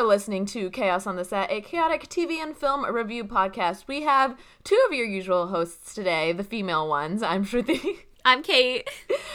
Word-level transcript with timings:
You're 0.00 0.08
listening 0.08 0.46
to 0.46 0.70
Chaos 0.70 1.06
on 1.06 1.16
the 1.16 1.26
Set, 1.26 1.52
a 1.52 1.60
chaotic 1.60 2.08
TV 2.08 2.42
and 2.42 2.56
film 2.56 2.86
review 2.86 3.22
podcast. 3.22 3.86
We 3.86 4.00
have 4.00 4.34
two 4.64 4.82
of 4.88 4.94
your 4.94 5.04
usual 5.04 5.48
hosts 5.48 5.94
today, 5.94 6.32
the 6.32 6.42
female 6.42 6.88
ones. 6.88 7.22
I'm 7.22 7.44
Shruti. 7.44 7.98
I'm 8.24 8.42
Kate. 8.42 8.88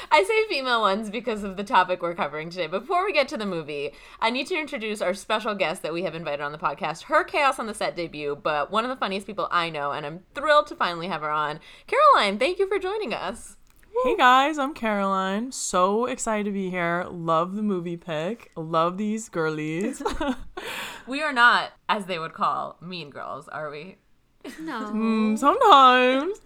I 0.09 0.23
say 0.23 0.47
female 0.49 0.81
ones 0.81 1.11
because 1.11 1.43
of 1.43 1.55
the 1.55 1.63
topic 1.63 2.01
we're 2.01 2.15
covering 2.15 2.49
today. 2.49 2.65
Before 2.65 3.05
we 3.05 3.13
get 3.13 3.27
to 3.27 3.37
the 3.37 3.45
movie, 3.45 3.91
I 4.19 4.31
need 4.31 4.47
to 4.47 4.59
introduce 4.59 5.03
our 5.03 5.13
special 5.13 5.53
guest 5.53 5.83
that 5.83 5.93
we 5.93 6.01
have 6.01 6.15
invited 6.15 6.41
on 6.41 6.51
the 6.51 6.57
podcast. 6.57 7.03
Her 7.03 7.23
Chaos 7.23 7.59
on 7.59 7.67
the 7.67 7.75
Set 7.75 7.95
debut, 7.95 8.35
but 8.35 8.71
one 8.71 8.85
of 8.85 8.89
the 8.89 8.95
funniest 8.95 9.27
people 9.27 9.47
I 9.51 9.69
know, 9.69 9.91
and 9.91 10.03
I'm 10.03 10.21
thrilled 10.33 10.65
to 10.67 10.75
finally 10.75 11.09
have 11.09 11.21
her 11.21 11.29
on. 11.29 11.59
Caroline, 11.85 12.39
thank 12.39 12.57
you 12.57 12.67
for 12.67 12.79
joining 12.79 13.13
us. 13.13 13.54
Hey 14.03 14.15
guys, 14.17 14.57
I'm 14.59 14.73
Caroline. 14.73 15.51
So 15.51 16.05
excited 16.05 16.45
to 16.45 16.51
be 16.51 16.69
here. 16.69 17.05
Love 17.09 17.55
the 17.55 17.63
movie 17.63 17.97
pick. 17.97 18.51
Love 18.55 18.97
these 18.97 19.29
girlies. 19.29 20.01
We 21.07 21.21
are 21.21 21.33
not, 21.33 21.71
as 21.87 22.05
they 22.07 22.17
would 22.17 22.33
call, 22.33 22.77
mean 22.81 23.11
girls, 23.11 23.47
are 23.47 23.69
we? 23.69 23.97
No. 24.59 24.89
Mm, 24.91 25.37
sometimes. 25.37 26.39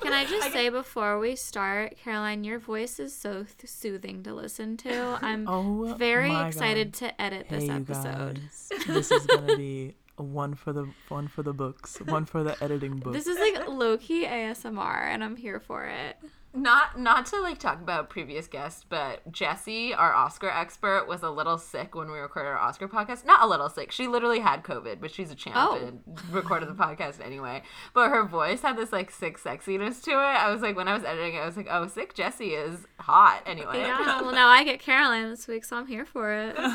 Can 0.00 0.12
I 0.12 0.24
just 0.24 0.50
say 0.52 0.68
before 0.68 1.20
we 1.20 1.36
start, 1.36 1.96
Caroline, 2.02 2.42
your 2.42 2.58
voice 2.58 2.98
is 2.98 3.14
so 3.14 3.44
th- 3.44 3.70
soothing 3.70 4.24
to 4.24 4.34
listen 4.34 4.76
to. 4.78 5.16
I'm 5.22 5.46
Oh, 5.48 5.94
very 5.96 6.34
excited 6.34 6.90
God. 6.92 6.98
to 6.98 7.22
edit 7.22 7.46
hey, 7.48 7.56
this 7.60 7.64
you 7.68 7.72
episode. 7.74 8.40
guys. 8.40 8.72
This 8.88 9.10
is 9.12 9.26
gonna 9.26 9.56
be 9.56 9.94
one 10.16 10.54
for 10.54 10.72
the 10.72 10.88
one 11.08 11.28
for 11.28 11.44
the 11.44 11.52
books, 11.52 11.98
one 12.06 12.24
for 12.24 12.42
the 12.42 12.60
editing 12.62 12.96
book. 12.98 13.12
This 13.12 13.28
is 13.28 13.38
like 13.38 13.68
low 13.68 13.96
key 13.96 14.26
ASMR, 14.26 15.04
and 15.06 15.22
I'm 15.22 15.36
here 15.36 15.60
for 15.60 15.84
it. 15.86 16.16
Not 16.52 16.98
not 16.98 17.26
to 17.26 17.40
like 17.40 17.58
talk 17.58 17.80
about 17.80 18.10
previous 18.10 18.48
guests, 18.48 18.84
but 18.88 19.30
Jessie, 19.30 19.94
our 19.94 20.12
Oscar 20.12 20.50
expert, 20.50 21.06
was 21.06 21.22
a 21.22 21.30
little 21.30 21.58
sick 21.58 21.94
when 21.94 22.10
we 22.10 22.18
recorded 22.18 22.48
our 22.48 22.58
Oscar 22.58 22.88
podcast. 22.88 23.24
Not 23.24 23.42
a 23.42 23.46
little 23.46 23.68
sick. 23.68 23.92
She 23.92 24.08
literally 24.08 24.40
had 24.40 24.64
COVID, 24.64 25.00
but 25.00 25.12
she's 25.12 25.30
a 25.30 25.36
champ 25.36 25.54
Oh. 25.56 25.76
and 25.76 26.00
recorded 26.32 26.68
the 26.68 26.74
podcast 26.74 27.24
anyway. 27.24 27.62
But 27.94 28.08
her 28.10 28.24
voice 28.24 28.62
had 28.62 28.76
this 28.76 28.92
like 28.92 29.12
sick 29.12 29.38
sexiness 29.38 30.02
to 30.02 30.10
it. 30.10 30.16
I 30.16 30.50
was 30.52 30.60
like, 30.60 30.74
when 30.74 30.88
I 30.88 30.94
was 30.94 31.04
editing 31.04 31.34
it, 31.36 31.38
I 31.38 31.46
was 31.46 31.56
like, 31.56 31.68
oh, 31.70 31.86
sick 31.86 32.14
Jessie 32.14 32.54
is 32.54 32.80
hot 32.98 33.42
anyway. 33.46 33.78
Yeah, 33.78 34.20
well, 34.20 34.32
now 34.32 34.48
I 34.48 34.64
get 34.64 34.80
Caroline 34.80 35.30
this 35.30 35.46
week, 35.46 35.64
so 35.64 35.76
I'm 35.76 35.86
here 35.86 36.04
for 36.04 36.32
it. 36.32 36.56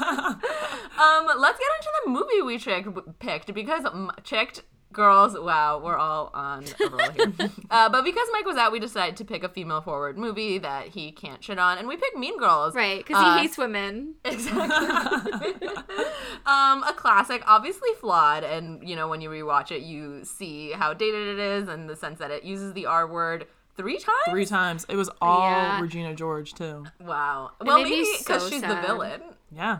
Um, 0.96 1.28
let's 1.38 1.60
get 1.60 1.68
into 1.78 1.90
the 2.06 2.10
movie 2.12 2.42
we 2.42 2.58
chick- 2.58 2.88
picked 3.20 3.54
because 3.54 3.84
um, 3.84 4.12
chicked 4.24 4.64
girls. 4.96 5.38
Wow, 5.38 5.80
we're 5.84 5.98
all 5.98 6.32
on 6.34 6.64
a 6.84 6.90
roll 6.90 7.12
here. 7.12 7.34
uh, 7.70 7.90
but 7.90 8.04
because 8.04 8.28
Mike 8.32 8.46
was 8.46 8.58
out, 8.58 8.72
we 8.72 8.80
decided 8.80 9.18
to 9.18 9.26
pick 9.26 9.44
a 9.44 9.50
female 9.50 9.82
forward 9.82 10.18
movie 10.18 10.58
that 10.58 10.88
he 10.88 11.12
can't 11.12 11.44
shit 11.44 11.60
on, 11.60 11.78
and 11.78 11.88
we 11.88 11.98
picked 11.98 12.18
Mean 12.18 12.40
Girls. 12.40 12.74
Right, 12.74 12.98
because 13.06 13.22
he 13.22 13.30
Uh, 13.30 13.38
hates 13.38 13.58
women. 13.58 14.16
Exactly. 14.26 15.54
um, 16.46 16.84
a 16.84 16.94
classic, 16.96 17.44
obviously 17.46 17.90
flawed, 18.00 18.44
and 18.44 18.88
you 18.88 18.96
know 18.96 19.08
when 19.08 19.22
you 19.22 19.30
rewatch 19.30 19.72
it, 19.72 19.82
you 19.84 20.24
see 20.24 20.72
how 20.72 20.94
dated 20.94 21.28
it 21.28 21.40
is, 21.40 21.68
and 21.70 21.88
the 21.90 21.96
sense 21.96 22.18
that 22.20 22.32
it 22.32 22.44
uses 22.44 22.74
the 22.74 22.86
R 22.88 23.06
word 23.06 23.46
three 23.78 23.98
times. 23.98 24.16
Three 24.30 24.46
times. 24.46 24.86
It 24.90 24.96
was 24.96 25.10
all 25.22 25.42
Yeah. 25.50 25.82
Regina 25.82 26.16
George 26.16 26.54
too. 26.54 26.86
Wow. 27.02 27.52
Well, 27.62 27.78
made 27.78 27.90
maybe 27.90 28.08
because 28.18 28.44
so 28.44 28.50
she's 28.50 28.62
the 28.62 28.76
villain. 28.86 29.22
Yeah. 29.52 29.80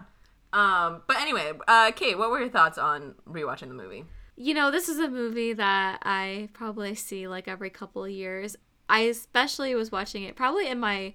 Um, 0.54 1.02
but 1.08 1.18
anyway, 1.18 1.52
uh, 1.68 1.92
Kate, 1.92 2.18
what 2.18 2.30
were 2.30 2.40
your 2.40 2.50
thoughts 2.50 2.78
on 2.78 3.16
rewatching 3.30 3.68
the 3.68 3.74
movie? 3.74 4.06
You 4.38 4.54
know, 4.54 4.70
this 4.70 4.90
is 4.90 5.00
a 5.00 5.10
movie 5.10 5.54
that 5.54 6.00
I 6.04 6.50
probably 6.54 6.96
see 6.96 7.28
like 7.28 7.48
every 7.48 7.70
couple 7.70 8.04
of 8.04 8.12
years. 8.12 8.56
I 8.90 9.02
especially 9.02 9.74
was 9.76 9.92
watching 9.92 10.24
it 10.24 10.36
probably 10.36 10.68
in 10.68 10.80
my 10.80 11.14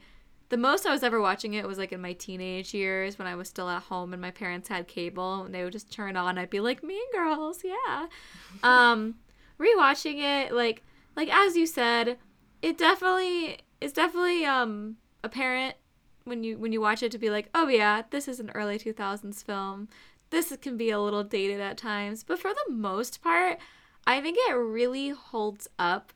the 0.50 0.56
most 0.56 0.84
I 0.84 0.90
was 0.90 1.04
ever 1.04 1.20
watching 1.20 1.54
it 1.54 1.66
was 1.66 1.78
like 1.78 1.92
in 1.92 2.00
my 2.00 2.12
teenage 2.12 2.74
years 2.74 3.18
when 3.18 3.28
I 3.28 3.36
was 3.36 3.48
still 3.48 3.68
at 3.68 3.84
home 3.84 4.12
and 4.12 4.20
my 4.20 4.32
parents 4.32 4.68
had 4.68 4.88
cable 4.88 5.44
and 5.44 5.54
they 5.54 5.62
would 5.62 5.72
just 5.72 5.92
turn 5.92 6.16
on. 6.16 6.38
I'd 6.38 6.50
be 6.50 6.58
like, 6.58 6.82
Mean 6.82 7.06
Girls, 7.12 7.62
yeah. 7.62 8.06
um, 8.64 9.14
rewatching 9.60 10.18
it, 10.18 10.52
like 10.52 10.82
like 11.16 11.28
as 11.32 11.56
you 11.56 11.66
said, 11.66 12.18
it 12.62 12.76
definitely 12.76 13.58
it's 13.80 13.92
definitely 13.92 14.44
um 14.44 14.96
apparent 15.22 15.76
when 16.24 16.42
you 16.42 16.58
when 16.58 16.72
you 16.72 16.80
watch 16.80 17.02
it 17.02 17.12
to 17.12 17.18
be 17.18 17.30
like, 17.30 17.48
oh 17.54 17.68
yeah, 17.68 18.02
this 18.10 18.26
is 18.26 18.40
an 18.40 18.50
early 18.54 18.78
two 18.78 18.92
thousands 18.92 19.42
film. 19.42 19.88
This 20.30 20.56
can 20.62 20.76
be 20.76 20.90
a 20.90 21.00
little 21.00 21.24
dated 21.24 21.60
at 21.60 21.76
times, 21.76 22.22
but 22.24 22.38
for 22.38 22.52
the 22.52 22.72
most 22.72 23.22
part, 23.22 23.58
I 24.06 24.20
think 24.20 24.38
it 24.48 24.52
really 24.54 25.08
holds 25.10 25.68
up 25.78 26.12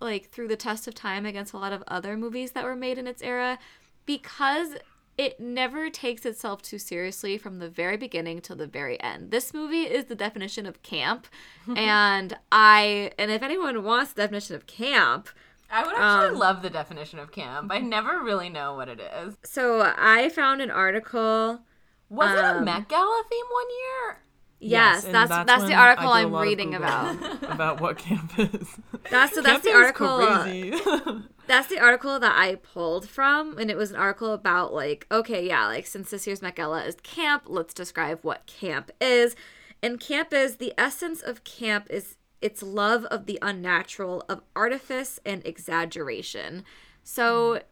like 0.00 0.30
through 0.30 0.48
the 0.48 0.56
test 0.56 0.86
of 0.86 0.94
time 0.94 1.26
against 1.26 1.52
a 1.52 1.58
lot 1.58 1.72
of 1.72 1.82
other 1.88 2.16
movies 2.16 2.52
that 2.52 2.64
were 2.64 2.76
made 2.76 2.98
in 2.98 3.06
its 3.06 3.20
era 3.22 3.58
because 4.06 4.76
it 5.16 5.40
never 5.40 5.90
takes 5.90 6.24
itself 6.24 6.62
too 6.62 6.78
seriously 6.78 7.36
from 7.36 7.58
the 7.58 7.68
very 7.68 7.96
beginning 7.96 8.40
till 8.40 8.54
the 8.56 8.66
very 8.68 9.00
end. 9.02 9.32
This 9.32 9.52
movie 9.52 9.82
is 9.82 10.04
the 10.04 10.14
definition 10.14 10.64
of 10.66 10.82
camp 10.82 11.26
and 11.76 12.36
I 12.52 13.10
and 13.18 13.30
if 13.30 13.42
anyone 13.42 13.82
wants 13.82 14.12
the 14.12 14.22
definition 14.22 14.54
of 14.54 14.66
camp, 14.66 15.28
I 15.70 15.84
would 15.84 15.94
actually 15.96 16.28
Um, 16.28 16.38
love 16.38 16.62
the 16.62 16.70
definition 16.70 17.18
of 17.18 17.32
camp. 17.32 17.70
I 17.72 17.80
never 17.80 18.22
really 18.22 18.48
know 18.48 18.74
what 18.74 18.88
it 18.88 19.00
is. 19.00 19.36
so 19.44 19.92
I 19.98 20.28
found 20.28 20.62
an 20.62 20.70
article 20.70 21.60
Was 22.08 22.32
it 22.32 22.44
a 22.44 22.56
Um, 22.58 22.64
Met 22.64 22.88
Gala 22.88 23.22
theme 23.30 23.46
one 23.50 23.66
year? 23.70 24.18
Yes, 24.60 25.04
and 25.04 25.14
that's 25.14 25.28
that's, 25.28 25.64
the 25.64 25.74
article 25.74 26.08
I 26.08 26.24
article 26.24 26.30
did 26.30 26.34
a 26.34 26.36
I'm 26.36 26.42
reading 26.42 26.74
about. 26.74 27.42
about 27.52 27.80
what 27.80 27.98
camp 27.98 28.32
is. 28.38 28.76
That's 29.10 29.34
so 29.34 29.42
that's 29.42 29.62
Camp 29.62 29.64
the 29.64 29.72
article. 29.72 30.08
uh, 30.08 30.42
crazy. 30.42 30.74
That's 31.46 31.68
the 31.68 31.78
article 31.78 32.20
that 32.20 32.36
I 32.36 32.56
pulled 32.56 33.08
from, 33.08 33.56
and 33.56 33.70
it 33.70 33.76
was 33.78 33.88
an 33.88 33.96
article 33.96 34.34
about 34.34 34.74
like, 34.74 35.06
okay, 35.10 35.48
yeah, 35.48 35.66
like 35.66 35.86
since 35.86 36.10
this 36.10 36.26
year's 36.26 36.42
Met 36.42 36.56
Gala 36.56 36.84
is 36.84 36.96
camp, 37.02 37.44
let's 37.46 37.72
describe 37.72 38.18
what 38.20 38.44
camp 38.44 38.90
is. 39.00 39.34
And 39.82 39.98
camp 39.98 40.34
is 40.34 40.56
the 40.56 40.74
essence 40.76 41.22
of 41.22 41.44
camp 41.44 41.86
is 41.88 42.18
its 42.42 42.62
love 42.62 43.06
of 43.06 43.24
the 43.24 43.38
unnatural, 43.40 44.24
of 44.28 44.42
artifice 44.54 45.18
and 45.24 45.40
exaggeration. 45.46 46.64
So 47.02 47.62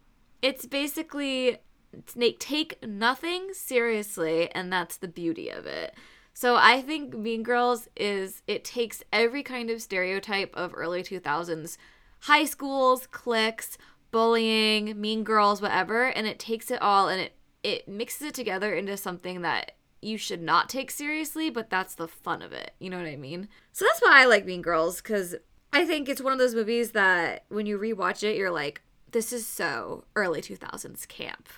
it's 0.41 0.65
basically 0.65 1.59
take 2.07 2.39
take 2.39 2.87
nothing 2.87 3.53
seriously, 3.53 4.51
and 4.53 4.73
that's 4.73 4.97
the 4.97 5.09
beauty 5.09 5.49
of 5.49 5.67
it. 5.67 5.95
So 6.35 6.57
I 6.57 6.83
think 6.83 7.17
Mean 7.17 7.43
Girls 7.43 7.89
is 7.97 8.43
it 8.47 8.65
takes 8.65 9.03
every 9.13 9.43
kind 9.43 9.71
of 9.71 9.81
stereotype 9.81 10.55
of 10.55 10.73
early 10.75 11.03
2000s 11.03 11.79
high 12.21 12.45
schools, 12.45 13.07
cliques, 13.07 13.79
bullying, 14.11 15.01
mean 15.01 15.25
girls, 15.25 15.63
whatever, 15.63 16.07
and 16.07 16.27
it 16.27 16.39
takes 16.39 16.71
it 16.71 16.83
all 16.83 17.09
and 17.09 17.21
it 17.21 17.33
it 17.63 17.89
mixes 17.89 18.29
it 18.29 18.35
together 18.35 18.75
into 18.75 18.97
something 18.97 19.43
that 19.43 19.73
you 20.01 20.17
should 20.17 20.43
not 20.43 20.69
take 20.69 20.91
seriously, 20.91 21.51
but 21.51 21.69
that's 21.69 21.95
the 21.95 22.07
fun 22.07 22.43
of 22.43 22.53
it. 22.53 22.73
You 22.79 22.91
know 22.91 22.99
what 22.99 23.09
I 23.09 23.17
mean? 23.17 23.49
So 23.73 23.85
that's 23.85 24.01
why 24.01 24.23
I 24.23 24.27
like 24.27 24.45
Mean 24.45 24.63
Girls 24.63 25.01
cuz 25.01 25.35
I 25.73 25.85
think 25.85 26.09
it's 26.09 26.21
one 26.21 26.33
of 26.33 26.39
those 26.39 26.55
movies 26.55 26.93
that 26.93 27.45
when 27.49 27.67
you 27.67 27.79
rewatch 27.79 28.23
it, 28.23 28.37
you're 28.37 28.51
like, 28.51 28.83
this 29.11 29.33
is 29.33 29.47
so 29.47 30.05
early 30.15 30.41
2000s 30.41 31.07
camp. 31.09 31.49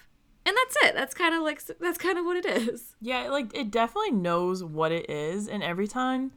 And 0.49 0.57
that's 0.57 0.77
it. 0.83 0.95
That's 0.95 1.13
kind 1.13 1.35
of 1.35 1.43
like 1.43 1.61
that's 1.79 1.99
kind 1.99 2.17
of 2.17 2.25
what 2.25 2.39
it 2.39 2.47
is. 2.47 2.95
Yeah, 3.03 3.29
like 3.29 3.55
it 3.55 3.71
definitely 3.71 4.13
knows 4.13 4.65
what 4.65 4.93
it 4.93 5.11
is, 5.11 5.47
and 5.47 5.63
every 5.63 5.87
time 5.87 6.33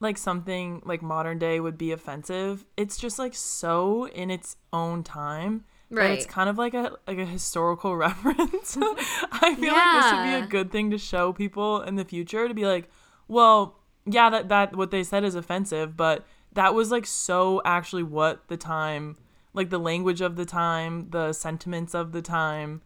like 0.00 0.18
something 0.18 0.82
like 0.84 1.00
modern 1.00 1.38
day 1.38 1.60
would 1.60 1.78
be 1.78 1.92
offensive, 1.92 2.64
it's 2.76 2.98
just 2.98 3.20
like 3.20 3.36
so 3.36 4.08
in 4.08 4.32
its 4.32 4.56
own 4.72 5.04
time. 5.04 5.64
right 5.90 6.10
It's 6.10 6.26
kind 6.26 6.48
of 6.48 6.58
like 6.58 6.74
a 6.74 6.96
like 7.06 7.18
a 7.18 7.24
historical 7.24 7.94
reference. 8.08 8.76
I 9.30 9.54
feel 9.54 9.72
like 9.72 10.02
this 10.02 10.12
would 10.12 10.24
be 10.24 10.44
a 10.44 10.48
good 10.48 10.72
thing 10.72 10.90
to 10.90 10.98
show 10.98 11.32
people 11.32 11.82
in 11.82 11.94
the 11.94 12.04
future 12.04 12.48
to 12.48 12.54
be 12.54 12.66
like, 12.66 12.90
well, 13.28 13.78
yeah, 14.04 14.28
that 14.28 14.48
that 14.48 14.74
what 14.74 14.90
they 14.90 15.04
said 15.04 15.22
is 15.22 15.36
offensive, 15.36 15.96
but 15.96 16.26
that 16.52 16.74
was 16.74 16.90
like 16.90 17.06
so 17.06 17.62
actually 17.64 18.02
what 18.02 18.48
the 18.48 18.56
time 18.56 19.18
like 19.54 19.70
the 19.70 19.78
language 19.78 20.20
of 20.20 20.34
the 20.34 20.46
time, 20.46 21.10
the 21.10 21.32
sentiments 21.32 21.94
of 21.94 22.10
the 22.10 22.22
time. 22.22 22.82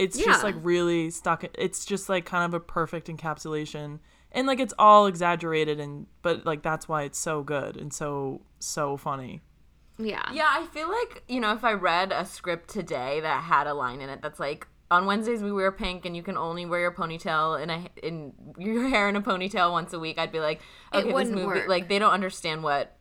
It's 0.00 0.18
just 0.18 0.42
like 0.42 0.54
really 0.62 1.10
stuck. 1.10 1.44
It's 1.58 1.84
just 1.84 2.08
like 2.08 2.24
kind 2.24 2.44
of 2.44 2.54
a 2.54 2.60
perfect 2.60 3.08
encapsulation, 3.08 3.98
and 4.32 4.46
like 4.46 4.58
it's 4.58 4.74
all 4.78 5.06
exaggerated, 5.06 5.78
and 5.78 6.06
but 6.22 6.46
like 6.46 6.62
that's 6.62 6.88
why 6.88 7.02
it's 7.02 7.18
so 7.18 7.42
good 7.42 7.76
and 7.76 7.92
so 7.92 8.40
so 8.58 8.96
funny. 8.96 9.42
Yeah. 9.98 10.22
Yeah, 10.32 10.48
I 10.48 10.66
feel 10.66 10.88
like, 10.88 11.24
you 11.28 11.40
know, 11.40 11.52
if 11.52 11.62
I 11.62 11.72
read 11.74 12.12
a 12.12 12.24
script 12.24 12.70
today 12.70 13.20
that 13.20 13.42
had 13.44 13.66
a 13.66 13.74
line 13.74 14.00
in 14.00 14.08
it 14.08 14.22
that's 14.22 14.40
like, 14.40 14.66
on 14.90 15.06
Wednesdays 15.06 15.42
we 15.42 15.52
wear 15.52 15.70
pink 15.70 16.04
and 16.04 16.16
you 16.16 16.22
can 16.22 16.36
only 16.36 16.66
wear 16.66 16.80
your 16.80 16.92
ponytail 16.92 17.62
in 17.62 17.70
a 17.70 17.86
in 18.02 18.32
your 18.58 18.88
hair 18.94 19.08
in 19.08 19.16
a 19.16 19.22
ponytail 19.22 19.70
once 19.70 19.92
a 19.92 19.98
week, 19.98 20.18
I'd 20.18 20.32
be 20.32 20.40
like, 20.40 20.60
It 20.92 21.04
okay, 21.04 21.12
this 21.12 21.28
movie 21.28 21.46
work. 21.46 21.68
like 21.68 21.88
they 21.88 21.98
don't 21.98 22.12
understand 22.12 22.62
what 22.62 22.96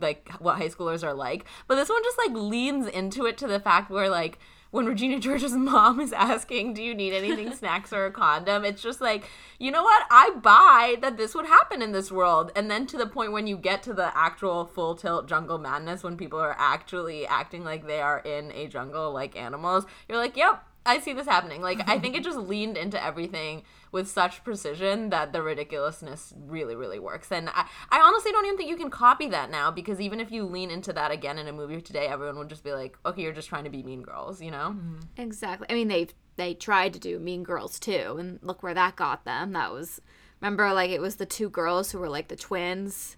like 0.00 0.30
what 0.38 0.58
high 0.58 0.68
schoolers 0.68 1.02
are 1.02 1.14
like. 1.14 1.46
But 1.66 1.74
this 1.76 1.88
one 1.88 2.02
just 2.04 2.18
like 2.18 2.32
leans 2.36 2.86
into 2.86 3.24
it 3.26 3.36
to 3.38 3.46
the 3.48 3.58
fact 3.58 3.90
where 3.90 4.08
like 4.08 4.38
when 4.70 4.86
Regina 4.86 5.18
George's 5.18 5.52
mom 5.52 6.00
is 6.00 6.12
asking, 6.12 6.74
"Do 6.74 6.82
you 6.82 6.94
need 6.94 7.12
anything, 7.12 7.52
snacks 7.54 7.92
or 7.92 8.06
a 8.06 8.10
condom?" 8.10 8.64
It's 8.64 8.82
just 8.82 9.00
like, 9.00 9.24
you 9.58 9.70
know 9.70 9.82
what? 9.82 10.06
I 10.10 10.30
buy 10.30 10.96
that 11.00 11.16
this 11.16 11.34
would 11.34 11.46
happen 11.46 11.82
in 11.82 11.92
this 11.92 12.12
world. 12.12 12.52
And 12.54 12.70
then 12.70 12.86
to 12.88 12.96
the 12.96 13.06
point 13.06 13.32
when 13.32 13.46
you 13.46 13.56
get 13.56 13.82
to 13.84 13.94
the 13.94 14.16
actual 14.16 14.64
full 14.64 14.94
tilt 14.94 15.28
jungle 15.28 15.58
madness, 15.58 16.02
when 16.02 16.16
people 16.16 16.40
are 16.40 16.56
actually 16.58 17.26
acting 17.26 17.64
like 17.64 17.86
they 17.86 18.00
are 18.00 18.18
in 18.20 18.52
a 18.52 18.66
jungle 18.66 19.12
like 19.12 19.36
animals, 19.36 19.84
you're 20.08 20.18
like, 20.18 20.36
"Yep, 20.36 20.64
I 20.88 21.00
see 21.00 21.12
this 21.12 21.26
happening. 21.26 21.60
Like 21.60 21.88
I 21.88 21.98
think 21.98 22.16
it 22.16 22.24
just 22.30 22.38
leaned 22.38 22.76
into 22.76 23.02
everything 23.02 23.62
with 23.92 24.08
such 24.08 24.44
precision 24.44 25.10
that 25.10 25.32
the 25.32 25.42
ridiculousness 25.42 26.32
really, 26.36 26.74
really 26.74 26.98
works. 26.98 27.30
And 27.32 27.48
I, 27.48 27.66
I 27.90 28.00
honestly 28.00 28.32
don't 28.32 28.44
even 28.46 28.56
think 28.56 28.68
you 28.70 28.76
can 28.76 28.90
copy 28.90 29.28
that 29.28 29.50
now 29.50 29.70
because 29.70 30.00
even 30.00 30.20
if 30.20 30.30
you 30.30 30.44
lean 30.44 30.70
into 30.70 30.92
that 30.92 31.10
again 31.10 31.38
in 31.38 31.48
a 31.48 31.52
movie 31.52 31.80
today, 31.80 32.06
everyone 32.06 32.38
would 32.38 32.48
just 32.48 32.64
be 32.64 32.72
like, 32.72 32.98
okay, 33.06 33.22
you're 33.22 33.32
just 33.32 33.48
trying 33.48 33.64
to 33.64 33.70
be 33.70 33.82
mean 33.82 34.02
girls, 34.02 34.40
you 34.42 34.50
know? 34.50 34.74
Mm-hmm. 34.76 34.98
Exactly. 35.22 35.66
I 35.70 35.74
mean, 35.74 35.88
they 35.88 36.08
they 36.36 36.54
tried 36.54 36.92
to 36.92 37.00
do 37.00 37.18
Mean 37.18 37.42
Girls 37.42 37.80
too, 37.80 38.16
and 38.18 38.38
look 38.42 38.62
where 38.62 38.72
that 38.74 38.94
got 38.94 39.24
them. 39.24 39.52
That 39.54 39.72
was 39.72 40.00
remember 40.40 40.72
like 40.72 40.90
it 40.90 41.00
was 41.00 41.16
the 41.16 41.26
two 41.26 41.48
girls 41.50 41.90
who 41.90 41.98
were 41.98 42.08
like 42.08 42.28
the 42.28 42.36
twins. 42.36 43.16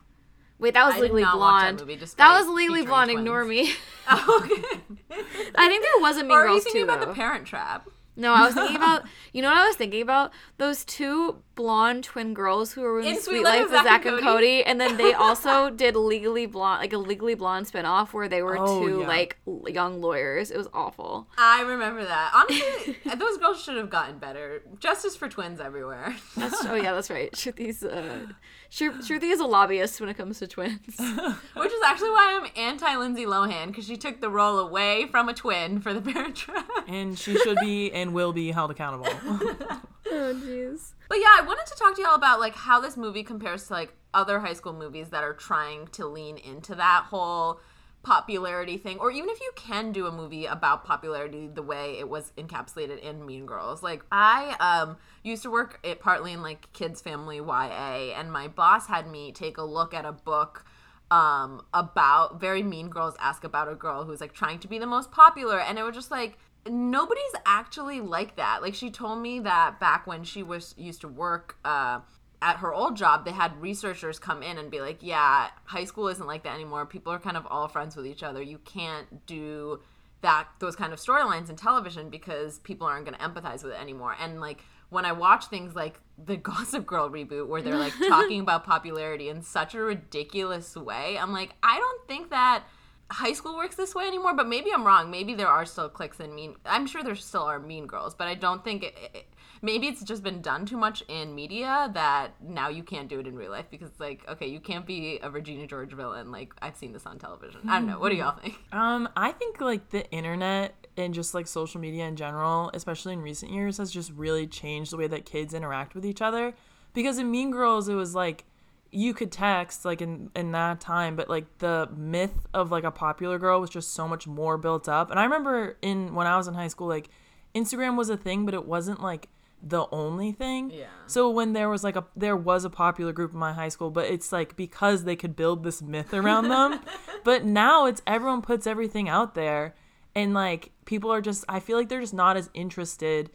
Wait, 0.58 0.75
that 0.75 0.84
was 0.87 0.94
I 0.96 1.00
Legally 1.00 1.23
watch 1.23 1.32
that 1.32 1.37
Blonde. 1.38 1.81
movie, 1.81 1.96
That, 1.96 2.38
was 2.38 2.49
Legally 2.49 2.82
Blonde. 2.84 3.11
twins. 3.11 3.20
Ignore 3.20 3.44
me. 3.44 3.73
Oh, 4.12 4.40
okay. 4.43 4.62
I 5.55 5.69
think 5.69 5.82
there 5.84 6.00
was 6.00 6.16
a 6.16 6.23
Mean 6.23 6.32
or 6.32 6.46
are 6.46 6.49
you 6.49 6.61
thinking 6.61 6.81
too. 6.81 6.84
about 6.84 7.00
though. 7.00 7.06
the 7.06 7.14
Parent 7.14 7.46
Trap? 7.46 7.88
No, 8.20 8.32
I 8.32 8.44
was 8.44 8.55
thinking 8.55 8.76
about 8.76 9.02
you 9.32 9.43
know 9.43 9.49
what 9.49 9.58
I 9.58 9.67
was 9.67 9.76
thinking 9.76 10.02
about 10.02 10.32
those 10.58 10.84
two 10.84 11.43
blonde 11.55 12.05
twin 12.05 12.32
girls 12.34 12.72
who 12.72 12.82
were 12.82 13.00
in, 13.00 13.06
In 13.06 13.20
Suite 13.20 13.43
Life 13.43 13.62
with 13.70 13.82
Zack 13.82 14.05
and 14.06 14.19
Cody. 14.20 14.22
Cody. 14.22 14.64
and 14.64 14.81
then 14.81 14.96
they 14.96 15.12
also 15.26 15.70
did 15.70 15.96
Legally 15.96 16.46
Blonde, 16.46 16.81
like 16.81 16.93
a 16.93 16.99
Legally 16.99 17.34
Blonde 17.34 17.67
spinoff 17.67 18.12
where 18.12 18.28
they 18.28 18.43
were 18.43 18.56
Oh, 18.58 18.81
two 18.87 19.00
yeah. 19.00 19.06
like 19.08 19.38
young 19.67 20.00
lawyers. 20.00 20.50
It 20.50 20.56
was 20.58 20.69
awful. 20.72 21.28
I 21.37 21.62
remember 21.62 22.05
that. 22.05 22.31
Honestly, 22.34 22.96
those 23.17 23.37
girls 23.38 23.62
should 23.62 23.76
have 23.76 23.90
gotten 23.90 24.19
better. 24.19 24.62
Justice 24.78 25.16
for 25.16 25.28
twins 25.28 25.61
everywhere. 25.61 26.14
That's 26.37 26.64
oh 26.66 26.75
yeah, 26.75 26.93
that's 26.93 27.11
right. 27.11 27.32
Shruti's 27.32 27.82
uh, 27.84 28.26
Shru- 28.70 28.99
Shruti 28.99 29.32
is 29.32 29.40
a 29.40 29.46
lobbyist 29.46 30.00
when 30.00 30.08
it 30.08 30.17
comes 30.17 30.38
to 30.38 30.46
twins. 30.46 30.81
Which 30.96 31.72
is 31.72 31.82
actually 31.84 32.11
why 32.11 32.40
I'm 32.40 32.50
anti 32.56 32.96
Lindsay 32.96 33.25
Lohan 33.25 33.67
because 33.67 33.87
she 33.87 33.96
took 33.96 34.20
the 34.20 34.31
role 34.31 34.58
away 34.58 35.06
from 35.11 35.28
a 35.28 35.34
twin 35.34 35.81
for 35.81 35.93
the 35.93 36.00
Parent 36.00 36.37
Trap. 36.37 36.69
And 36.87 37.19
she 37.19 37.37
should 37.37 37.58
be 37.61 37.90
and 37.93 38.14
will 38.14 38.32
be 38.32 38.52
held 38.52 38.70
accountable. 38.70 39.08
oh 39.08 40.34
jeez. 40.34 40.93
But 41.08 41.19
yeah, 41.19 41.37
I 41.38 41.43
wanted 41.44 41.67
to 41.67 41.75
talk 41.75 41.96
to 41.96 42.02
y'all 42.02 42.14
about 42.14 42.38
like 42.38 42.55
how 42.55 42.81
this 42.81 42.96
movie 42.96 43.25
compares 43.25 43.67
to 43.67 43.72
like 43.72 43.93
other 44.14 44.38
high 44.38 44.52
school 44.52 44.73
movies 44.73 45.11
that 45.11 45.25
are 45.25 45.34
trying 45.34 45.88
to 45.88 46.06
lean 46.06 46.37
into 46.38 46.76
that 46.76 47.06
whole 47.08 47.61
popularity 48.02 48.79
thing 48.79 48.99
or 48.99 49.11
even 49.11 49.29
if 49.29 49.41
you 49.41 49.52
can 49.56 49.93
do 49.93 50.06
a 50.06 50.12
movie 50.12 50.47
about 50.47 50.85
popularity 50.85 51.47
the 51.47 51.62
way 51.62 51.99
it 51.99 52.08
was 52.08 52.32
encapsulated 52.38 52.99
in 53.00 53.26
Mean 53.26 53.44
Girls. 53.44 53.82
Like 53.82 54.05
I 54.11 54.56
um 54.58 54.97
used 55.23 55.43
to 55.43 55.50
work 55.50 55.81
it 55.82 56.00
partly 56.00 56.32
in 56.32 56.43
like 56.43 56.73
kids 56.73 57.02
family 57.02 57.37
YA 57.37 58.14
and 58.17 58.32
my 58.32 58.49
boss 58.49 58.87
had 58.87 59.11
me 59.11 59.32
take 59.32 59.58
a 59.58 59.62
look 59.62 59.93
at 59.93 60.06
a 60.06 60.12
book 60.12 60.64
um 61.11 61.62
about 61.75 62.41
very 62.41 62.62
mean 62.62 62.88
girls 62.88 63.14
ask 63.20 63.44
about 63.44 63.69
a 63.69 63.75
girl 63.75 64.05
who's 64.05 64.20
like 64.20 64.32
trying 64.32 64.58
to 64.61 64.69
be 64.69 64.79
the 64.79 64.87
most 64.87 65.11
popular 65.11 65.61
and 65.61 65.79
it 65.79 65.82
was 65.82 65.94
just 65.94 66.11
like 66.11 66.38
nobody's 66.69 67.35
actually 67.44 68.00
like 68.00 68.37
that 68.37 68.62
like 68.62 68.75
she 68.75 68.91
told 68.91 69.20
me 69.20 69.41
that 69.41 69.79
back 69.81 70.06
when 70.06 70.25
she 70.25 70.43
was 70.43 70.75
used 70.79 71.00
to 71.00 71.08
work 71.08 71.56
uh 71.64 72.00
at 72.42 72.56
her 72.56 72.72
old 72.72 72.96
job 72.96 73.25
they 73.25 73.32
had 73.32 73.60
researchers 73.60 74.19
come 74.19 74.42
in 74.42 74.56
and 74.56 74.70
be 74.70 74.81
like 74.81 74.98
yeah 75.02 75.48
high 75.64 75.84
school 75.84 76.08
isn't 76.08 76.26
like 76.26 76.42
that 76.44 76.54
anymore. 76.54 76.87
People 76.87 77.12
are 77.12 77.19
kind 77.19 77.37
of 77.37 77.46
all 77.50 77.69
friends 77.69 77.96
with 77.96 78.06
each 78.06 78.22
other. 78.22 78.42
You 78.42 78.58
can't 78.58 79.26
do 79.26 79.81
that 80.22 80.48
those 80.58 80.76
kind 80.76 80.92
of 80.92 80.98
storylines 80.98 81.48
in 81.50 81.56
television 81.56 82.10
because 82.10 82.58
people 82.60 82.87
aren't 82.87 83.06
going 83.06 83.19
to 83.19 83.25
empathize 83.25 83.62
with 83.62 83.72
it 83.72 83.81
anymore. 83.81 84.14
And 84.20 84.40
like 84.40 84.62
when 84.90 85.04
i 85.04 85.12
watch 85.12 85.46
things 85.46 85.75
like 85.75 86.00
the 86.22 86.37
gossip 86.50 86.84
girl 86.84 87.08
reboot 87.08 87.48
where 87.48 87.62
they're 87.62 87.78
like 87.78 87.94
talking 88.08 88.40
about 88.40 88.64
popularity 88.64 89.28
in 89.28 89.40
such 89.40 89.75
a 89.75 89.81
ridiculous 89.81 90.76
way 90.76 91.16
i'm 91.19 91.32
like 91.32 91.54
i 91.62 91.78
don't 91.78 92.06
think 92.06 92.31
that 92.31 92.64
high 93.10 93.32
school 93.32 93.56
works 93.56 93.75
this 93.75 93.94
way 93.94 94.04
anymore 94.04 94.34
but 94.34 94.46
maybe 94.46 94.70
i'm 94.72 94.84
wrong. 94.84 95.10
Maybe 95.10 95.34
there 95.34 95.48
are 95.48 95.64
still 95.64 95.88
cliques 95.88 96.20
and 96.20 96.34
mean 96.34 96.56
i'm 96.66 96.87
sure 96.87 97.02
there 97.02 97.16
still 97.16 97.42
are 97.42 97.58
mean 97.58 97.87
girls 97.87 98.14
but 98.14 98.28
i 98.28 98.34
don't 98.34 98.62
think 98.62 98.84
it, 98.84 98.94
it, 99.14 99.26
maybe 99.62 99.87
it's 99.87 100.03
just 100.03 100.23
been 100.23 100.41
done 100.41 100.65
too 100.67 100.77
much 100.77 101.03
in 101.09 101.35
media 101.35 101.91
that 101.95 102.33
now 102.43 102.69
you 102.69 102.83
can't 102.83 103.09
do 103.09 103.21
it 103.21 103.27
in 103.27 103.37
real 103.37 103.51
life 103.51 103.67
because 103.71 103.89
it's 103.91 104.01
like 104.01 104.27
okay 104.29 104.47
you 104.47 104.61
can't 104.61 104.87
be 104.87 105.19
a 105.23 105.31
regina 105.31 105.67
george 105.67 105.93
villain 105.93 106.31
like 106.31 106.53
i've 106.62 106.77
seen 106.77 106.93
this 106.93 107.07
on 107.07 107.19
television 107.19 107.61
i 107.69 107.79
don't 107.79 107.87
know 107.87 107.99
what 107.99 108.11
do 108.11 108.17
y'all 108.17 108.39
think 108.39 108.57
Um, 108.73 109.09
I 109.17 109.33
think 109.33 109.61
like 109.61 109.91
the 109.91 110.09
internet 110.11 110.87
and 110.97 111.12
just 111.12 111.35
like 111.35 111.47
social 111.47 111.81
media 111.81 112.07
in 112.07 112.17
general, 112.17 112.71
especially 112.75 113.12
in 113.15 113.21
recent 113.21 113.53
years, 113.53 113.79
has 113.79 113.91
just 113.91 114.12
really 114.12 114.47
changed 114.47 114.93
the 114.93 114.97
way 114.97 115.07
that 115.09 115.25
kids 115.25 115.55
interact 115.55 115.95
with 115.95 116.05
each 116.05 116.23
other. 116.23 116.55
Because 116.93 117.19
in 117.19 117.31
Mean 117.31 117.51
Girls, 117.51 117.89
it 117.89 117.95
was 117.95 118.15
like 118.15 118.45
you 118.93 119.15
could 119.15 119.31
text 119.31 119.85
like 119.85 120.03
in 120.03 120.31
in 120.35 120.53
that 120.53 120.81
time, 120.81 121.17
but 121.17 121.29
like 121.29 121.47
the 121.59 121.89
myth 121.97 122.47
of 122.53 122.71
like 122.71 122.85
a 122.85 122.91
popular 122.91 123.39
girl 123.39 123.61
was 123.61 123.71
just 123.71 123.93
so 123.95 124.07
much 124.09 124.27
more 124.27 124.59
built 124.59 124.89
up. 124.89 125.11
And 125.11 125.19
I 125.19 125.25
remember 125.25 125.77
in 125.83 126.15
when 126.15 126.27
I 126.27 126.37
was 126.37 126.49
in 126.49 126.55
high 126.55 126.69
school, 126.69 126.89
like 126.89 127.09
Instagram 127.55 127.97
was 127.97 128.11
a 128.11 128.17
thing, 128.17 128.45
but 128.45 128.55
it 128.55 128.67
wasn't 128.67 129.03
like 129.03 129.29
the 129.62 129.87
only 129.93 130.33
thing. 130.33 130.71
Yeah. 130.71 130.87
So 131.07 131.29
when 131.31 131.53
there 131.53 131.69
was 131.69 131.85
like 131.85 131.97
a 131.97 132.05
there 132.17 132.37
was 132.37 132.65
a 132.65 132.71
popular 132.71 133.12
group 133.12 133.33
in 133.33 133.39
my 133.39 133.53
high 133.53 133.69
school, 133.69 133.91
but 133.91 134.07
it's 134.07 134.33
like 134.33 134.57
because 134.57 135.05
they 135.05 135.17
could 135.17 135.37
build 135.37 135.65
this 135.65 135.83
myth 135.83 136.15
around 136.15 136.49
them. 136.49 136.81
but 137.25 137.45
now 137.45 137.87
it's 137.87 138.03
everyone 138.07 138.43
puts 138.43 138.67
everything 138.67 139.09
out 139.09 139.35
there 139.35 139.75
and 140.15 140.35
like 140.35 140.73
people 140.85 141.12
are 141.12 141.21
just 141.21 141.45
I 141.49 141.61
feel 141.61 141.77
like 141.77 141.89
they're 141.89 142.01
just 142.01 142.15
not 142.15 142.37
as 142.37 142.49
interested 142.55 143.31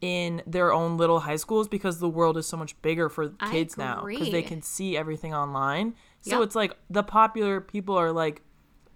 in 0.00 0.42
their 0.46 0.72
own 0.72 0.96
little 0.96 1.20
high 1.20 1.36
schools 1.36 1.68
because 1.68 2.00
the 2.00 2.08
world 2.08 2.36
is 2.36 2.46
so 2.46 2.56
much 2.56 2.80
bigger 2.82 3.08
for 3.08 3.30
kids 3.50 3.76
now 3.78 4.04
because 4.06 4.30
they 4.30 4.42
can 4.42 4.62
see 4.62 4.96
everything 4.96 5.34
online. 5.34 5.94
So 6.20 6.36
Yep. 6.38 6.42
it's 6.42 6.54
like 6.54 6.76
the 6.90 7.02
popular 7.02 7.60
people 7.60 7.96
are 7.96 8.12
like 8.12 8.42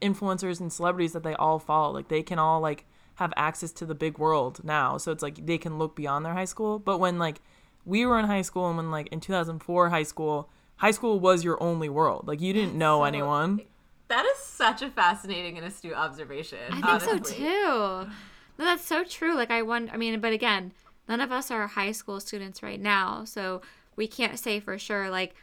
influencers 0.03 0.61
and 0.61 0.73
celebrities 0.73 1.13
that 1.13 1.23
they 1.23 1.35
all 1.35 1.59
follow. 1.59 1.93
Like 1.93 2.09
they 2.09 2.23
can 2.23 2.39
all 2.39 2.61
like 2.61 2.87
have 3.21 3.33
access 3.37 3.71
to 3.71 3.87
the 3.87 3.95
big 3.95 4.19
world 4.19 4.61
now. 4.65 4.97
So 4.97 5.13
it's 5.13 5.23
like 5.23 5.47
they 5.47 5.59
can 5.59 5.79
look 5.79 5.95
beyond 5.95 6.25
their 6.25 6.33
high 6.35 6.47
school. 6.47 6.79
But 6.81 6.99
when 6.99 7.19
like 7.19 7.41
we 7.85 8.05
were 8.05 8.19
in 8.19 8.25
high 8.25 8.43
school 8.43 8.67
and 8.69 8.77
when 8.77 8.91
like 8.91 9.07
in 9.13 9.21
2004 9.21 9.91
high 9.91 10.03
school, 10.03 10.51
high 10.77 10.91
school 10.91 11.21
was 11.21 11.45
your 11.45 11.63
only 11.63 11.89
world. 11.89 12.27
Like 12.27 12.41
you 12.41 12.53
didn't 12.53 12.75
know 12.75 13.01
so- 13.01 13.05
anyone. 13.05 13.61
that 14.09 14.25
is 14.27 14.39
such 14.39 14.83
a 14.83 14.91
fascinating 14.91 15.57
and 15.59 15.67
astute 15.67 15.95
observation 15.95 16.59
I 16.71 16.73
think 16.73 16.87
honestly. 16.87 17.19
so 17.19 17.35
too. 17.35 18.11
No, 18.59 18.65
that's 18.65 18.85
so 18.85 19.05
true. 19.05 19.35
Like 19.37 19.51
I 19.51 19.63
wonder. 19.63 19.93
I 19.93 19.97
mean, 19.97 20.19
but 20.21 20.33
again, 20.33 20.73
none 21.09 21.21
of 21.21 21.31
us 21.31 21.51
are 21.51 21.67
high 21.67 21.93
school 21.93 22.21
students 22.21 22.63
right 22.63 22.81
now, 22.81 23.25
so 23.25 23.61
we 23.97 24.07
can't 24.07 24.39
say 24.39 24.61
for 24.61 24.79
sure. 24.79 25.09
Like 25.11 25.35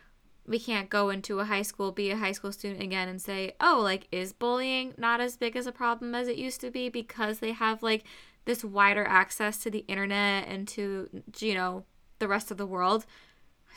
we 0.47 0.59
can't 0.59 0.89
go 0.89 1.09
into 1.09 1.39
a 1.39 1.45
high 1.45 1.61
school, 1.61 1.91
be 1.91 2.09
a 2.09 2.17
high 2.17 2.31
school 2.31 2.51
student 2.51 2.81
again, 2.81 3.09
and 3.09 3.21
say, 3.21 3.53
oh, 3.59 3.79
like 3.83 4.07
is 4.11 4.33
bullying 4.33 4.93
not 4.97 5.19
as 5.19 5.37
big 5.37 5.55
as 5.55 5.67
a 5.67 5.71
problem 5.71 6.15
as 6.15 6.27
it 6.27 6.37
used 6.37 6.61
to 6.61 6.71
be 6.71 6.89
because 6.89 7.39
they 7.39 7.51
have 7.51 7.83
like 7.83 8.03
this 8.45 8.63
wider 8.63 9.05
access 9.05 9.57
to 9.57 9.69
the 9.69 9.83
internet 9.87 10.47
and 10.47 10.67
to 10.69 11.09
you 11.39 11.53
know 11.53 11.83
the 12.19 12.27
rest 12.27 12.49
of 12.49 12.57
the 12.57 12.65
world. 12.65 13.05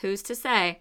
Who's 0.01 0.23
to 0.23 0.35
say? 0.35 0.79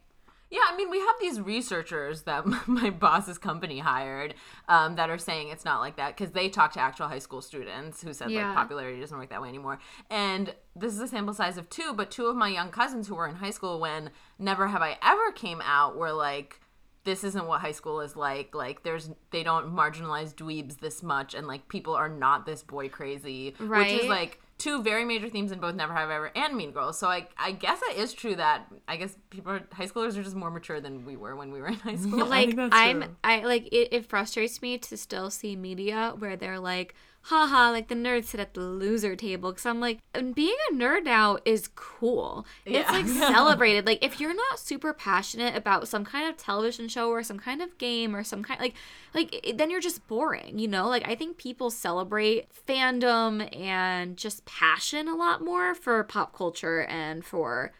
Yeah, 0.51 0.61
I 0.69 0.77
mean, 0.77 0.91
we 0.91 0.99
have 0.99 1.15
these 1.21 1.41
researchers 1.41 2.23
that 2.23 2.45
my 2.67 2.91
boss's 2.91 3.39
company 3.39 3.79
hired 3.79 4.35
um, 4.69 4.97
that 4.97 5.09
are 5.09 5.19
saying 5.19 5.49
it's 5.49 5.65
not 5.65 5.81
like 5.81 5.97
that 5.97 6.17
because 6.17 6.33
they 6.33 6.49
talk 6.49 6.73
to 6.73 6.81
actual 6.81 7.07
high 7.07 7.21
school 7.21 7.41
students 7.41 8.03
who 8.03 8.13
said 8.13 8.31
Yeah. 8.31 8.49
like 8.49 8.57
popularity 8.57 9.01
doesn't 9.01 9.17
work 9.17 9.31
that 9.31 9.41
way 9.41 9.49
anymore. 9.49 9.79
And 10.11 10.55
this 10.75 10.93
is 10.93 10.99
a 11.01 11.07
sample 11.09 11.35
size 11.35 11.57
of 11.57 11.69
two, 11.71 11.93
but 11.95 12.11
two 12.11 12.27
of 12.27 12.37
my 12.37 12.49
young 12.49 12.71
cousins 12.71 13.07
who 13.07 13.15
were 13.15 13.29
in 13.29 13.37
high 13.37 13.51
school 13.51 13.79
when 13.81 14.11
Never 14.39 14.67
Have 14.69 14.83
I 14.83 14.99
Ever 15.03 15.31
came 15.33 15.61
out 15.65 15.97
were 15.97 16.13
like, 16.13 16.61
this 17.05 17.25
isn't 17.25 17.47
what 17.47 17.61
high 17.63 17.73
school 17.73 18.01
is 18.01 18.15
like. 18.15 18.55
Like, 18.55 18.83
there's 18.83 19.09
they 19.31 19.43
don't 19.43 19.75
marginalize 19.75 20.35
dweebs 20.35 20.81
this 20.81 21.03
much, 21.03 21.33
and 21.35 21.47
like 21.47 21.67
people 21.69 21.95
are 21.95 22.11
not 22.11 22.45
this 22.45 22.63
boy 22.63 22.91
crazy, 22.91 23.55
which 23.59 23.69
is 24.03 24.09
like 24.09 24.39
two 24.61 24.83
very 24.83 25.05
major 25.05 25.29
themes 25.29 25.51
in 25.51 25.59
both 25.59 25.75
Never 25.75 25.93
Have 25.95 26.11
I 26.11 26.15
Ever 26.15 26.31
and 26.37 26.57
Mean 26.57 26.71
Girls. 26.71 26.99
So 26.99 27.09
I 27.09 27.27
I 27.37 27.53
guess 27.53 27.81
it 27.91 27.97
is 27.97 28.13
true 28.13 28.37
that 28.37 28.67
I 28.87 28.97
guess 28.97 29.17
people 29.31 29.53
are, 29.53 29.63
high 29.73 29.87
schoolers 29.87 30.17
are 30.17 30.23
just 30.23 30.37
more 30.37 30.51
mature 30.51 30.81
than 30.81 31.05
we 31.05 31.17
were 31.17 31.35
when 31.35 31.51
we 31.51 31.61
were 31.61 31.69
in 31.69 31.75
high 31.75 31.97
school. 31.97 32.23
I 32.23 32.27
like 32.27 32.47
think 32.47 32.57
that's 32.57 32.75
I'm 32.75 33.03
true. 33.03 33.17
I 33.25 33.41
like 33.45 33.67
it, 33.69 33.89
it 33.91 34.07
frustrates 34.07 34.63
me 34.63 34.79
to 34.79 34.97
still 34.97 35.31
see 35.31 35.57
media 35.57 36.15
where 36.19 36.37
they're 36.37 36.61
like 36.61 36.95
haha 37.25 37.71
like 37.71 37.89
the 37.89 37.95
nerds 37.95 38.25
sit 38.25 38.41
at 38.41 38.55
the 38.55 38.61
loser 38.61 39.15
table 39.15 39.51
because 39.51 39.67
i'm 39.67 39.79
like 39.79 39.99
and 40.15 40.35
being 40.35 40.57
a 40.71 40.75
nerd 40.75 41.05
now 41.05 41.37
is 41.45 41.69
cool 41.75 42.47
Yeah. 42.65 42.81
it's 42.81 42.91
like 42.91 43.07
celebrated 43.33 43.85
like 43.87 44.03
if 44.03 44.21
you're 44.21 44.35
not 44.35 44.59
super 44.59 44.93
passionate 44.95 45.55
about 45.55 45.87
some 45.87 46.05
kind 46.05 46.29
of 46.29 46.37
television 46.39 46.89
show 46.89 47.11
or 47.11 47.23
some 47.23 47.39
kind 47.39 47.61
of 47.61 47.77
game 47.77 48.17
or 48.17 48.25
some 48.25 48.43
kind 48.43 48.59
like 48.61 48.75
like 49.15 49.55
then 49.55 49.71
you're 49.71 49.81
just 49.81 50.07
boring 50.09 50.59
you 50.59 50.67
know 50.67 50.89
like 50.89 51.07
i 51.07 51.15
think 51.15 51.37
people 51.37 51.71
celebrate 51.71 52.47
fandom 52.67 53.55
and 53.55 54.17
just 54.17 54.45
passion 54.47 55.07
a 55.07 55.15
lot 55.15 55.45
more 55.45 55.75
for 55.75 56.03
pop 56.05 56.35
culture 56.35 56.83
and 56.85 57.25
for 57.25 57.73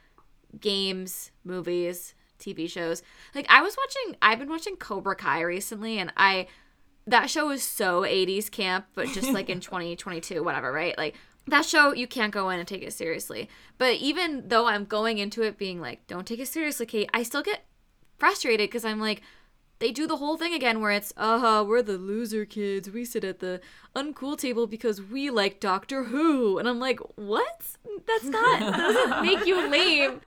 games, 0.61 1.31
movies, 1.45 2.15
TV 2.41 2.69
shows. 2.69 3.03
Like 3.35 3.47
I 3.49 3.63
was 3.63 3.77
watching 3.77 4.17
I've 4.21 4.39
been 4.39 4.49
watching 4.49 4.75
Cobra 4.77 5.15
Kai 5.15 5.43
recently 5.43 5.99
and 5.99 6.13
I 6.17 6.49
that 7.11 7.31
show 7.31 7.51
is 7.51 7.63
so 7.63 8.03
80s 8.03 8.51
camp, 8.51 8.87
but 8.95 9.09
just 9.09 9.33
like 9.33 9.49
in 9.49 9.61
2022 9.61 10.43
whatever, 10.43 10.73
right? 10.73 10.97
Like 10.97 11.17
that 11.47 11.65
show 11.65 11.93
you 11.93 12.07
can't 12.07 12.33
go 12.33 12.51
in 12.51 12.59
and 12.59 12.69
take 12.69 12.83
it 12.83 12.93
seriously. 12.93 13.49
But 13.79 13.97
even 13.97 14.49
though 14.49 14.67
I'm 14.67 14.85
going 14.85 15.19
into 15.19 15.43
it 15.43 15.59
being 15.59 15.81
like 15.81 16.07
don't 16.07 16.27
take 16.27 16.41
it 16.41 16.49
seriously, 16.49 16.87
Kate, 16.87 17.11
I 17.13 17.23
still 17.23 17.43
get 17.43 17.65
frustrated 18.19 18.69
because 18.69 18.85
I'm 18.85 19.01
like 19.01 19.23
they 19.81 19.91
do 19.91 20.07
the 20.07 20.17
whole 20.19 20.37
thing 20.37 20.55
again 20.55 20.81
where 20.81 20.93
it's, 20.93 21.13
uh, 21.17 21.65
we're 21.67 21.83
the 21.83 21.99
loser 21.99 22.45
kids. 22.45 22.89
We 22.91 23.05
sit 23.05 23.25
at 23.25 23.41
the 23.41 23.61
uncool 23.97 24.39
table 24.39 24.67
because 24.67 25.03
we 25.03 25.31
like 25.31 25.59
Doctor 25.59 26.05
Who. 26.05 26.59
And 26.59 26.69
I'm 26.69 26.79
like, 26.79 27.01
what? 27.17 27.63
That's 28.07 28.25
not, 28.25 28.61
that 28.61 28.77
doesn't 28.77 29.23
make 29.27 29.47
you 29.47 29.69
lame. 29.71 30.21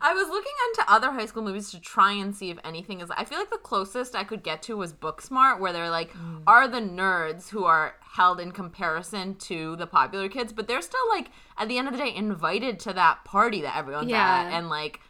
I 0.00 0.14
was 0.14 0.28
looking 0.28 0.52
into 0.68 0.90
other 0.92 1.10
high 1.10 1.26
school 1.26 1.42
movies 1.42 1.70
to 1.72 1.80
try 1.80 2.12
and 2.12 2.34
see 2.34 2.50
if 2.50 2.58
anything 2.64 3.00
is. 3.00 3.10
I 3.10 3.24
feel 3.24 3.38
like 3.38 3.50
the 3.50 3.58
closest 3.58 4.14
I 4.14 4.24
could 4.24 4.42
get 4.42 4.62
to 4.62 4.76
was 4.76 4.92
Booksmart, 4.92 5.58
where 5.58 5.72
they're 5.72 5.90
like, 5.90 6.12
are 6.46 6.68
the 6.68 6.80
nerds 6.80 7.48
who 7.50 7.64
are 7.64 7.96
held 8.00 8.38
in 8.40 8.52
comparison 8.52 9.34
to 9.36 9.74
the 9.76 9.86
popular 9.86 10.28
kids, 10.28 10.52
but 10.52 10.68
they're 10.68 10.80
still 10.82 11.08
like, 11.08 11.28
at 11.58 11.68
the 11.68 11.76
end 11.78 11.88
of 11.88 11.92
the 11.94 11.98
day, 11.98 12.14
invited 12.14 12.78
to 12.80 12.92
that 12.92 13.24
party 13.24 13.62
that 13.62 13.76
everyone's 13.76 14.10
Yeah. 14.10 14.42
at. 14.46 14.52
And 14.52 14.68
like, 14.68 15.00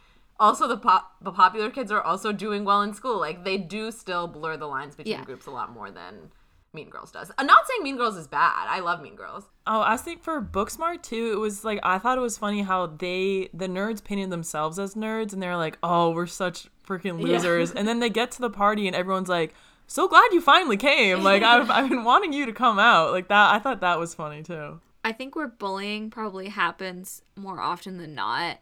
also 0.43 0.67
the 0.67 0.77
pop 0.77 1.15
the 1.21 1.31
popular 1.31 1.69
kids 1.69 1.91
are 1.91 2.01
also 2.01 2.31
doing 2.31 2.65
well 2.65 2.81
in 2.81 2.93
school. 2.93 3.19
Like 3.19 3.43
they 3.43 3.57
do 3.57 3.91
still 3.91 4.27
blur 4.27 4.57
the 4.57 4.67
lines 4.67 4.95
between 4.95 5.13
Yeah. 5.19 5.23
groups 5.23 5.45
a 5.45 5.51
lot 5.51 5.71
more 5.71 5.89
than 5.91 6.31
Mean 6.73 6.89
Girls 6.89 7.11
does. 7.11 7.31
I'm 7.37 7.45
not 7.45 7.67
saying 7.67 7.83
Mean 7.83 7.97
Girls 7.97 8.17
is 8.17 8.27
bad. 8.27 8.65
I 8.67 8.79
love 8.79 9.01
Mean 9.01 9.15
Girls. 9.15 9.45
Oh, 9.67 9.81
I 9.81 9.95
think 9.97 10.23
for 10.23 10.41
Booksmart 10.41 11.03
too, 11.03 11.31
it 11.33 11.37
was 11.39 11.63
like 11.63 11.79
I 11.83 11.97
thought 11.99 12.17
it 12.17 12.21
was 12.21 12.37
funny 12.37 12.63
how 12.63 12.87
they 12.87 13.49
the 13.53 13.67
nerds 13.67 14.03
painted 14.03 14.29
themselves 14.31 14.77
as 14.79 14.95
nerds 14.95 15.33
and 15.33 15.41
they're 15.41 15.57
like, 15.57 15.77
"Oh, 15.83 16.11
we're 16.11 16.25
such 16.27 16.67
freaking 16.87 17.19
losers." 17.21 17.71
and 17.77 17.87
then 17.87 17.99
they 17.99 18.09
get 18.09 18.31
to 18.31 18.41
the 18.41 18.49
party 18.49 18.87
and 18.87 18.95
everyone's 18.95 19.29
like, 19.29 19.53
"So 19.87 20.07
glad 20.07 20.27
you 20.33 20.41
finally 20.41 20.77
came. 20.77 21.23
Like 21.23 21.43
I've 21.43 21.69
I've 21.69 21.89
been 21.89 22.03
wanting 22.03 22.33
you 22.33 22.45
to 22.47 22.53
come 22.53 22.79
out." 22.79 23.11
Like 23.11 23.27
that 23.29 23.53
I 23.53 23.59
thought 23.59 23.79
that 23.81 23.99
was 23.99 24.13
funny 24.15 24.41
too. 24.43 24.81
I 25.05 25.11
think 25.11 25.35
where 25.35 25.47
bullying 25.49 26.09
probably 26.09 26.47
happens 26.49 27.21
more 27.35 27.59
often 27.59 27.97
than 27.97 28.15
not, 28.15 28.59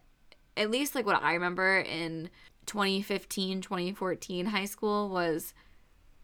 at 0.56 0.70
least 0.70 0.94
like 0.94 1.06
what 1.06 1.22
I 1.22 1.34
remember 1.34 1.78
in 1.78 2.30
2015, 2.66 3.60
2014 3.60 4.46
high 4.46 4.64
school 4.64 5.08
was 5.08 5.54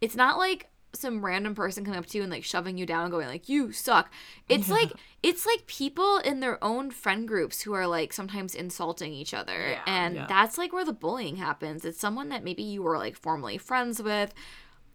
it's 0.01 0.17
not 0.17 0.39
like 0.39 0.69
some 0.95 1.23
random 1.25 1.55
person 1.55 1.85
coming 1.85 1.99
up 1.99 2.07
to 2.07 2.17
you 2.17 2.23
and 2.25 2.33
like 2.33 2.45
shoving 2.45 2.79
you 2.79 2.87
down 2.87 3.03
and 3.03 3.11
going 3.13 3.27
like 3.27 3.49
you 3.49 3.73
suck. 3.73 4.11
It's 4.49 4.71
like 4.71 4.91
it's 5.23 5.45
like 5.45 5.67
people 5.67 6.19
in 6.19 6.41
their 6.41 6.63
own 6.65 6.91
friend 6.91 7.29
groups 7.29 7.61
who 7.61 7.75
are 7.75 7.87
like 7.87 8.13
sometimes 8.13 8.55
insulting 8.55 9.13
each 9.13 9.35
other. 9.35 9.71
Yeah. 9.71 9.83
and 9.87 10.15
Yeah. 10.15 10.27
that's 10.27 10.57
like 10.57 10.73
where 10.73 10.85
the 10.85 10.93
bullying 10.93 11.37
happens. 11.37 11.85
It's 11.85 12.01
someone 12.01 12.31
that 12.31 12.43
maybe 12.45 12.63
you 12.63 12.83
were 12.83 12.97
like 12.97 13.17
formerly 13.17 13.59
friends 13.59 14.03
with 14.03 14.33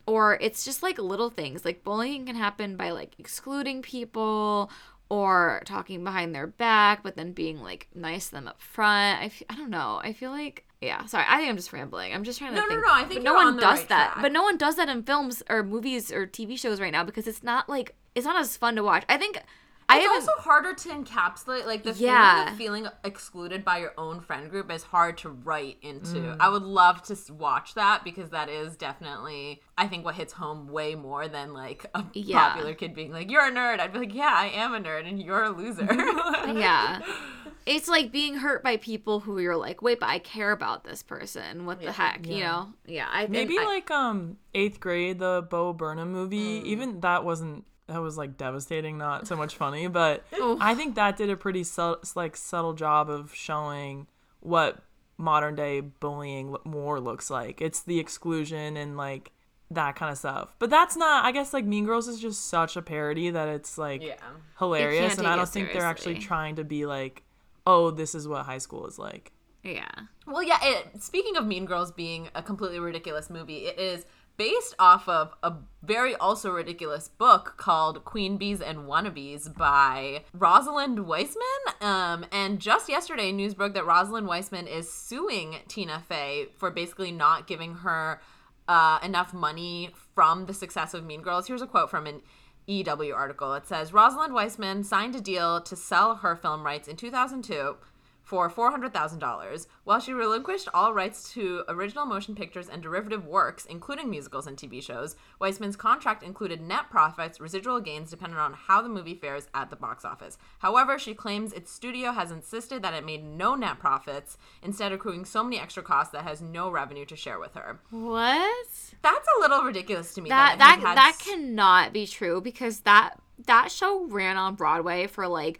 or 0.06 0.38
it's 0.42 0.66
just 0.66 0.84
like 0.84 0.98
little 0.98 1.30
things 1.30 1.64
like 1.64 1.84
bullying 1.84 2.26
can 2.26 2.36
happen 2.36 2.76
by 2.76 2.92
like 2.92 3.14
excluding 3.20 3.82
people 3.82 4.70
or 5.14 5.62
talking 5.66 6.04
behind 6.04 6.34
their 6.34 6.48
back 6.48 7.04
but 7.04 7.16
then 7.16 7.32
being 7.34 7.62
like 7.62 7.88
nice 7.94 8.26
to 8.30 8.32
them 8.36 8.48
up 8.48 8.60
front. 8.62 9.22
I 9.22 9.26
f- 9.26 9.44
I 9.50 9.56
don't 9.56 9.70
know. 9.70 10.00
I 10.04 10.14
feel 10.14 10.32
like 10.32 10.66
yeah 10.82 11.06
sorry 11.06 11.24
i 11.30 11.38
think 11.38 11.50
i'm 11.50 11.56
just 11.56 11.72
rambling. 11.72 12.14
I'm 12.14 12.24
just 12.26 12.40
trying 12.40 12.52
to 12.52 12.58
No, 12.58 12.64
no, 12.64 12.70
think. 12.70 12.82
no, 12.86 12.92
I 12.94 13.04
think 13.06 13.14
but 13.22 13.24
no 13.24 13.34
one 13.36 13.48
on 13.48 13.56
does 13.58 13.80
right 13.80 13.90
that. 13.90 14.12
track. 14.14 14.22
but 14.24 14.32
no 14.34 14.44
one 14.44 14.58
does 14.58 14.76
that 14.76 14.90
in 14.90 15.04
films 15.04 15.42
or 15.50 15.64
movies 15.64 16.12
or 16.12 16.28
tv 16.28 16.60
shows 16.60 16.82
right 16.82 16.92
now 16.92 17.04
because 17.06 17.26
it's 17.28 17.44
not 17.44 17.70
like 17.70 17.96
it's 18.16 18.26
not 18.26 18.36
as 18.40 18.58
fun 18.58 18.76
to 18.76 18.84
watch. 18.84 19.04
I 19.08 19.18
think 19.18 19.42
i 19.90 19.98
It's 19.98 20.06
haven't 20.08 20.30
also 20.30 20.42
harder 20.42 20.74
to 20.74 20.90
encapsulate. 20.90 21.66
Like 21.66 21.84
the 21.84 21.92
Yeah. 21.94 22.34
feeling 22.36 22.48
of 22.54 22.58
feeling 22.58 22.88
excluded 23.04 23.64
by 23.66 23.80
your 23.80 23.94
own 23.98 24.22
friend 24.22 24.50
group 24.50 24.72
is 24.72 24.84
hard 24.84 25.18
to 25.20 25.30
write 25.30 25.78
into. 25.82 26.16
Mm. 26.20 26.38
I 26.40 26.50
would 26.50 26.64
love 26.64 27.02
to 27.04 27.18
watch 27.34 27.74
that 27.76 28.04
because 28.04 28.30
that 28.32 28.50
is 28.50 28.76
definitely, 28.76 29.62
I 29.78 29.88
think, 29.88 30.06
what 30.06 30.16
hits 30.16 30.34
home 30.34 30.68
way 30.68 30.96
more 30.96 31.28
than 31.28 31.54
like 31.54 31.86
a 31.94 32.04
Yeah. 32.14 32.50
popular 32.50 32.74
kid 32.74 32.94
being 32.96 33.12
like, 33.12 33.30
"You're 33.30 33.46
a 33.48 33.52
nerd." 33.52 33.80
I'd 33.80 33.94
be 33.94 34.00
like, 34.00 34.14
"Yeah, 34.16 34.34
I 34.34 34.48
am 34.48 34.74
a 34.74 34.80
nerd, 34.80 35.08
and 35.08 35.22
you're 35.22 35.44
a 35.44 35.50
loser." 35.50 35.86
yeah 36.54 37.00
it's 37.66 37.88
like 37.88 38.12
being 38.12 38.36
hurt 38.36 38.62
by 38.64 38.76
people 38.78 39.22
who 39.22 39.40
you're 39.40 39.56
like 39.56 39.82
wait 39.82 39.98
but 40.00 40.10
i 40.10 40.20
care 40.20 40.52
about 40.52 40.84
this 40.84 41.02
person 41.02 41.66
what 41.66 41.80
the 41.82 41.92
heck 41.94 42.28
you 42.28 42.42
know 42.42 42.68
yeah 42.86 43.08
i 43.12 43.22
think 43.22 43.32
Maybe 43.32 43.58
I- 43.58 43.64
like 43.64 43.90
um 43.92 44.36
eighth 44.54 44.80
grade, 44.82 45.20
the 45.20 45.48
Bo 45.50 45.74
Burnham 45.74 46.12
movie. 46.12 46.62
Even 46.66 47.00
that 47.00 47.24
wasn't 47.26 47.66
that 47.88 48.02
was 48.02 48.18
like 48.18 48.38
devastating, 48.38 48.98
not 48.98 49.28
so 49.28 49.36
much 49.36 49.56
funny. 49.56 49.88
But 49.88 50.24
I 50.60 50.76
think 50.76 50.96
that 50.96 51.18
did 51.18 51.30
a 51.30 51.36
pretty 51.36 51.64
su- 51.64 51.98
like 52.16 52.36
subtle 52.36 52.74
job 52.74 53.10
of 53.10 53.34
showing 53.36 54.08
what 54.40 54.84
modern 55.18 55.56
day 55.56 55.82
bullying 55.82 56.56
more 56.64 57.00
looks 57.00 57.30
like. 57.30 57.62
It's 57.62 57.82
the 57.82 58.00
exclusion 58.00 58.78
and 58.78 58.98
like 58.98 59.32
that 59.72 59.96
kind 59.96 60.12
of 60.12 60.18
stuff. 60.18 60.56
But 60.60 60.70
that's 60.70 60.96
not. 60.96 61.26
I 61.26 61.32
guess 61.32 61.54
like 61.54 61.66
Mean 61.66 61.86
Girls 61.86 62.08
is 62.08 62.20
just 62.20 62.48
such 62.48 62.76
a 62.76 62.82
parody 62.82 63.30
that 63.30 63.48
it's 63.50 63.78
like 63.78 64.02
yeah. 64.02 64.16
hilarious, 64.60 65.18
and 65.18 65.28
I 65.28 65.36
don't 65.36 65.50
think 65.50 65.74
they're 65.74 65.84
actually 65.84 66.20
trying 66.20 66.56
to 66.56 66.64
be 66.64 66.86
like, 66.86 67.24
oh, 67.66 67.92
this 67.92 68.16
is 68.16 68.28
what 68.28 68.46
high 68.46 68.58
school 68.60 68.88
is 68.88 68.98
like. 68.98 69.32
yeah 69.64 69.90
Well, 70.28 70.44
yeah. 70.44 70.60
It, 70.62 71.02
speaking 71.02 71.36
of 71.38 71.46
Mean 71.46 71.66
Girls 71.66 71.92
being 71.92 72.30
a 72.36 72.44
completely 72.44 72.80
ridiculous 72.80 73.30
movie, 73.30 73.66
it 73.66 73.80
is 73.80 74.06
based 74.38 74.76
off 74.80 75.08
of 75.08 75.34
a 75.44 75.54
very 75.82 76.16
also 76.16 76.50
ridiculous 76.50 77.08
book 77.08 77.56
called 77.58 78.04
Queen 78.06 78.38
Bees 78.38 78.62
and 78.62 78.80
Wannabes 78.80 79.56
by 79.56 80.24
Rosalind 80.34 81.06
Wiseman. 81.06 81.44
Um, 81.82 82.26
and 82.32 82.60
just 82.60 82.90
yesterday, 82.90 83.32
news 83.32 83.54
broke 83.54 83.74
that 83.74 83.86
Rosalind 83.86 84.28
Wiseman 84.28 84.68
is 84.68 84.92
suing 84.92 85.58
Tina 85.68 86.04
Fey 86.08 86.48
for 86.58 86.72
basically 86.72 87.12
not 87.12 87.48
giving 87.48 87.76
her 87.76 88.22
uh, 88.68 89.00
enough 89.04 89.34
money 89.34 89.92
from 90.16 90.46
the 90.46 90.54
success 90.54 90.94
of 90.94 91.06
Mean 91.06 91.22
Girls. 91.22 91.48
Here's 91.48 91.62
a 91.62 91.68
quote 91.68 91.90
from 91.90 92.08
an 92.08 92.22
EW 92.66 93.14
article. 93.14 93.54
It 93.54 93.68
says 93.68 93.94
Rosalind 93.94 94.34
Wiseman 94.34 94.84
signed 94.84 95.16
a 95.16 95.22
deal 95.22 95.62
to 95.62 95.76
sell 95.76 96.16
her 96.16 96.36
film 96.36 96.66
rights 96.66 96.88
in 96.88 96.96
2002 96.96 97.76
for 98.24 98.50
$400,000, 98.50 99.68
while 99.84 100.00
she 100.00 100.14
relinquished 100.14 100.70
all 100.74 100.94
rights 100.94 101.32
to 101.34 101.64
original 101.68 102.06
motion 102.06 102.36
pictures 102.36 102.70
and 102.70 102.82
derivative 102.82 103.26
works, 103.26 103.66
including 103.66 104.10
musicals 104.10 104.48
and 104.48 104.58
TV 104.58 104.82
shows. 104.82 105.16
Wiseman's 105.40 105.76
contract 105.76 106.24
included 106.24 106.62
net 106.62 106.90
profits, 106.90 107.40
residual 107.42 107.82
gains 107.82 108.10
dependent 108.12 108.40
on 108.40 108.54
how 108.54 108.82
the 108.82 108.90
movie 108.90 109.16
fares 109.16 109.48
at 109.54 109.70
the 109.70 109.76
box 109.76 110.06
office. 110.06 110.38
However, 110.60 110.98
she 110.98 111.14
claims 111.14 111.52
its 111.54 111.72
studio 111.72 112.12
has 112.12 112.32
insisted 112.32 112.82
that 112.82 112.94
it 112.94 113.06
made 113.06 113.24
no 113.26 113.56
net 113.56 113.80
profits, 113.80 114.38
instead 114.62 114.92
accruing 114.94 115.26
so 115.26 115.44
many 115.44 115.60
extra 115.60 115.84
costs 115.84 116.14
that 116.14 116.24
has 116.24 116.42
no 116.42 116.70
revenue 116.70 117.06
to 117.06 117.16
share 117.16 117.40
with 117.40 117.54
her. 117.56 117.80
what 117.90 118.68
That's 119.02 119.28
a 119.38 119.42
little 119.42 119.64
ridiculous 119.64 120.14
to 120.14 120.22
me. 120.22 120.30
that 120.30 120.58
that 120.60 120.80
that 120.82 121.16
s- 121.20 121.28
cannot 121.28 121.92
be 121.94 122.08
true 122.08 122.40
because 122.42 122.82
that 122.82 123.20
that 123.46 123.72
show 123.72 124.06
ran 124.06 124.38
on 124.38 124.56
Broadway 124.56 125.08
for 125.08 125.28
like 125.28 125.60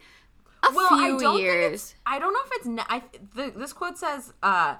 a 0.70 0.74
well, 0.74 0.88
I 0.92 1.06
few 1.08 1.18
Think 1.20 1.38
years. 1.40 1.94
I 2.06 2.18
don't 2.18 2.32
know 2.32 2.40
if 2.44 2.50
it's 2.54 2.66
net. 2.66 2.86
I, 2.88 3.02
the, 3.34 3.52
this 3.56 3.72
quote 3.72 3.98
says 3.98 4.32
uh, 4.42 4.76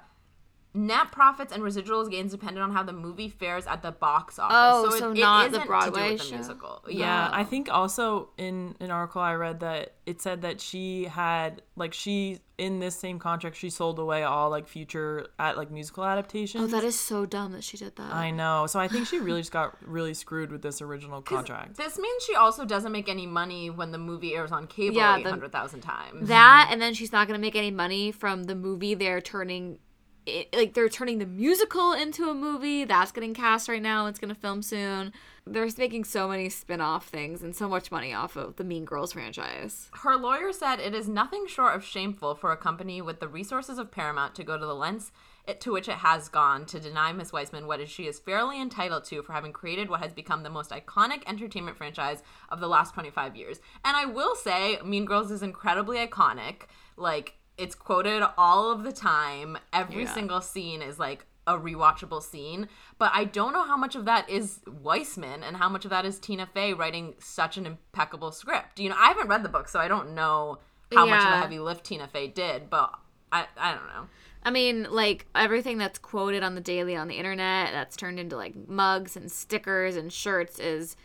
net 0.75 1.11
profits 1.11 1.53
and 1.53 1.63
residuals 1.63 2.09
gains 2.11 2.31
depended 2.31 2.61
on 2.61 2.71
how 2.71 2.83
the 2.83 2.91
movie 2.93 3.29
fares 3.29 3.65
at 3.65 3.81
the 3.81 3.91
box 3.91 4.37
office. 4.37 4.55
Oh, 4.91 4.93
it- 4.95 4.99
so 4.99 5.11
it 5.11 5.19
not 5.19 5.43
the 5.43 5.47
isn't 5.47 5.59
to 5.61 5.63
do 5.63 5.67
Broadway 5.67 6.11
with 6.11 6.19
the 6.21 6.25
show? 6.27 6.35
musical. 6.35 6.83
Yeah, 6.87 6.97
Yeah. 6.99 7.29
I 7.31 7.43
think 7.43 7.69
also 7.71 8.29
in 8.37 8.75
an 8.79 8.91
article 8.91 9.21
I 9.21 9.33
read 9.35 9.61
that 9.61 9.93
it 10.05 10.21
said 10.21 10.41
that 10.43 10.59
she 10.61 11.05
had 11.05 11.61
like 11.75 11.93
she 11.93 12.39
in 12.57 12.79
this 12.79 12.95
same 12.95 13.19
contract 13.19 13.57
she 13.57 13.69
sold 13.69 13.99
away 13.99 14.23
all 14.23 14.49
like 14.49 14.67
future 14.67 15.27
at 15.39 15.57
like 15.57 15.71
musical 15.71 16.03
adaptations. 16.05 16.63
Oh, 16.63 16.67
that 16.67 16.83
is 16.83 16.97
so 16.99 17.25
dumb 17.25 17.51
that 17.53 17.63
she 17.63 17.77
did 17.77 17.95
that. 17.95 18.13
I 18.13 18.31
know. 18.31 18.67
So 18.67 18.79
I 18.79 18.87
think 18.87 19.07
she 19.07 19.19
really 19.19 19.41
just 19.45 19.51
got 19.51 19.77
really 19.85 20.13
screwed 20.13 20.51
with 20.51 20.61
this 20.61 20.81
original 20.81 21.21
contract. 21.21 21.77
This 21.77 21.97
means 21.97 22.23
she 22.23 22.35
also 22.35 22.65
doesn't 22.65 22.91
make 22.91 23.09
any 23.09 23.25
money 23.25 23.69
when 23.69 23.91
the 23.91 23.97
movie 23.97 24.35
airs 24.35 24.51
on 24.51 24.67
cable 24.67 24.95
Yeah, 24.97 25.15
the- 25.17 25.27
800,000 25.29 25.81
times. 25.81 26.27
that 26.27 26.67
and 26.71 26.81
then 26.81 26.93
she's 26.93 27.11
not 27.11 27.27
gonna 27.27 27.39
make 27.39 27.55
any 27.55 27.71
money 27.71 28.11
from 28.11 28.43
the 28.43 28.55
movie 28.55 28.93
they're 28.93 29.21
turning 29.21 29.79
it, 30.25 30.53
like 30.53 30.73
they're 30.73 30.89
turning 30.89 31.19
the 31.19 31.25
musical 31.25 31.93
into 31.93 32.29
a 32.29 32.33
movie 32.33 32.83
that's 32.83 33.11
getting 33.11 33.33
cast 33.33 33.69
right 33.69 33.81
now 33.81 34.07
it's 34.07 34.19
gonna 34.19 34.35
film 34.35 34.61
soon 34.61 35.13
they're 35.47 35.69
making 35.77 36.03
so 36.03 36.27
many 36.27 36.49
spin-off 36.49 37.07
things 37.07 37.43
and 37.43 37.55
so 37.55 37.69
much 37.69 37.91
money 37.91 38.13
off 38.13 38.35
of 38.35 38.55
the 38.55 38.63
mean 38.63 38.85
girls 38.85 39.13
franchise 39.13 39.89
Her 40.01 40.15
lawyer 40.15 40.51
said 40.51 40.79
it 40.79 40.93
is 40.93 41.07
nothing 41.07 41.45
short 41.47 41.75
of 41.75 41.83
shameful 41.83 42.35
for 42.35 42.51
a 42.51 42.57
company 42.57 43.01
with 43.01 43.19
the 43.19 43.27
resources 43.27 43.77
of 43.77 43.91
Paramount 43.91 44.35
to 44.35 44.43
go 44.43 44.57
to 44.57 44.65
the 44.65 44.75
lengths 44.75 45.11
to 45.59 45.71
which 45.71 45.87
it 45.87 45.95
has 45.95 46.27
gone 46.29 46.65
to 46.65 46.79
deny 46.79 47.11
Miss 47.11 47.31
Wiseman 47.31 47.67
what 47.67 47.87
she 47.87 48.07
is 48.07 48.19
fairly 48.19 48.59
entitled 48.59 49.03
to 49.05 49.21
for 49.21 49.33
having 49.33 49.53
created 49.53 49.89
what 49.89 50.01
has 50.01 50.13
become 50.13 50.43
the 50.43 50.49
most 50.49 50.71
iconic 50.71 51.23
entertainment 51.27 51.77
franchise 51.77 52.23
of 52.49 52.59
the 52.59 52.67
last 52.67 52.93
25 52.93 53.35
years. 53.35 53.59
And 53.83 53.95
I 53.95 54.05
will 54.05 54.35
say, 54.35 54.79
Mean 54.83 55.05
Girls 55.05 55.31
is 55.31 55.43
incredibly 55.43 55.97
iconic. 55.97 56.63
Like, 56.97 57.35
it's 57.57 57.75
quoted 57.75 58.23
all 58.37 58.71
of 58.71 58.83
the 58.83 58.91
time. 58.91 59.57
Every 59.73 60.03
Yeah. 60.03 60.13
single 60.13 60.41
scene 60.41 60.81
is 60.81 60.99
like 60.99 61.25
a 61.47 61.57
rewatchable 61.57 62.23
scene, 62.23 62.67
but 62.97 63.11
I 63.13 63.23
don't 63.23 63.53
know 63.53 63.63
how 63.63 63.77
much 63.77 63.95
of 63.95 64.05
that 64.05 64.27
is 64.29 64.61
Wiseman 64.65 65.43
and 65.43 65.57
how 65.57 65.69
much 65.69 65.85
of 65.85 65.91
that 65.91 66.03
is 66.05 66.17
Tina 66.19 66.45
Fey 66.47 66.73
writing 66.73 67.13
such 67.19 67.55
an 67.57 67.65
impeccable 67.67 68.31
script. 68.31 68.79
You 68.79 68.89
know, 68.89 68.95
I 68.97 69.09
haven't 69.09 69.27
read 69.27 69.43
the 69.43 69.49
book, 69.49 69.67
so 69.67 69.79
I 69.79 69.87
don't 69.87 70.15
know 70.15 70.57
how 70.93 71.05
much 71.05 71.19
of 71.23 71.29
Yeah. 71.29 71.35
a 71.37 71.41
heavy 71.41 71.59
lift 71.59 71.85
Tina 71.85 72.07
Fey 72.07 72.27
did, 72.27 72.69
but 72.69 72.93
I 73.31 73.47
I 73.57 73.73
don't 73.73 73.85
know. 73.87 74.07
I 74.43 74.51
mean, 74.51 74.87
like 74.91 75.25
everything 75.35 75.77
that's 75.77 75.97
quoted 75.99 76.43
on 76.43 76.55
the 76.55 76.61
daily 76.61 76.95
on 76.95 77.07
the 77.07 77.15
internet 77.17 77.71
that's 77.73 77.95
turned 77.95 78.19
into 78.19 78.35
like 78.35 78.55
mugs 78.67 79.15
and 79.15 79.31
stickers 79.31 79.95
and 79.95 80.11
shirts 80.13 80.59
is 80.59 80.95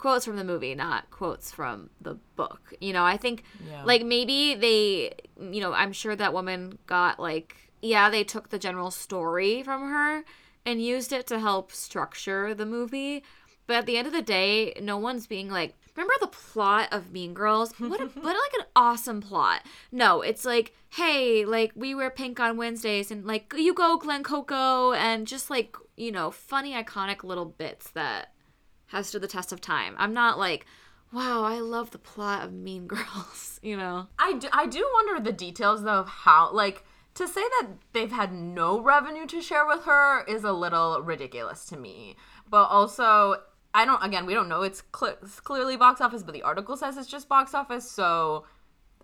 quotes 0.00 0.24
from 0.24 0.36
the 0.36 0.44
movie, 0.44 0.74
not 0.74 1.10
quotes 1.10 1.52
from 1.52 1.90
the 2.00 2.14
book. 2.34 2.72
You 2.80 2.92
know, 2.94 3.04
I 3.04 3.16
think 3.18 3.44
Yeah. 3.68 3.84
like 3.84 4.02
maybe 4.02 4.54
they, 4.54 5.14
you 5.38 5.60
know, 5.60 5.72
I'm 5.74 5.92
sure 5.92 6.16
that 6.16 6.32
woman 6.32 6.78
got 6.86 7.20
like, 7.20 7.54
yeah, 7.82 8.08
they 8.10 8.24
took 8.24 8.48
the 8.48 8.58
general 8.58 8.90
story 8.90 9.62
from 9.62 9.82
her 9.88 10.24
and 10.64 10.82
used 10.82 11.12
it 11.12 11.26
to 11.28 11.38
help 11.38 11.70
structure 11.70 12.54
the 12.54 12.66
movie. 12.66 13.22
But 13.66 13.76
at 13.76 13.86
the 13.86 13.98
end 13.98 14.06
of 14.06 14.12
the 14.12 14.22
day, 14.22 14.72
no 14.80 14.96
one's 14.96 15.26
being 15.26 15.50
like, 15.50 15.74
remember 15.94 16.14
the 16.20 16.26
plot 16.28 16.88
of 16.92 17.12
Mean 17.12 17.34
Girls? 17.34 17.72
What, 17.78 18.00
a, 18.00 18.06
what 18.06 18.24
like 18.24 18.60
an 18.60 18.66
awesome 18.74 19.20
plot. 19.20 19.62
No, 19.92 20.22
it's 20.22 20.44
like, 20.46 20.74
hey, 20.88 21.44
like 21.44 21.72
we 21.74 21.94
wear 21.94 22.10
pink 22.10 22.40
on 22.40 22.56
Wednesdays 22.56 23.10
and 23.10 23.26
like 23.26 23.52
you 23.56 23.74
go 23.74 23.96
Glen 23.98 24.22
Coco 24.24 24.92
and 24.94 25.26
just 25.26 25.50
like, 25.50 25.76
you 25.96 26.10
know, 26.10 26.30
funny, 26.30 26.72
iconic 26.72 27.22
little 27.22 27.44
bits 27.44 27.90
that 27.90 28.32
has 28.90 29.08
stood 29.08 29.22
the 29.22 29.28
test 29.28 29.52
of 29.52 29.60
time. 29.60 29.94
I'm 29.98 30.12
not 30.12 30.38
like, 30.38 30.66
wow, 31.12 31.42
I 31.42 31.60
love 31.60 31.90
the 31.90 31.98
plot 31.98 32.44
of 32.44 32.52
Mean 32.52 32.86
Girls, 32.88 33.58
you 33.62 33.76
know? 33.76 34.08
I 34.18 34.34
do, 34.34 34.48
I 34.52 34.66
do 34.66 34.88
wonder 34.94 35.22
the 35.22 35.32
details 35.32 35.82
though 35.82 36.00
of 36.00 36.08
how 36.08 36.52
like 36.52 36.84
to 37.14 37.26
say 37.26 37.42
that 37.42 37.68
they've 37.92 38.12
had 38.12 38.32
no 38.32 38.80
revenue 38.80 39.26
to 39.26 39.42
share 39.42 39.66
with 39.66 39.84
her 39.84 40.24
is 40.24 40.44
a 40.44 40.52
little 40.52 41.02
ridiculous 41.02 41.64
to 41.66 41.76
me. 41.76 42.16
But 42.48 42.64
also, 42.64 43.36
I 43.74 43.84
don't. 43.84 44.02
Again, 44.02 44.26
we 44.26 44.34
don't 44.34 44.48
know. 44.48 44.62
It's, 44.62 44.82
cl- 44.96 45.16
it's 45.22 45.40
clearly 45.40 45.76
box 45.76 46.00
office, 46.00 46.22
but 46.22 46.34
the 46.34 46.42
article 46.42 46.76
says 46.76 46.96
it's 46.96 47.08
just 47.08 47.28
box 47.28 47.54
office. 47.54 47.90
So 47.90 48.44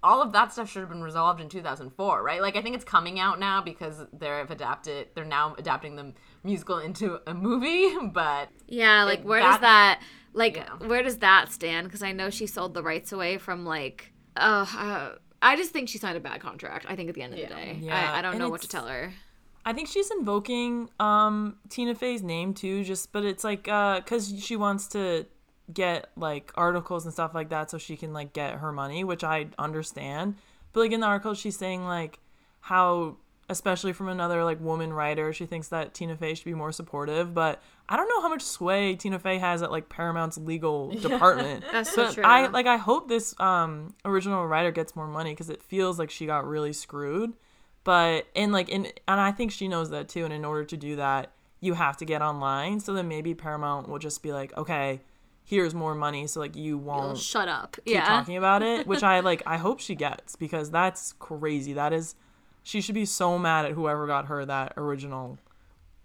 all 0.03 0.23
of 0.23 0.33
that 0.33 0.53
stuff 0.53 0.71
should 0.71 0.81
have 0.81 0.89
been 0.89 1.03
resolved 1.03 1.41
in 1.41 1.49
2004, 1.49 2.23
right? 2.23 2.41
Like 2.41 2.57
I 2.57 2.63
think 2.63 2.75
it's 2.75 2.85
coming 2.85 3.19
out 3.19 3.41
now 3.41 3.61
because 3.61 4.05
they're 4.13 4.39
have 4.39 4.51
adapted. 4.51 5.09
They're 5.15 5.25
now 5.25 5.55
adapting 5.59 5.97
the 5.97 6.13
musical 6.47 6.79
into 6.79 7.21
a 7.27 7.35
movie, 7.35 7.95
but 8.13 8.49
Yeah, 8.67 9.03
like 9.05 9.23
where 9.23 9.41
that- 9.41 9.51
does 9.53 9.61
that 9.61 10.01
like 10.33 10.57
Yeah. 10.57 10.87
where 10.89 11.03
does 11.03 11.19
that 11.19 11.53
stand? 11.53 11.87
Because 11.87 12.03
I 12.03 12.13
know 12.13 12.31
she 12.31 12.47
sold 12.47 12.73
the 12.75 12.83
rights 12.83 13.13
away 13.13 13.37
from 13.39 13.67
like 13.67 14.13
uh, 14.37 14.65
uh 14.77 15.09
I 15.43 15.57
just 15.57 15.71
think 15.73 15.89
she 15.91 15.99
signed 15.99 16.17
a 16.17 16.21
bad 16.21 16.41
contract. 16.41 16.87
I 16.89 16.97
think 16.97 17.09
at 17.11 17.15
the 17.15 17.23
end 17.23 17.35
of 17.35 17.41
the 17.41 17.47
day, 17.47 17.79
Yeah, 17.81 17.95
I, 18.13 18.19
I 18.19 18.23
don't 18.23 18.33
and 18.33 18.41
know 18.41 18.49
what 18.49 18.63
to 18.63 18.69
tell 18.69 18.87
her. 18.87 19.13
I 19.65 19.73
think 19.73 19.89
she's 19.89 20.11
invoking 20.11 20.89
um 21.01 21.57
Tina 21.69 21.95
Fey's 21.95 22.23
name 22.23 22.55
too, 22.55 22.85
just 22.85 23.13
but 23.13 23.25
it's 23.25 23.45
like 23.45 23.67
uh 23.69 24.01
cuz 24.03 24.43
she 24.43 24.57
wants 24.57 24.87
to 24.89 25.27
get 25.73 26.11
like 26.17 26.53
articles 26.55 27.05
and 27.05 27.13
stuff 27.13 27.35
like 27.35 27.49
that 27.49 27.71
so 27.71 27.77
she 27.79 27.97
can 27.97 28.13
like 28.13 28.33
get 28.33 28.55
her 28.55 28.73
money, 28.73 29.03
which 29.05 29.25
I 29.25 29.49
understand. 29.59 30.37
But 30.73 30.81
like 30.81 30.93
in 30.93 31.01
the 31.01 31.07
article 31.07 31.35
she's 31.35 31.57
saying 31.57 31.85
like 31.85 32.19
how 32.61 33.17
especially 33.49 33.93
from 33.93 34.09
another 34.09 34.45
like 34.45 34.61
woman 34.61 34.93
writer, 34.93 35.33
she 35.33 35.47
thinks 35.47 35.69
that 35.69 35.95
Tina 35.95 36.17
Fey 36.17 36.35
should 36.35 36.45
be 36.45 36.55
more 36.55 36.73
supportive, 36.73 37.33
but 37.35 37.63
I 37.89 37.97
don't 37.97 38.09
know 38.09 38.21
how 38.21 38.29
much 38.29 38.43
sway 38.43 38.97
Tina 38.97 39.19
Fey 39.19 39.39
has 39.39 39.63
at 39.63 39.71
like 39.71 39.89
Paramount's 39.89 40.39
legal 40.39 40.91
department. 41.01 41.65
That's 41.71 41.93
so 41.93 42.13
true. 42.13 42.25
I 42.25 42.47
like 42.49 42.67
I 42.67 42.77
hope 42.77 43.09
this 43.09 43.39
um 43.41 43.95
original 44.05 44.47
writer 44.47 44.71
gets 44.71 44.97
more 44.97 45.09
money 45.09 45.35
cuz 45.35 45.49
it 45.51 45.63
feels 45.63 45.99
like 45.99 46.11
she 46.11 46.27
got 46.27 46.47
really 46.47 46.73
screwed 46.73 47.35
but 47.87 48.27
and 48.35 48.51
like 48.51 48.69
in 48.69 48.87
and 49.07 49.21
I 49.21 49.31
think 49.31 49.53
she 49.53 49.69
knows 49.69 49.91
that 49.91 50.09
too. 50.09 50.25
And 50.25 50.35
in 50.35 50.45
order 50.45 50.65
to 50.65 50.77
do 50.77 50.97
that, 50.97 51.31
you 51.61 51.75
have 51.75 51.97
to 51.99 52.05
get 52.05 52.21
online. 52.21 52.81
So 52.81 52.93
then 52.93 53.07
maybe 53.07 53.33
Paramount 53.33 53.89
will 53.89 54.01
just 54.01 54.25
be 54.25 54.33
like, 54.33 54.55
okay, 54.57 55.03
here's 55.45 55.73
more 55.73 55.95
money, 55.95 56.27
so 56.27 56.41
like 56.41 56.57
you 56.57 56.77
won't 56.77 57.17
Shut 57.17 57.49
up. 57.49 57.77
keep 57.85 57.95
yeah. 57.95 58.05
talking 58.05 58.37
about 58.37 58.63
it. 58.63 58.89
Which 58.89 59.05
I 59.05 59.21
like. 59.31 59.43
I 59.47 59.57
hope 59.57 59.79
she 59.79 59.95
gets 59.95 60.35
because 60.35 60.71
that's 60.71 61.13
crazy. 61.21 61.75
That 61.75 61.93
is, 61.93 62.17
she 62.67 62.81
should 62.81 62.97
be 62.97 63.05
so 63.05 63.39
mad 63.39 63.65
at 63.65 63.73
whoever 63.73 64.09
got 64.09 64.27
her 64.27 64.45
that 64.45 64.73
original 64.77 65.39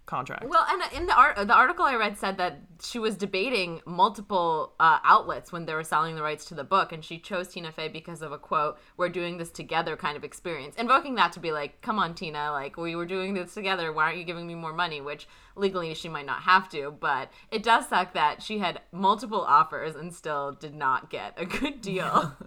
contract. 0.06 0.44
Well, 0.48 0.64
and 0.70 0.80
in 0.92 1.06
the 1.06 1.14
art, 1.14 1.36
the 1.36 1.52
article 1.52 1.84
I 1.84 1.96
read 1.96 2.16
said 2.16 2.38
that 2.38 2.60
she 2.80 3.00
was 3.00 3.16
debating 3.16 3.80
multiple 3.84 4.72
uh, 4.78 5.00
outlets 5.02 5.50
when 5.50 5.66
they 5.66 5.74
were 5.74 5.82
selling 5.82 6.14
the 6.14 6.22
rights 6.22 6.44
to 6.46 6.54
the 6.54 6.62
book, 6.62 6.92
and 6.92 7.04
she 7.04 7.18
chose 7.18 7.48
Tina 7.48 7.72
Fey 7.72 7.88
because 7.88 8.22
of 8.22 8.30
a 8.30 8.38
quote, 8.38 8.78
"We're 8.96 9.08
doing 9.08 9.38
this 9.38 9.50
together" 9.50 9.96
kind 9.96 10.16
of 10.16 10.22
experience, 10.22 10.76
invoking 10.76 11.16
that 11.16 11.32
to 11.32 11.40
be 11.40 11.50
like, 11.50 11.80
"Come 11.80 11.98
on, 11.98 12.14
Tina, 12.14 12.52
like 12.52 12.76
we 12.76 12.94
were 12.94 13.06
doing 13.06 13.34
this 13.34 13.54
together. 13.54 13.92
Why 13.92 14.04
aren't 14.04 14.18
you 14.18 14.24
giving 14.24 14.46
me 14.46 14.54
more 14.54 14.72
money?" 14.72 15.00
Which 15.00 15.26
legally 15.56 15.92
she 15.94 16.08
might 16.08 16.26
not 16.26 16.42
have 16.42 16.68
to, 16.70 16.92
but 16.92 17.28
it 17.50 17.64
does 17.64 17.88
suck 17.88 18.14
that 18.14 18.40
she 18.40 18.60
had 18.60 18.82
multiple 18.92 19.40
offers 19.40 19.96
and 19.96 20.14
still 20.14 20.52
did 20.52 20.76
not 20.76 21.10
get 21.10 21.34
a 21.36 21.44
good 21.44 21.80
deal. 21.80 22.36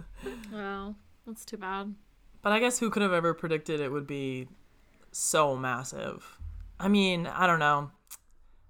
Well, 0.51 0.95
that's 1.27 1.45
too 1.45 1.57
bad. 1.57 1.93
But 2.45 2.53
I 2.53 2.59
guess 2.59 2.77
who 2.77 2.91
could 2.91 3.01
have 3.01 3.11
ever 3.11 3.33
predicted 3.33 3.79
it 3.79 3.91
would 3.91 4.05
be 4.05 4.47
so 5.11 5.57
massive? 5.57 6.37
I 6.79 6.87
mean, 6.87 7.25
I 7.25 7.47
don't 7.47 7.57
know. 7.57 7.89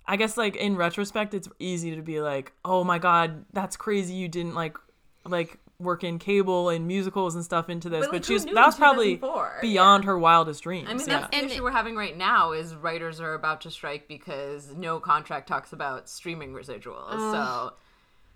I 0.05 0.15
guess 0.15 0.37
like 0.37 0.55
in 0.55 0.77
retrospect, 0.77 1.33
it's 1.33 1.49
easy 1.59 1.93
to 1.93 2.01
be 2.01 2.21
like, 2.21 2.53
"Oh 2.63 2.85
my 2.85 2.99
god, 2.99 3.43
that's 3.51 3.75
crazy! 3.75 4.13
You 4.13 4.29
didn't 4.29 4.55
like 4.55 4.77
like 5.25 5.57
work 5.77 6.05
in 6.05 6.19
cable 6.19 6.69
and 6.69 6.87
musicals 6.87 7.35
and 7.35 7.43
stuff 7.43 7.69
into 7.69 7.89
this." 7.89 8.05
But, 8.05 8.13
But, 8.13 8.25
she 8.25 8.35
was 8.35 8.45
that 8.45 8.53
was 8.53 8.77
probably 8.77 9.15
2004? 9.17 9.57
beyond 9.61 10.05
her 10.05 10.17
wildest 10.17 10.63
dreams. 10.63 10.87
I 10.89 10.93
mean, 10.93 11.05
yeah. 11.05 11.19
that's 11.19 11.37
the 11.37 11.45
issue 11.45 11.61
we're 11.61 11.71
having 11.71 11.97
right 11.97 12.15
now 12.15 12.53
is 12.53 12.75
writers 12.75 13.19
are 13.19 13.33
about 13.33 13.59
to 13.61 13.71
strike 13.71 14.07
because 14.07 14.73
no 14.73 15.01
contract 15.01 15.49
talks 15.49 15.73
about 15.73 16.07
streaming 16.07 16.53
residuals. 16.53 17.09
so 17.09 17.73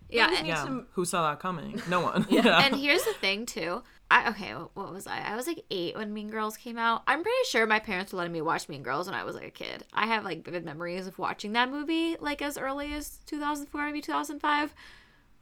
Yeah, 0.10 0.34
and, 0.38 0.48
yeah. 0.48 0.64
some- 0.64 0.88
Who 0.94 1.06
saw 1.06 1.30
that 1.30 1.40
coming? 1.40 1.82
No 1.88 2.00
one. 2.02 2.26
yeah. 2.30 2.64
and 2.66 2.76
here's 2.76 3.04
the 3.04 3.14
thing 3.14 3.46
too. 3.46 3.84
I 4.12 4.30
okay, 4.30 4.54
what 4.54 4.92
was 4.92 5.06
I? 5.06 5.20
I 5.22 5.36
was 5.36 5.46
like 5.46 5.64
eight 5.70 5.96
when 5.96 6.12
Mean 6.14 6.30
Girls 6.30 6.58
came 6.58 6.80
out. 6.80 7.04
I'm 7.06 7.22
pretty 7.22 7.38
sure 7.48 7.68
my 7.68 7.78
parents 7.78 8.12
were 8.12 8.18
letting 8.18 8.34
me 8.34 8.42
watch 8.42 8.68
Mean 8.68 8.82
Girls 8.82 9.06
when 9.06 9.14
I 9.14 9.24
was 9.24 9.36
like 9.36 9.46
a 9.46 9.52
kid. 9.52 9.84
I 9.94 10.08
have 10.08 10.24
like 10.26 10.44
vivid 10.44 10.66
memories 10.66 11.06
of 11.06 11.20
watching 11.20 11.54
that 11.54 11.70
movie 11.70 12.18
like 12.20 12.42
as 12.42 12.58
early 12.58 12.92
as 12.94 13.20
2004, 13.28 13.86
maybe 13.86 14.02
2005. 14.02 14.74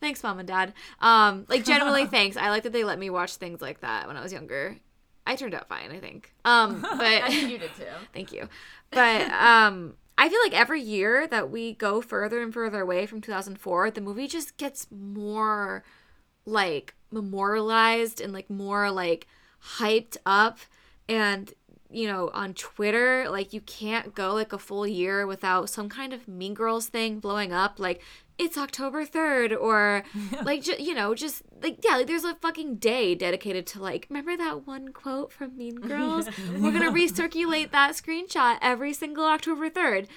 Thanks, 0.02 0.22
mom 0.22 0.40
and 0.40 0.48
dad. 0.48 0.74
Um, 1.00 1.46
like 1.48 1.64
generally, 1.64 2.06
thanks. 2.08 2.36
I 2.36 2.50
like 2.50 2.64
that 2.64 2.74
they 2.74 2.84
let 2.84 3.00
me 3.00 3.10
watch 3.10 3.38
things 3.38 3.62
like 3.62 3.80
that 3.82 4.06
when 4.08 4.18
I 4.18 4.22
was 4.22 4.34
younger. 4.34 4.76
I 5.26 5.36
turned 5.38 5.54
out 5.54 5.70
fine, 5.70 5.92
I 5.92 6.00
think. 6.00 6.34
Um, 6.44 6.82
but 6.82 7.02
I 7.02 7.30
think 7.30 7.50
you 7.50 7.58
did 7.60 7.74
too. 7.76 7.86
Thank 8.14 8.34
you. 8.34 8.50
But 8.92 9.32
um 9.32 9.94
I 10.18 10.30
feel 10.30 10.40
like 10.44 10.60
every 10.60 10.82
year 10.82 11.28
that 11.28 11.52
we 11.52 11.74
go 11.74 12.02
further 12.02 12.42
and 12.42 12.54
further 12.54 12.82
away 12.82 13.06
from 13.06 13.22
2004, 13.22 13.92
the 13.92 14.02
movie 14.02 14.28
just 14.28 14.58
gets 14.58 14.88
more 14.90 15.84
like 16.46 16.96
memorialized 17.12 18.20
and 18.20 18.34
like 18.34 18.50
more 18.50 18.90
like 18.90 19.28
hyped 19.78 20.18
up. 20.26 20.60
And 21.08 21.54
you 21.90 22.06
know 22.06 22.30
on 22.34 22.54
Twitter 22.54 23.30
like 23.30 23.54
you 23.54 23.62
can't 23.62 24.14
go 24.14 24.34
like 24.34 24.52
a 24.52 24.58
full 24.58 24.86
year 24.86 25.26
without 25.26 25.70
some 25.70 25.88
kind 25.88 26.12
of 26.12 26.28
mean 26.28 26.54
girls 26.54 26.88
thing 26.88 27.20
blowing 27.20 27.54
up. 27.54 27.80
Like 27.80 28.02
it's 28.38 28.58
October 28.58 29.06
3rd 29.06 29.60
or 29.60 30.04
like 30.44 30.64
ju- 30.64 30.76
you 30.80 30.94
know 30.94 31.16
just 31.16 31.44
like 31.62 31.80
yeah 31.84 31.98
like 31.98 32.08
there's 32.08 32.24
a 32.24 32.36
fucking 32.36 32.76
day 32.76 33.16
dedicated 33.16 33.66
to 33.68 33.82
like 33.82 34.08
remember 34.10 34.38
that 34.38 34.68
one 34.68 34.90
quote 34.94 35.32
from 35.32 35.58
Mean 35.58 35.76
Girls? 35.82 36.28
We're 36.54 36.72
going 36.72 36.82
to 36.82 36.92
recirculate 36.92 37.72
that 37.72 37.92
screenshot 37.92 38.58
every 38.62 38.94
single 38.94 39.26
October 39.26 39.70
3rd 39.70 40.08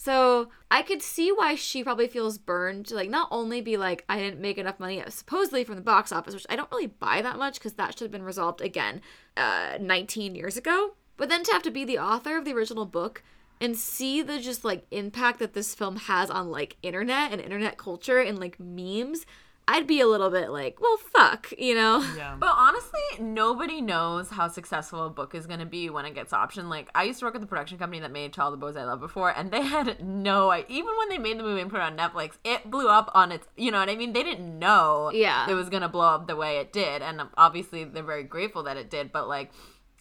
so 0.00 0.48
I 0.70 0.82
could 0.82 1.02
see 1.02 1.32
why 1.32 1.56
she 1.56 1.82
probably 1.82 2.06
feels 2.06 2.38
burned 2.38 2.86
to 2.86 2.94
like 2.94 3.10
not 3.10 3.28
only 3.32 3.60
be 3.60 3.76
like 3.76 4.04
I 4.08 4.18
didn't 4.18 4.40
make 4.40 4.56
enough 4.56 4.78
money 4.78 5.02
supposedly 5.08 5.64
from 5.64 5.74
the 5.74 5.82
box 5.82 6.12
office, 6.12 6.34
which 6.34 6.46
I 6.48 6.54
don't 6.54 6.70
really 6.70 6.86
buy 6.86 7.20
that 7.20 7.36
much 7.36 7.54
because 7.54 7.72
that 7.74 7.98
should 7.98 8.04
have 8.04 8.12
been 8.12 8.22
resolved 8.22 8.60
again 8.60 9.02
uh, 9.36 9.76
19 9.80 10.36
years 10.36 10.56
ago, 10.56 10.94
but 11.16 11.28
then 11.28 11.42
to 11.42 11.52
have 11.52 11.62
to 11.64 11.72
be 11.72 11.84
the 11.84 11.98
author 11.98 12.38
of 12.38 12.44
the 12.44 12.52
original 12.52 12.86
book 12.86 13.24
and 13.60 13.76
see 13.76 14.22
the 14.22 14.38
just 14.38 14.64
like 14.64 14.86
impact 14.90 15.38
that 15.40 15.52
this 15.54 15.74
film 15.74 15.96
has 15.96 16.30
on 16.30 16.50
like 16.50 16.76
internet 16.82 17.32
and 17.32 17.40
internet 17.40 17.76
culture 17.78 18.18
and 18.20 18.38
like 18.38 18.58
memes, 18.60 19.26
I'd 19.70 19.86
be 19.86 20.00
a 20.00 20.06
little 20.06 20.30
bit 20.30 20.48
like, 20.48 20.80
well, 20.80 20.96
fuck, 20.96 21.52
you 21.58 21.74
know? 21.74 21.98
yeah. 22.16 22.36
But 22.40 22.54
honestly, 22.56 23.00
nobody 23.20 23.82
knows 23.82 24.30
how 24.30 24.48
successful 24.48 25.04
a 25.04 25.10
book 25.10 25.34
is 25.34 25.46
going 25.46 25.60
to 25.60 25.66
be 25.66 25.90
when 25.90 26.06
it 26.06 26.14
gets 26.14 26.32
optioned. 26.32 26.70
Like, 26.70 26.88
I 26.94 27.02
used 27.02 27.18
to 27.18 27.26
work 27.26 27.34
at 27.34 27.42
the 27.42 27.46
production 27.46 27.76
company 27.76 28.00
that 28.00 28.10
made 28.10 28.32
To 28.32 28.42
All 28.44 28.50
the 28.50 28.56
Boys 28.56 28.78
I 28.78 28.84
Love 28.84 29.00
before, 29.00 29.28
and 29.30 29.50
they 29.50 29.60
had 29.76 30.02
no 30.02 30.48
idea. 30.50 30.74
Even 30.78 30.96
when 30.96 31.10
they 31.10 31.18
made 31.18 31.38
the 31.38 31.42
movie 31.42 31.60
and 31.60 31.70
put 31.70 31.80
it 31.80 31.82
on 31.82 31.98
Netflix, 31.98 32.38
it 32.44 32.70
blew 32.70 32.88
up 32.88 33.10
on 33.12 33.30
its, 33.30 33.46
you 33.58 33.70
know 33.70 33.78
what 33.78 33.90
I 33.90 33.96
mean? 33.96 34.14
They 34.14 34.22
didn't 34.22 34.58
know 34.58 35.10
Yeah. 35.12 35.50
it 35.50 35.52
was 35.54 35.68
going 35.68 35.82
to 35.82 35.88
blow 35.90 36.14
up 36.14 36.28
the 36.28 36.36
way 36.36 36.56
it 36.60 36.72
did. 36.72 37.02
And 37.02 37.20
obviously, 37.36 37.84
they're 37.84 38.02
very 38.02 38.24
grateful 38.24 38.62
that 38.62 38.78
it 38.78 38.88
did. 38.88 39.12
But, 39.12 39.28
like, 39.28 39.50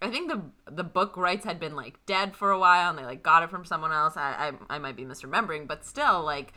I 0.02 0.10
think 0.12 0.30
the 0.30 0.42
the 0.72 0.84
book 0.84 1.18
rights 1.18 1.44
had 1.44 1.60
been 1.60 1.76
like 1.76 1.98
dead 2.06 2.36
for 2.36 2.52
a 2.52 2.60
while, 2.60 2.90
and 2.92 3.00
they 3.00 3.04
like 3.06 3.24
got 3.24 3.42
it 3.44 3.50
from 3.50 3.66
someone 3.66 3.92
else. 3.92 4.16
I 4.16 4.52
I, 4.70 4.76
I 4.76 4.80
might 4.80 4.96
be 4.96 5.06
misremembering, 5.06 5.68
but 5.68 5.86
still, 5.86 6.24
like 6.24 6.54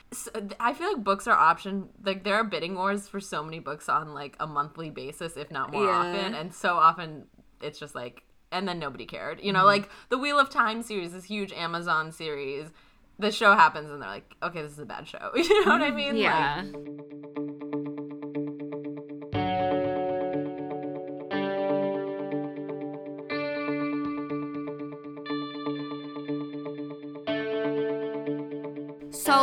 I 0.58 0.74
feel 0.74 0.92
like 0.92 1.02
books 1.04 1.26
are 1.26 1.36
option. 1.36 1.88
Like 2.04 2.24
there 2.24 2.34
are 2.34 2.44
bidding 2.44 2.74
wars 2.74 3.08
for 3.08 3.18
so 3.20 3.42
many 3.42 3.58
books 3.58 3.88
on 3.88 4.12
like 4.12 4.36
a 4.40 4.46
monthly 4.46 4.90
basis, 4.90 5.36
if 5.36 5.50
not 5.50 5.72
more 5.72 5.84
Yeah. 5.84 5.90
often, 5.90 6.34
and 6.34 6.52
so 6.54 6.74
often 6.76 7.24
it's 7.62 7.78
just 7.78 7.94
like, 7.94 8.24
and 8.52 8.68
then 8.68 8.78
nobody 8.78 9.06
cared. 9.06 9.38
Mm-hmm. 9.38 9.46
You 9.46 9.52
know, 9.54 9.64
like 9.64 9.88
the 10.10 10.18
Wheel 10.18 10.38
of 10.38 10.50
Time 10.50 10.82
series, 10.82 11.12
this 11.12 11.24
huge 11.24 11.52
Amazon 11.52 12.12
series. 12.12 12.68
The 13.18 13.30
show 13.30 13.52
happens, 13.54 13.90
and 13.90 14.00
they're 14.00 14.08
like, 14.08 14.34
okay, 14.42 14.62
this 14.62 14.72
is 14.72 14.78
a 14.78 14.86
bad 14.86 15.06
show. 15.06 15.30
You 15.36 15.66
know 15.66 15.72
what 15.72 15.82
I 15.82 15.90
mean? 15.90 16.16
Yeah. 16.16 16.62
So, 16.62 17.39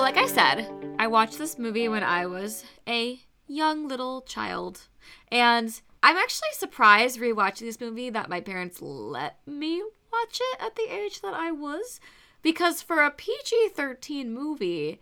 like 0.08 0.16
I 0.16 0.28
said, 0.28 0.70
I 0.98 1.08
watched 1.08 1.38
this 1.38 1.60
movie 1.60 1.90
when 1.90 2.02
I 2.02 2.28
was 2.28 2.64
a 2.88 3.20
young 3.46 3.90
little 3.90 4.22
child. 4.22 4.88
And 5.30 5.82
I'm 6.02 6.16
actually 6.16 6.54
surprised 6.54 7.20
rewatching 7.20 7.66
this 7.66 7.82
movie 7.82 8.10
that 8.12 8.30
my 8.30 8.40
parents 8.40 8.82
let 8.82 9.46
me 9.46 9.84
watch 10.10 10.40
it 10.40 10.62
at 10.62 10.78
the 10.78 10.88
age 10.90 11.20
that 11.20 11.34
I 11.34 11.52
was. 11.52 12.00
because 12.42 12.82
for 12.82 13.04
a 13.04 13.12
PG-13 13.12 14.28
movie, 14.28 15.02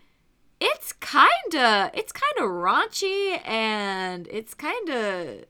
it's 0.59 0.91
kind 0.91 1.53
of 1.53 1.91
it's 1.93 2.11
kind 2.11 2.37
of 2.39 2.49
raunchy 2.49 3.39
and 3.47 4.27
it's 4.31 4.55
kind 4.55 4.89
of 4.89 5.45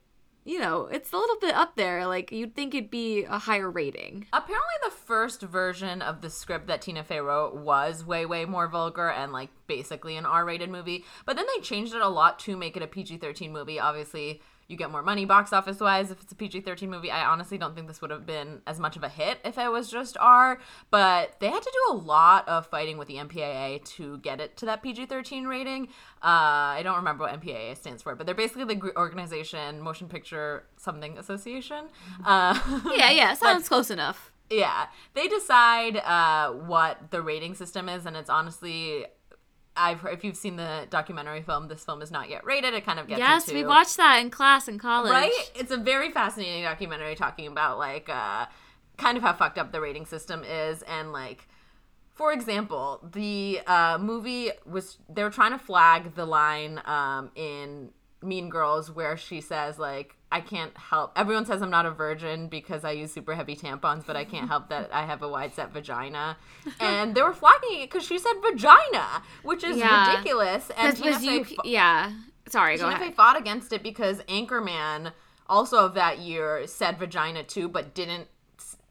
you 0.46 0.60
know, 0.60 0.86
it's 0.86 1.12
a 1.12 1.18
little 1.18 1.38
bit 1.42 1.56
up 1.56 1.76
there. 1.76 2.06
Like 2.06 2.32
you'd 2.32 2.56
think 2.56 2.76
it'd 2.76 2.92
be 2.92 3.24
a 3.24 3.40
higher 3.40 3.70
rating. 3.70 4.28
Apparently, 4.32 4.76
the 4.84 4.92
first 4.92 5.42
version 5.42 6.04
of 6.04 6.22
the 6.22 6.30
script 6.30 6.68
that 6.68 6.84
Tina 6.84 7.04
Fey 7.04 7.20
wrote 7.20 7.56
was 7.56 8.06
way, 8.06 8.26
way 8.26 8.46
more 8.46 8.68
vulgar 8.68 9.10
and 9.10 9.34
like 9.34 9.50
basically 9.68 10.16
an 10.16 10.26
R-rated 10.26 10.70
movie. 10.70 11.04
But 11.26 11.36
then 11.36 11.46
they 11.56 11.62
changed 11.62 11.96
it 11.96 12.02
a 12.02 12.08
lot 12.08 12.38
to 12.40 12.56
make 12.56 12.78
it 12.78 12.84
a 12.84 12.88
PG-13 12.88 13.52
movie. 13.52 13.80
Obviously, 13.80 14.42
you 14.68 14.78
get 14.78 14.92
more 14.92 15.04
money 15.04 15.26
box 15.26 15.54
office 15.54 15.80
wise 15.80 16.10
if 16.12 16.22
it's 16.22 16.32
a 16.32 16.36
PG 16.36 16.62
13 16.62 16.90
movie. 16.90 17.12
I 17.12 17.26
honestly 17.26 17.58
don't 17.58 17.76
think 17.76 17.88
this 17.88 18.02
would 18.02 18.12
have 18.12 18.26
been 18.26 18.62
as 18.66 18.80
much 18.80 18.96
of 18.96 19.04
a 19.04 19.10
hit 19.10 19.40
if 19.46 19.58
it 19.58 19.72
was 19.72 19.92
just 19.92 20.18
R, 20.20 20.60
but 20.90 21.36
they 21.40 21.50
had 21.50 21.62
to 21.62 21.72
do 21.72 21.94
a 21.94 21.98
lot 21.98 22.48
of 22.48 22.66
fighting 22.68 22.98
with 22.98 23.08
the 23.08 23.16
MPAA 23.16 23.84
to 23.96 24.18
get 24.20 24.40
it 24.40 24.58
to 24.58 24.66
that 24.66 24.82
PG 24.82 25.06
13 25.06 25.46
rating. 25.46 25.84
Uh, 26.24 26.74
I 26.74 26.82
don't 26.84 26.96
remember 26.96 27.26
what 27.26 27.40
MPAA 27.40 27.78
stands 27.78 28.02
for, 28.02 28.16
but 28.16 28.26
they're 28.26 28.36
basically 28.36 28.64
the 28.64 28.92
organization, 28.98 29.82
Motion 29.82 30.08
Picture 30.08 30.66
Something 30.78 31.18
Association. 31.18 31.86
Uh, 32.26 32.60
yeah, 32.96 33.12
yeah, 33.12 33.34
sounds 33.36 33.68
close 33.68 33.92
enough. 33.92 34.32
Yeah, 34.50 34.88
they 35.16 35.28
decide 35.28 35.98
uh, 35.98 36.52
what 36.52 37.12
the 37.12 37.22
rating 37.22 37.56
system 37.56 37.90
is, 37.90 38.06
and 38.06 38.16
it's 38.16 38.30
honestly 38.30 39.06
I've 39.78 40.00
heard, 40.00 40.14
if 40.14 40.24
you've 40.24 40.38
seen 40.38 40.56
the 40.56 40.88
documentary 40.90 41.42
film, 41.42 41.68
this 41.68 41.84
film 41.84 42.02
is 42.02 42.12
not 42.12 42.30
yet 42.30 42.46
rated. 42.46 42.74
It 42.74 42.86
kind 42.86 43.00
of 43.00 43.08
gets 43.08 43.20
yes, 43.20 43.48
into, 43.48 43.60
we 43.62 43.66
watched 43.66 43.98
that 43.98 44.20
in 44.22 44.30
class 44.30 44.68
in 44.68 44.80
college. 44.80 45.12
Right, 45.12 45.52
it's 45.56 45.72
a 45.72 45.78
very 45.78 46.12
fascinating 46.12 46.64
documentary 46.64 47.16
talking 47.16 47.48
about 47.48 47.78
like 47.78 48.10
uh, 48.10 48.46
kind 48.98 49.18
of 49.18 49.24
how 49.24 49.34
fucked 49.34 49.58
up 49.58 49.72
the 49.72 49.82
rating 49.82 50.06
system 50.06 50.44
is, 50.44 50.82
and 50.84 51.12
like 51.12 51.48
for 52.16 52.32
example, 52.32 53.02
the 53.14 53.60
uh, 53.68 53.98
movie 54.00 54.52
was 54.66 54.98
they're 55.10 55.30
trying 55.30 55.52
to 55.52 55.60
flag 55.60 56.16
the 56.16 56.26
line 56.26 56.82
um, 56.86 57.30
in 57.36 57.92
Mean 58.22 58.50
Girls 58.50 58.90
where 58.90 59.18
she 59.18 59.42
says 59.42 59.78
like 59.78 60.16
I 60.32 60.42
can't 60.42 60.76
help. 60.78 61.14
Everyone 61.16 61.46
says 61.46 61.62
I'm 61.62 61.70
not 61.70 61.86
a 61.86 61.92
virgin 61.92 62.48
because 62.48 62.84
I 62.84 62.92
use 62.92 63.14
super 63.14 63.36
heavy 63.36 63.56
tampons, 63.56 64.06
but 64.06 64.16
I 64.16 64.26
can't 64.26 64.48
help 64.48 64.70
that 64.70 64.90
I 64.94 65.06
have 65.06 65.22
a 65.22 65.30
wide 65.30 65.54
set 65.54 65.72
vagina. 65.72 66.38
And 66.80 67.16
they 67.16 67.22
were 67.22 67.34
flagging 67.34 67.82
it 67.82 67.92
because 67.92 68.06
she 68.06 68.18
said 68.18 68.34
vagina, 68.42 69.24
which 69.44 69.64
is 69.64 69.78
yeah. 69.78 70.10
ridiculous. 70.10 70.72
And 70.78 70.98
Tina 70.98 71.20
Fey, 71.20 71.26
you, 71.26 71.46
yeah, 71.64 72.12
sorry, 72.50 72.78
go 72.78 72.84
Tina 72.84 72.96
ahead. 72.96 73.08
Fey 73.08 73.14
fought 73.14 73.38
against 73.38 73.72
it 73.72 73.84
because 73.84 74.20
Anchorman 74.24 75.14
also 75.48 75.78
of 75.86 75.94
that 75.94 76.20
year 76.20 76.66
said 76.68 76.98
vagina 76.98 77.44
too, 77.44 77.70
but 77.70 77.94
didn't 77.94 78.28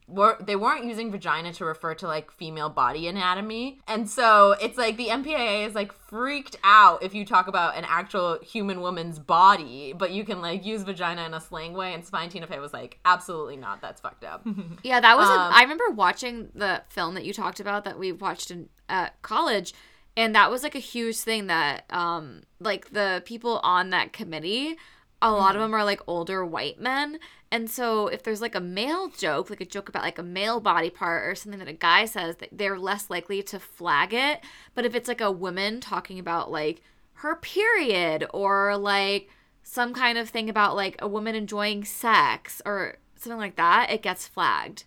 were 0.07 0.37
they 0.41 0.57
weren't 0.57 0.85
using 0.85 1.11
vagina 1.11 1.53
to 1.55 1.65
refer 1.65 1.95
to 1.95 2.07
like 2.07 2.31
female 2.31 2.69
body 2.69 3.09
anatomy. 3.09 3.81
And 3.89 4.09
so 4.09 4.53
it's 4.61 4.77
like 4.77 4.97
the 4.97 5.09
mpaa 5.09 5.67
is 5.67 5.75
like 5.75 5.93
freaked 5.93 6.57
out 6.63 7.03
if 7.03 7.15
you 7.15 7.25
talk 7.25 7.47
about 7.47 7.77
an 7.77 7.85
actual 7.89 8.39
human 8.43 8.81
woman's 8.81 9.19
body 9.19 9.95
but 9.97 10.11
you 10.11 10.25
can 10.25 10.43
like 10.43 10.65
use 10.65 10.83
vagina 10.83 11.25
in 11.25 11.35
a 11.35 11.41
slang 11.41 11.73
way. 11.73 11.95
And 11.95 12.05
spine 12.05 12.29
tina 12.29 12.47
fey 12.47 12.59
was 12.59 12.73
like 12.73 12.99
absolutely 13.05 13.57
not. 13.57 13.81
That's 13.81 14.01
fucked 14.01 14.25
up. 14.25 14.47
Yeah 14.83 15.01
that 15.01 15.17
was 15.17 15.29
um, 15.29 15.39
a, 15.39 15.51
I 15.55 15.63
remember 15.63 15.91
watching 15.91 16.51
the 16.55 16.83
film 16.89 17.15
that 17.15 17.25
you 17.25 17.33
talked 17.33 17.61
about 17.61 17.85
that 17.85 17.99
we 17.99 18.13
watched 18.13 18.51
in 18.51 18.69
at 18.89 19.21
college 19.23 19.73
and 20.17 20.35
that 20.35 20.51
was 20.51 20.63
like 20.63 20.75
a 20.75 20.81
huge 20.81 21.17
thing 21.17 21.47
that 21.47 21.85
um 21.91 22.43
like 22.61 22.91
the 22.93 23.23
people 23.25 23.61
on 23.63 23.91
that 23.91 24.13
committee 24.13 24.77
a 25.23 25.31
lot 25.31 25.57
of 25.57 25.63
mm-hmm. 25.63 25.73
them 25.73 25.75
are 25.75 25.85
like 25.85 26.01
older 26.07 26.45
white 26.45 26.81
men 26.81 27.19
and 27.55 27.71
so 27.71 28.09
if 28.09 28.25
there's 28.25 28.41
like 28.41 28.57
a 28.57 28.61
male 28.61 29.11
joke, 29.11 29.49
like 29.49 29.61
a 29.61 29.65
joke 29.65 29.89
about 29.89 30.03
like 30.03 30.19
a 30.19 30.25
male 30.25 30.59
body 30.59 30.91
part 30.91 31.25
or 31.25 31.37
something 31.37 31.61
that 31.61 31.69
a 31.69 31.73
guy 31.73 32.05
says, 32.05 32.35
they're 32.51 32.77
less 32.77 33.09
likely 33.09 33.45
to 33.45 33.61
flag 33.61 34.13
it. 34.13 34.41
But 34.75 34.85
if 34.85 34.97
it's 34.97 35.07
like 35.07 35.21
a 35.21 35.31
woman 35.31 35.81
talking 35.81 36.19
about 36.19 36.51
like 36.51 36.83
her 37.19 37.37
period 37.37 38.27
or 38.35 38.77
like 38.77 39.29
some 39.63 39.95
kind 39.95 40.19
of 40.19 40.29
thing 40.29 40.51
about 40.51 40.75
like 40.75 40.97
a 40.99 41.07
woman 41.07 41.37
enjoying 41.37 41.85
sex 41.85 42.61
or 42.67 42.97
something 43.15 43.39
like 43.39 43.55
that, 43.55 43.89
it 43.89 44.03
gets 44.03 44.27
flagged. 44.27 44.83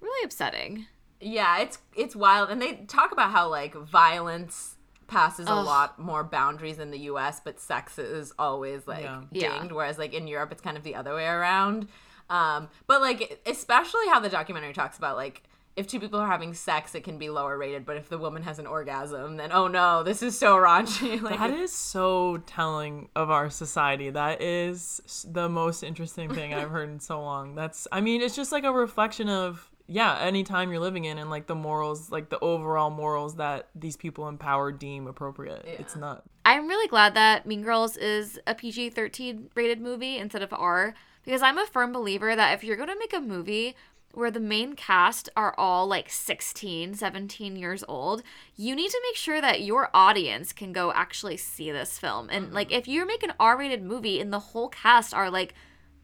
Really 0.00 0.24
upsetting. 0.24 0.86
Yeah, 1.20 1.60
it's 1.60 1.78
it's 1.96 2.16
wild 2.16 2.50
and 2.50 2.60
they 2.60 2.84
talk 2.88 3.12
about 3.12 3.30
how 3.30 3.48
like 3.48 3.76
violence 3.76 4.74
passes 5.06 5.46
Ugh. 5.46 5.56
a 5.56 5.60
lot 5.62 6.00
more 6.00 6.24
boundaries 6.24 6.80
in 6.80 6.90
the 6.90 6.98
US, 6.98 7.38
but 7.38 7.60
sex 7.60 7.96
is 7.96 8.32
always 8.40 8.88
like 8.88 9.04
yeah. 9.04 9.22
dinged, 9.32 9.70
yeah. 9.70 9.72
whereas 9.72 9.98
like 9.98 10.14
in 10.14 10.26
Europe 10.26 10.50
it's 10.50 10.60
kind 10.60 10.76
of 10.76 10.82
the 10.82 10.96
other 10.96 11.14
way 11.14 11.26
around. 11.26 11.86
Um, 12.30 12.68
but 12.86 13.00
like 13.00 13.40
especially 13.46 14.06
how 14.08 14.20
the 14.20 14.28
documentary 14.28 14.72
talks 14.72 14.98
about 14.98 15.16
like 15.16 15.42
if 15.78 15.86
two 15.86 16.00
people 16.00 16.18
are 16.18 16.26
having 16.26 16.54
sex, 16.54 16.96
it 16.96 17.04
can 17.04 17.18
be 17.18 17.30
lower 17.30 17.56
rated. 17.56 17.86
But 17.86 17.96
if 17.96 18.08
the 18.08 18.18
woman 18.18 18.42
has 18.42 18.58
an 18.58 18.66
orgasm, 18.66 19.36
then 19.36 19.52
oh 19.52 19.68
no, 19.68 20.02
this 20.02 20.22
is 20.22 20.36
so 20.36 20.56
raunchy. 20.56 21.22
like, 21.22 21.38
that 21.38 21.50
is 21.50 21.72
so 21.72 22.38
telling 22.46 23.08
of 23.14 23.30
our 23.30 23.48
society. 23.48 24.10
That 24.10 24.42
is 24.42 25.24
the 25.30 25.48
most 25.48 25.84
interesting 25.84 26.34
thing 26.34 26.52
I've 26.52 26.70
heard 26.70 26.90
in 26.90 26.98
so 26.98 27.22
long. 27.22 27.54
That's, 27.54 27.86
I 27.92 28.00
mean, 28.00 28.22
it's 28.22 28.34
just 28.34 28.50
like 28.50 28.64
a 28.64 28.72
reflection 28.72 29.28
of 29.28 29.70
yeah, 29.90 30.18
any 30.20 30.44
time 30.44 30.70
you're 30.70 30.80
living 30.80 31.06
in 31.06 31.16
and 31.16 31.30
like 31.30 31.46
the 31.46 31.54
morals, 31.54 32.10
like 32.10 32.28
the 32.28 32.38
overall 32.40 32.90
morals 32.90 33.36
that 33.36 33.68
these 33.74 33.96
people 33.96 34.28
in 34.28 34.36
power 34.36 34.70
deem 34.70 35.06
appropriate. 35.06 35.64
Yeah. 35.66 35.76
It's 35.78 35.96
not. 35.96 36.24
I'm 36.44 36.68
really 36.68 36.88
glad 36.88 37.14
that 37.14 37.46
Mean 37.46 37.62
Girls 37.62 37.96
is 37.96 38.38
a 38.46 38.54
PG 38.54 38.90
13 38.90 39.50
rated 39.54 39.80
movie 39.80 40.18
instead 40.18 40.42
of 40.42 40.52
R 40.52 40.94
because 41.28 41.42
I'm 41.42 41.58
a 41.58 41.66
firm 41.66 41.92
believer 41.92 42.34
that 42.34 42.54
if 42.54 42.64
you're 42.64 42.78
going 42.78 42.88
to 42.88 42.98
make 42.98 43.12
a 43.12 43.20
movie 43.20 43.76
where 44.14 44.30
the 44.30 44.40
main 44.40 44.74
cast 44.74 45.28
are 45.36 45.54
all 45.58 45.86
like 45.86 46.08
16, 46.08 46.94
17 46.94 47.54
years 47.54 47.84
old, 47.86 48.22
you 48.56 48.74
need 48.74 48.90
to 48.90 49.00
make 49.06 49.16
sure 49.16 49.38
that 49.38 49.60
your 49.60 49.90
audience 49.92 50.54
can 50.54 50.72
go 50.72 50.90
actually 50.90 51.36
see 51.36 51.70
this 51.70 51.98
film. 51.98 52.30
And 52.30 52.54
like 52.54 52.68
mm-hmm. 52.68 52.78
if 52.78 52.88
you 52.88 53.06
make 53.06 53.22
an 53.22 53.34
R-rated 53.38 53.82
movie 53.82 54.22
and 54.22 54.32
the 54.32 54.38
whole 54.38 54.70
cast 54.70 55.12
are 55.12 55.30
like 55.30 55.52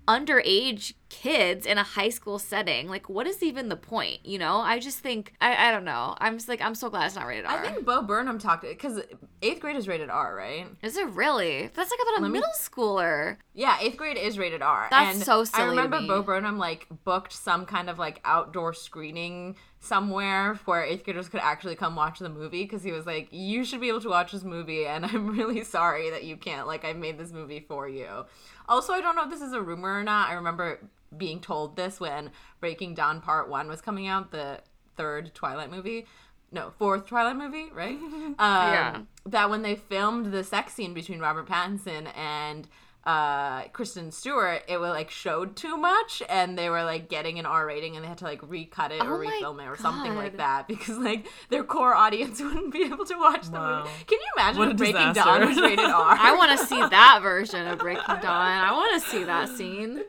underage 0.06 0.94
kids 1.08 1.66
in 1.66 1.78
a 1.78 1.82
high 1.82 2.08
school 2.08 2.38
setting. 2.38 2.88
Like, 2.88 3.08
what 3.08 3.26
is 3.26 3.42
even 3.42 3.68
the 3.68 3.76
point? 3.76 4.24
You 4.24 4.38
know, 4.38 4.58
I 4.58 4.78
just 4.78 4.98
think 4.98 5.34
I, 5.40 5.68
I 5.68 5.70
don't 5.70 5.84
know. 5.84 6.14
I'm 6.18 6.36
just 6.36 6.48
like 6.48 6.60
I'm 6.60 6.74
so 6.74 6.90
glad 6.90 7.06
it's 7.06 7.14
not 7.14 7.26
rated 7.26 7.46
R. 7.46 7.58
I 7.58 7.68
think 7.68 7.84
Bo 7.84 8.02
Burnham 8.02 8.38
talked 8.38 8.62
because 8.62 9.00
eighth 9.42 9.60
grade 9.60 9.76
is 9.76 9.88
rated 9.88 10.10
R, 10.10 10.34
right? 10.34 10.66
Is 10.82 10.96
it 10.96 11.08
really? 11.10 11.70
That's 11.74 11.90
like 11.90 12.00
about 12.02 12.18
a 12.18 12.22
Let 12.22 12.30
middle 12.30 12.48
me... 12.48 12.54
schooler. 12.58 13.36
Yeah, 13.54 13.78
eighth 13.80 13.96
grade 13.96 14.16
is 14.16 14.38
rated 14.38 14.62
R. 14.62 14.88
That's 14.90 15.16
and 15.16 15.24
so 15.24 15.44
silly. 15.44 15.62
I 15.62 15.68
remember 15.68 16.00
Bo 16.06 16.22
Burnham 16.22 16.58
like 16.58 16.86
booked 17.04 17.32
some 17.32 17.66
kind 17.66 17.88
of 17.88 17.98
like 17.98 18.20
outdoor 18.24 18.74
screening 18.74 19.56
somewhere 19.84 20.58
where 20.64 20.82
eighth 20.82 21.04
graders 21.04 21.28
could 21.28 21.40
actually 21.40 21.76
come 21.76 21.94
watch 21.94 22.18
the 22.18 22.28
movie 22.28 22.64
because 22.64 22.82
he 22.82 22.92
was 22.92 23.06
like, 23.06 23.28
"You 23.30 23.64
should 23.64 23.80
be 23.80 23.88
able 23.88 24.00
to 24.00 24.08
watch 24.08 24.32
this 24.32 24.44
movie, 24.44 24.86
and 24.86 25.04
I'm 25.06 25.28
really 25.28 25.62
sorry 25.64 26.10
that 26.10 26.24
you 26.24 26.36
can't. 26.36 26.66
Like, 26.66 26.84
I 26.84 26.92
made 26.92 27.18
this 27.18 27.32
movie 27.32 27.60
for 27.60 27.88
you." 27.88 28.24
Also, 28.68 28.92
I 28.92 29.00
don't 29.00 29.16
know 29.16 29.24
if 29.24 29.30
this 29.30 29.42
is 29.42 29.52
a 29.52 29.60
rumor 29.60 29.98
or 29.98 30.02
not. 30.02 30.30
I 30.30 30.34
remember 30.34 30.80
being 31.16 31.40
told 31.40 31.76
this 31.76 32.00
when 32.00 32.30
Breaking 32.60 32.94
Dawn 32.94 33.20
Part 33.20 33.48
1 33.48 33.68
was 33.68 33.80
coming 33.80 34.06
out, 34.08 34.30
the 34.30 34.60
third 34.96 35.34
Twilight 35.34 35.70
movie. 35.70 36.06
No, 36.50 36.72
fourth 36.78 37.06
Twilight 37.06 37.36
movie, 37.36 37.68
right? 37.72 37.96
um, 37.98 38.34
yeah. 38.38 39.00
That 39.26 39.50
when 39.50 39.62
they 39.62 39.74
filmed 39.74 40.32
the 40.32 40.44
sex 40.44 40.72
scene 40.74 40.94
between 40.94 41.18
Robert 41.18 41.48
Pattinson 41.48 42.08
and 42.16 42.68
uh, 43.06 43.64
Kristen 43.68 44.10
Stewart, 44.10 44.62
it 44.66 44.78
was 44.78 44.90
like 44.90 45.10
showed 45.10 45.56
too 45.56 45.76
much, 45.76 46.22
and 46.28 46.56
they 46.56 46.70
were 46.70 46.84
like 46.84 47.08
getting 47.08 47.38
an 47.38 47.44
R 47.44 47.66
rating, 47.66 47.96
and 47.96 48.04
they 48.04 48.08
had 48.08 48.18
to 48.18 48.24
like 48.24 48.40
recut 48.48 48.92
it 48.92 49.02
or 49.02 49.22
oh 49.22 49.26
refilm 49.26 49.60
it 49.60 49.66
or 49.66 49.76
God. 49.76 49.80
something 49.80 50.14
like 50.14 50.38
that 50.38 50.66
because 50.68 50.96
like 50.98 51.26
their 51.50 51.64
core 51.64 51.94
audience 51.94 52.40
wouldn't 52.42 52.72
be 52.72 52.84
able 52.84 53.04
to 53.04 53.16
watch 53.16 53.46
the 53.46 53.52
wow. 53.58 53.80
movie. 53.80 53.90
Can 54.06 54.18
you 54.18 54.26
imagine 54.36 54.70
if 54.70 54.76
Breaking 54.76 55.08
disaster. 55.08 55.38
Dawn 55.38 55.48
was 55.48 55.60
rated 55.60 55.78
R? 55.84 56.16
I 56.18 56.34
want 56.36 56.58
to 56.58 56.66
see 56.66 56.80
that 56.80 57.20
version 57.22 57.66
of 57.66 57.78
Breaking 57.78 58.02
Dawn. 58.06 58.24
I 58.24 58.72
want 58.72 59.02
to 59.02 59.08
see 59.08 59.24
that 59.24 59.50
scene. 59.50 60.02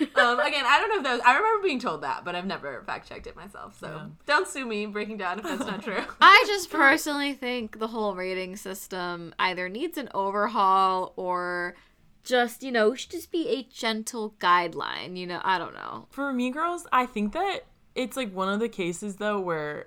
um, 0.00 0.40
again, 0.40 0.64
I 0.66 0.78
don't 0.80 0.90
know 0.90 0.96
if 0.98 1.02
that 1.02 1.12
was, 1.12 1.20
I 1.26 1.36
remember 1.36 1.62
being 1.62 1.80
told 1.80 2.02
that, 2.02 2.24
but 2.24 2.34
I've 2.34 2.46
never 2.46 2.82
fact 2.84 3.08
checked 3.08 3.26
it 3.26 3.36
myself. 3.36 3.78
So 3.78 3.86
yeah. 3.86 4.06
don't 4.26 4.48
sue 4.48 4.64
me, 4.64 4.86
Breaking 4.86 5.18
Dawn, 5.18 5.38
if 5.38 5.44
that's 5.44 5.66
not 5.66 5.82
true. 5.82 6.02
I 6.20 6.44
just 6.46 6.70
personally 6.70 7.34
think 7.34 7.78
the 7.78 7.88
whole 7.88 8.14
rating 8.14 8.56
system 8.56 9.34
either 9.38 9.68
needs 9.68 9.98
an 9.98 10.08
overhaul 10.14 11.12
or 11.16 11.74
just 12.28 12.62
you 12.62 12.70
know 12.70 12.94
should 12.94 13.10
just 13.10 13.32
be 13.32 13.48
a 13.48 13.62
gentle 13.72 14.34
guideline 14.38 15.16
you 15.16 15.26
know 15.26 15.40
i 15.44 15.56
don't 15.56 15.72
know 15.72 16.06
for 16.10 16.30
me 16.30 16.50
Girls 16.50 16.86
i 16.92 17.06
think 17.06 17.32
that 17.32 17.60
it's 17.94 18.18
like 18.18 18.32
one 18.34 18.50
of 18.50 18.60
the 18.60 18.68
cases 18.68 19.16
though 19.16 19.40
where 19.40 19.86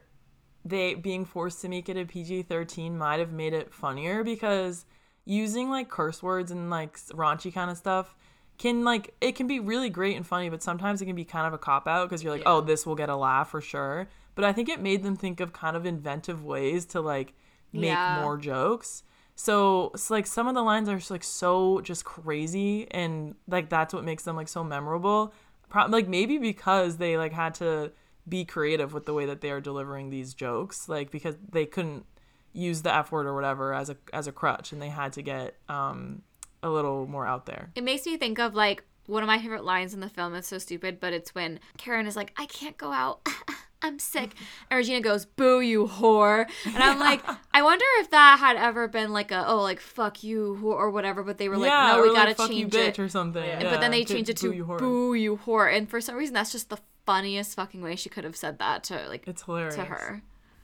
they 0.66 0.96
being 0.96 1.24
forced 1.24 1.62
to 1.62 1.70
make 1.70 1.88
it 1.88 1.98
a 1.98 2.04
pg-13 2.04 2.94
might 2.98 3.20
have 3.20 3.32
made 3.32 3.54
it 3.54 3.72
funnier 3.72 4.24
because 4.24 4.86
using 5.24 5.70
like 5.70 5.88
curse 5.88 6.24
words 6.24 6.50
and 6.50 6.72
like 6.72 6.98
raunchy 7.12 7.54
kind 7.54 7.70
of 7.70 7.78
stuff 7.78 8.16
can 8.58 8.84
like 8.84 9.14
it 9.22 9.36
can 9.36 9.46
be 9.46 9.60
really 9.60 9.90
great 9.90 10.18
and 10.18 10.26
funny 10.26 10.50
but 10.50 10.64
sometimes 10.64 11.00
it 11.00 11.06
can 11.06 11.16
be 11.16 11.24
kind 11.24 11.46
of 11.46 11.54
a 11.54 11.60
cop 11.60 11.88
out 11.88 12.10
because 12.10 12.24
you're 12.24 12.34
like 12.34 12.44
oh, 12.48 12.54
yeah. 12.54 12.58
oh 12.58 12.62
this 12.62 12.88
will 12.88 12.96
get 12.96 13.08
a 13.10 13.16
laugh 13.16 13.52
for 13.52 13.62
sure 13.62 14.08
but 14.34 14.44
i 14.44 14.52
think 14.52 14.68
it 14.68 14.82
made 14.82 15.04
them 15.04 15.16
think 15.16 15.40
of 15.40 15.54
kind 15.54 15.78
of 15.78 15.86
inventive 15.86 16.44
ways 16.44 16.86
to 16.86 17.00
like 17.02 17.34
make 17.72 17.84
yeah. 17.84 18.20
more 18.22 18.36
jokes 18.36 19.04
so 19.36 19.92
it's 19.94 20.10
like 20.10 20.28
some 20.28 20.48
of 20.48 20.56
the 20.56 20.62
lines 20.62 20.90
are 20.90 20.98
just 20.98 21.12
like 21.12 21.24
so 21.24 21.82
just 21.82 22.06
crazy 22.06 22.88
and 22.92 23.36
like 23.48 23.70
that's 23.70 23.94
what 23.94 24.04
makes 24.04 24.24
them 24.24 24.36
like 24.36 24.48
so 24.48 24.64
memorable. 24.64 25.34
Pro- 25.70 25.88
like 25.88 26.08
maybe 26.08 26.38
because 26.38 26.98
they 26.98 27.18
like 27.18 27.32
had 27.32 27.54
to 27.56 27.92
be 28.28 28.46
creative 28.46 28.94
with 28.94 29.06
the 29.06 29.14
way 29.14 29.26
that 29.26 29.42
they 29.42 29.52
are 29.52 29.62
delivering 29.62 30.10
these 30.10 30.34
jokes, 30.34 30.88
like 30.88 31.12
because 31.12 31.36
they 31.52 31.66
couldn't 31.66 32.06
use 32.54 32.82
the 32.82 32.94
F 32.94 33.12
word 33.12 33.26
or 33.26 33.34
whatever 33.34 33.74
as 33.74 33.90
a 33.90 33.98
as 34.14 34.28
a 34.28 34.32
crutch, 34.32 34.72
and 34.72 34.82
they 34.82 34.90
had 34.90 35.14
to 35.14 35.22
get 35.22 35.56
um, 35.70 36.22
a 36.62 36.70
little 36.70 37.08
more 37.08 37.26
out 37.26 37.46
there. 37.46 37.72
It 37.76 37.84
makes 37.84 38.06
me 38.06 38.18
think 38.18 38.40
of 38.40 38.54
like 38.54 38.84
one 39.08 39.24
of 39.24 39.28
my 39.28 39.40
favorite 39.40 39.64
lines 39.64 39.94
in 39.94 40.00
the 40.00 40.10
film. 40.10 40.36
It's 40.36 40.48
so 40.48 40.58
stupid, 40.58 41.00
but 41.00 41.14
it's 41.14 41.34
when 41.34 41.60
Karen 41.78 42.06
is 42.06 42.16
like, 42.16 42.34
"I 42.38 42.46
can't 42.46 42.78
go 42.78 42.92
out." 42.92 43.26
I'm 43.82 44.00
sick. 44.00 44.36
And 44.70 44.78
Regina 44.78 45.02
goes, 45.02 45.26
Boo, 45.26 45.60
you 45.60 45.88
whore. 45.88 46.46
And 46.66 46.78
I'm 46.78 47.00
like, 47.00 47.22
I 47.54 47.62
wonder 47.62 47.86
if 48.00 48.12
that 48.12 48.38
had 48.40 48.56
ever 48.58 48.88
been 48.88 49.12
like 49.12 49.32
a, 49.32 49.46
oh, 49.48 49.62
like, 49.62 49.80
fuck 49.80 50.24
you, 50.24 50.60
whore, 50.62 50.76
or 50.76 50.92
whatever. 50.92 51.24
But 51.24 51.38
they 51.38 51.50
were 51.50 51.58
like, 51.58 51.70
yeah, 51.70 51.94
no, 51.96 52.02
we 52.04 52.14
gotta 52.14 52.30
like, 52.30 52.38
fuck 52.38 52.50
you, 52.52 52.70
change 52.70 52.74
bitch 52.74 52.88
it. 52.90 53.00
or 53.00 53.10
something. 53.10 53.44
Yeah. 53.44 53.64
Yeah, 53.64 53.72
but 53.72 53.82
then 53.82 53.92
they 53.92 54.04
to 54.04 54.14
changed 54.14 54.30
it 54.30 54.38
to 54.38 54.50
boo 54.50 54.56
you 54.56 54.66
whore. 54.66 54.78
boo, 54.80 55.14
you 55.14 55.40
whore. 55.46 55.76
And 55.76 55.90
for 55.90 56.00
some 56.02 56.16
reason, 56.16 56.34
that's 56.34 56.52
just 56.52 56.70
the 56.70 56.78
funniest 57.06 57.56
fucking 57.56 57.82
way 57.82 57.96
she 57.96 58.10
could 58.10 58.24
have 58.24 58.36
said 58.36 58.60
that 58.60 58.84
to, 58.86 59.08
like, 59.10 59.28
It's 59.28 59.42
hilarious. 59.44 59.76
to 59.76 59.86
her. 59.86 60.22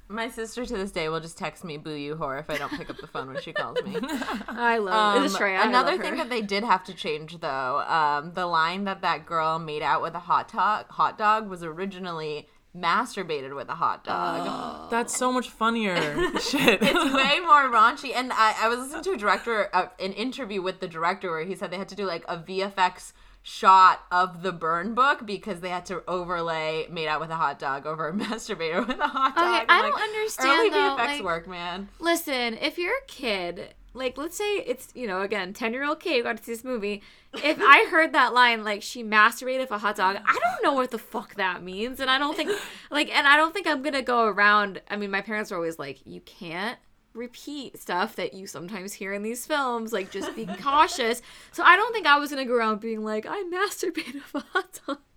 My 0.09 0.29
sister 0.29 0.65
to 0.65 0.73
this 0.77 0.91
day 0.93 1.09
will 1.09 1.19
just 1.19 1.37
text 1.37 1.65
me 1.65 1.75
"boo 1.75 1.91
you 1.91 2.15
whore" 2.15 2.39
if 2.39 2.49
I 2.49 2.57
don't 2.57 2.71
pick 2.71 2.89
up 2.89 2.95
the 2.95 3.07
phone 3.07 3.27
when 3.27 3.41
she 3.41 3.51
calls 3.51 3.77
me. 3.83 3.97
I 4.47 4.77
love 4.77 5.17
Um, 5.17 5.25
it. 5.25 5.31
Shreya, 5.31 5.59
I 5.59 5.67
another 5.67 5.91
love 5.91 5.99
thing 5.99 6.11
her. 6.11 6.17
that 6.19 6.29
they 6.29 6.41
did 6.41 6.63
have 6.63 6.85
to 6.85 6.93
change 6.93 7.41
though, 7.41 7.79
um, 7.81 8.31
the 8.33 8.45
line 8.45 8.85
that 8.85 9.01
that 9.01 9.25
girl 9.25 9.59
made 9.59 9.81
out 9.81 10.01
with 10.01 10.13
a 10.15 10.19
hot 10.19 10.49
dog, 10.49 10.85
hot 10.91 11.17
dog 11.17 11.49
was 11.49 11.61
originally 11.61 12.47
masturbated 12.77 13.55
with 13.55 13.69
a 13.69 13.75
hot 13.75 14.03
dog. 14.03 14.89
That's 14.91 15.15
so 15.15 15.31
much 15.31 15.49
funnier. 15.49 15.95
Shit. 16.39 16.79
It's 16.81 17.13
way 17.13 17.39
more 17.41 17.69
raunchy. 17.71 18.11
And 18.15 18.31
I, 18.33 18.55
I 18.61 18.67
was 18.69 18.79
listening 18.79 19.03
to 19.03 19.11
a 19.11 19.17
director, 19.17 19.69
uh, 19.73 19.87
an 19.99 20.13
interview 20.13 20.61
with 20.61 20.79
the 20.79 20.87
director 20.87 21.31
where 21.31 21.45
he 21.45 21.55
said 21.55 21.71
they 21.71 21.77
had 21.77 21.89
to 21.89 21.95
do 21.95 22.05
like 22.05 22.23
a 22.27 22.37
VFX 22.37 23.13
shot 23.43 24.01
of 24.11 24.43
the 24.43 24.51
burn 24.51 24.93
book 24.93 25.25
because 25.25 25.61
they 25.61 25.69
had 25.69 25.85
to 25.85 26.03
overlay 26.05 26.85
made 26.91 27.07
out 27.07 27.21
with 27.21 27.29
a 27.29 27.35
hot 27.35 27.57
dog 27.57 27.85
over 27.85 28.09
a 28.09 28.13
masturbator 28.13 28.85
with 28.85 28.99
a 28.99 29.07
hot 29.07 29.35
dog. 29.35 29.43
Okay, 29.45 29.65
I'm 29.69 29.79
I 29.79 29.81
don't 29.83 29.93
like, 29.93 30.03
understand, 30.03 30.59
Early 30.59 30.69
though, 30.69 30.95
VFX 30.97 30.97
like- 31.07 31.23
work, 31.23 31.47
man. 31.47 31.87
Listen, 31.99 32.55
if 32.55 32.77
you're 32.77 32.91
a 32.97 33.05
kid, 33.07 33.73
like 33.97 34.17
let's 34.17 34.37
say 34.37 34.57
it's 34.57 34.89
you 34.93 35.07
know 35.07 35.21
again 35.21 35.53
ten 35.53 35.73
year 35.73 35.83
old 35.83 35.99
kid 35.99 36.23
got 36.23 36.37
to 36.37 36.43
see 36.43 36.53
this 36.53 36.63
movie. 36.63 37.01
If 37.33 37.57
I 37.59 37.87
heard 37.89 38.13
that 38.13 38.33
line 38.33 38.63
like 38.63 38.81
she 38.81 39.03
masturbated 39.03 39.59
with 39.59 39.71
a 39.71 39.77
hot 39.79 39.97
dog, 39.97 40.17
I 40.25 40.33
don't 40.33 40.63
know 40.63 40.73
what 40.73 40.91
the 40.91 40.97
fuck 40.97 41.35
that 41.35 41.63
means, 41.63 41.99
and 41.99 42.09
I 42.09 42.17
don't 42.17 42.35
think 42.35 42.51
like 42.91 43.13
and 43.13 43.27
I 43.27 43.35
don't 43.35 43.53
think 43.53 43.67
I'm 43.67 43.81
gonna 43.81 44.01
go 44.01 44.25
around. 44.25 44.81
I 44.89 44.95
mean, 44.95 45.11
my 45.11 45.21
parents 45.21 45.51
were 45.51 45.57
always 45.57 45.79
like, 45.79 45.99
you 46.05 46.21
can't 46.21 46.77
repeat 47.13 47.79
stuff 47.79 48.15
that 48.15 48.33
you 48.33 48.47
sometimes 48.47 48.93
hear 48.93 49.11
in 49.11 49.23
these 49.23 49.45
films. 49.45 49.91
Like 49.91 50.11
just 50.11 50.35
be 50.35 50.45
cautious. 50.61 51.21
So 51.51 51.63
I 51.63 51.75
don't 51.75 51.91
think 51.93 52.07
I 52.07 52.17
was 52.19 52.29
gonna 52.29 52.45
go 52.45 52.55
around 52.55 52.79
being 52.79 53.03
like, 53.03 53.25
I 53.27 53.43
masturbated 53.51 54.21
with 54.33 54.43
a 54.43 54.45
hot 54.53 54.79
dog. 54.87 54.99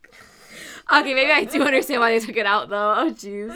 Okay, 0.93 1.15
maybe 1.15 1.31
I 1.31 1.45
do 1.45 1.63
understand 1.63 2.01
why 2.01 2.11
they 2.19 2.25
took 2.25 2.37
it 2.37 2.47
out 2.47 2.69
though. 2.69 2.95
Oh 2.97 3.13
jeez. 3.13 3.55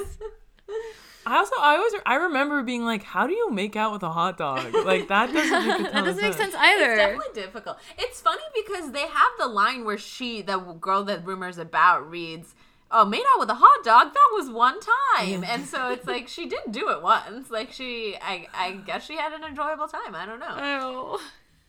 I 1.26 1.36
also 1.36 1.54
I 1.58 1.76
always 1.76 1.92
I 2.06 2.14
remember 2.16 2.62
being 2.62 2.84
like, 2.84 3.02
how 3.02 3.26
do 3.26 3.32
you 3.32 3.50
make 3.50 3.76
out 3.76 3.92
with 3.92 4.02
a 4.02 4.10
hot 4.10 4.38
dog? 4.38 4.72
Like 4.84 5.08
that 5.08 5.32
doesn't 5.32 5.66
make 5.66 5.80
a 5.80 5.82
ton 5.84 5.92
That 5.92 6.04
doesn't 6.04 6.22
make 6.22 6.34
sense 6.34 6.52
It's 6.52 6.62
either. 6.62 6.92
It's 6.92 6.98
definitely 6.98 7.42
difficult. 7.42 7.78
It's 7.98 8.20
funny 8.20 8.42
because 8.54 8.92
they 8.92 9.06
have 9.06 9.32
the 9.38 9.46
line 9.46 9.84
where 9.84 9.96
she, 9.96 10.42
the 10.42 10.58
girl 10.58 11.04
that 11.04 11.24
rumors 11.24 11.56
about, 11.56 12.08
reads, 12.10 12.54
"Oh, 12.90 13.04
made 13.04 13.24
out 13.32 13.40
with 13.40 13.48
a 13.48 13.54
hot 13.54 13.84
dog. 13.84 14.12
That 14.12 14.30
was 14.34 14.50
one 14.50 14.78
time." 14.80 15.44
And 15.44 15.64
so 15.64 15.90
it's 15.90 16.06
like 16.06 16.28
she 16.28 16.46
didn't 16.46 16.72
do 16.72 16.90
it 16.90 17.02
once. 17.02 17.50
Like 17.50 17.72
she, 17.72 18.16
I, 18.20 18.46
I 18.52 18.72
guess 18.72 19.06
she 19.06 19.16
had 19.16 19.32
an 19.32 19.42
enjoyable 19.44 19.88
time. 19.88 20.14
I 20.14 20.26
don't 20.26 20.40
know. 20.40 20.54
Oh. 20.58 21.20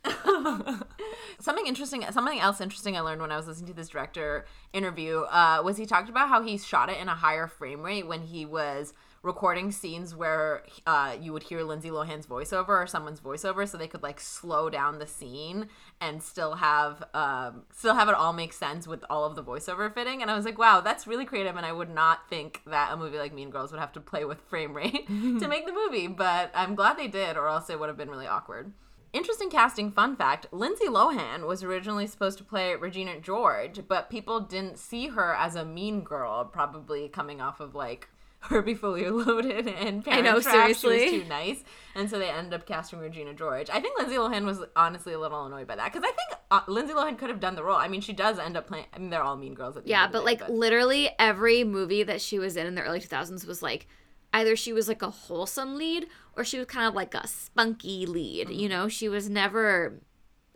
Something 1.39 1.68
interesting, 1.68 2.04
something 2.12 2.39
else 2.39 2.62
interesting 2.62 2.96
I 2.96 3.02
learned 3.02 3.22
when 3.22 3.32
I 3.32 3.38
was 3.38 3.48
listening 3.48 3.68
to 3.68 3.74
this 3.74 3.89
director 3.89 4.46
interview 4.74 5.22
uh, 5.22 5.62
was 5.63 5.78
he 5.78 5.86
talked 5.86 6.10
about 6.10 6.30
how 6.30 6.41
he 6.41 6.58
shot 6.58 6.89
it 6.89 6.98
in 7.00 7.08
a 7.10 7.15
higher 7.15 7.48
frame 7.48 7.82
rate 7.82 8.08
when 8.08 8.22
he 8.22 8.46
was 8.46 8.94
recording 9.26 9.72
scenes 9.72 10.16
where 10.16 10.64
uh, 10.86 11.16
you 11.20 11.34
would 11.34 11.44
hear 11.44 11.64
Lindsay 11.64 11.90
Lohan's 11.90 12.28
voiceover 12.28 12.70
or 12.70 12.88
someone's 12.88 13.20
voiceover, 13.20 13.68
so 13.68 13.78
they 13.78 13.88
could 13.88 14.04
like 14.04 14.20
slow 14.20 14.70
down 14.70 15.00
the 15.00 15.08
scene 15.08 15.68
and 16.00 16.22
still 16.22 16.56
have 16.56 17.04
um, 17.14 17.64
still 17.72 17.96
have 17.96 18.08
it 18.08 18.16
all 18.16 18.34
make 18.34 18.54
sense 18.54 18.88
with 18.88 19.04
all 19.10 19.26
of 19.26 19.36
the 19.36 19.44
voiceover 19.44 19.92
fitting. 19.94 20.22
And 20.22 20.30
I 20.30 20.36
was 20.36 20.46
like, 20.46 20.58
wow, 20.58 20.80
that's 20.80 21.08
really 21.08 21.26
creative. 21.26 21.56
And 21.56 21.66
I 21.66 21.72
would 21.72 21.90
not 21.90 22.30
think 22.30 22.62
that 22.68 22.94
a 22.94 22.98
movie 22.98 23.18
like 23.18 23.34
Mean 23.34 23.50
Girls 23.50 23.72
would 23.72 23.82
have 23.82 23.94
to 23.94 24.00
play 24.00 24.24
with 24.24 24.40
frame 24.42 24.76
rate 24.76 25.08
to 25.08 25.48
make 25.48 25.66
the 25.66 25.74
movie, 25.74 26.08
but 26.08 26.52
I'm 26.54 26.76
glad 26.76 26.98
they 26.98 27.08
did, 27.08 27.36
or 27.36 27.48
else 27.48 27.70
it 27.70 27.80
would 27.80 27.90
have 27.90 27.98
been 27.98 28.10
really 28.10 28.28
awkward. 28.28 28.72
Interesting 29.12 29.50
casting 29.50 29.92
fun 29.92 30.18
fact 30.18 30.48
Lindsay 30.52 30.88
Lohan 30.88 31.48
was 31.48 31.64
originally 31.64 32.06
supposed 32.06 32.38
to 32.38 32.44
play 32.44 32.76
Regina 32.76 33.20
George, 33.20 33.88
but 33.88 34.10
people 34.10 34.42
didn't 34.42 34.78
see 34.78 35.08
her 35.08 35.34
as 35.34 35.56
a 35.56 35.64
mean 35.64 36.02
girl, 36.02 36.44
probably 36.44 37.08
coming 37.08 37.40
off 37.40 37.62
of 37.62 37.74
like 37.74 38.10
Herbie 38.50 38.76
Fully 38.76 39.10
Loaded 39.10 39.68
and 39.68 40.04
Parent 40.04 40.08
I 40.10 40.22
know, 40.22 40.40
Trap. 40.40 40.74
She 40.76 40.80
seriously. 40.80 41.02
was 41.04 41.12
too 41.12 41.24
nice. 41.26 41.64
And 41.96 42.10
so 42.10 42.20
they 42.20 42.30
ended 42.30 42.54
up 42.54 42.66
casting 42.66 43.00
Regina 43.00 43.34
George. 43.34 43.70
I 43.70 43.80
think 43.80 43.98
Lindsay 43.98 44.16
Lohan 44.16 44.46
was 44.46 44.60
honestly 44.76 45.14
a 45.14 45.20
little 45.20 45.46
annoyed 45.46 45.68
by 45.68 45.76
that 45.76 45.92
because 45.94 46.04
I 46.08 46.12
think 46.12 46.40
uh, 46.52 46.62
Lindsay 46.68 46.94
Lohan 46.94 47.18
could 47.18 47.30
have 47.30 47.40
done 47.40 47.56
the 47.56 47.64
role. 47.64 47.78
I 47.78 47.88
mean, 47.88 48.02
she 48.02 48.14
does 48.14 48.40
end 48.40 48.58
up 48.58 48.68
playing, 48.68 48.86
I 48.94 49.00
mean, 49.00 49.10
they're 49.10 49.24
all 49.24 49.38
mean 49.38 49.54
girls 49.54 49.78
at 49.78 49.88
the 49.88 49.90
Yeah, 49.90 50.04
end 50.04 50.08
of 50.08 50.12
the 50.12 50.18
but 50.20 50.26
day, 50.26 50.26
like 50.26 50.50
literally 50.50 51.10
every 51.20 51.64
movie 51.64 52.04
that 52.04 52.22
she 52.22 52.40
was 52.40 52.56
in 52.58 52.68
in 52.68 52.76
the 52.76 52.82
early 52.82 53.00
2000s 53.00 53.46
was 53.46 53.62
like 53.64 53.88
either 54.34 54.56
she 54.56 54.74
was 54.74 54.88
like 54.88 55.02
a 55.02 55.10
wholesome 55.10 55.76
lead 55.78 56.08
or 56.36 56.44
she 56.44 56.58
was 56.58 56.68
kind 56.68 56.88
of 56.88 56.94
like 56.94 57.14
a 57.14 57.28
spunky 57.28 58.06
lead. 58.06 58.50
You 58.50 58.68
know, 58.70 58.88
she 58.90 59.08
was 59.10 59.30
never 59.30 60.02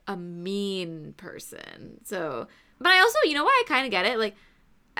a 0.08 0.18
mean 0.18 1.14
person. 1.18 2.00
So, 2.04 2.48
but 2.80 2.90
I 2.90 3.00
also, 3.00 3.20
you 3.26 3.34
know 3.34 3.44
why 3.44 3.64
I 3.66 3.68
kind 3.68 3.86
of 3.86 3.92
get 3.92 4.06
it? 4.06 4.18
Like 4.20 4.36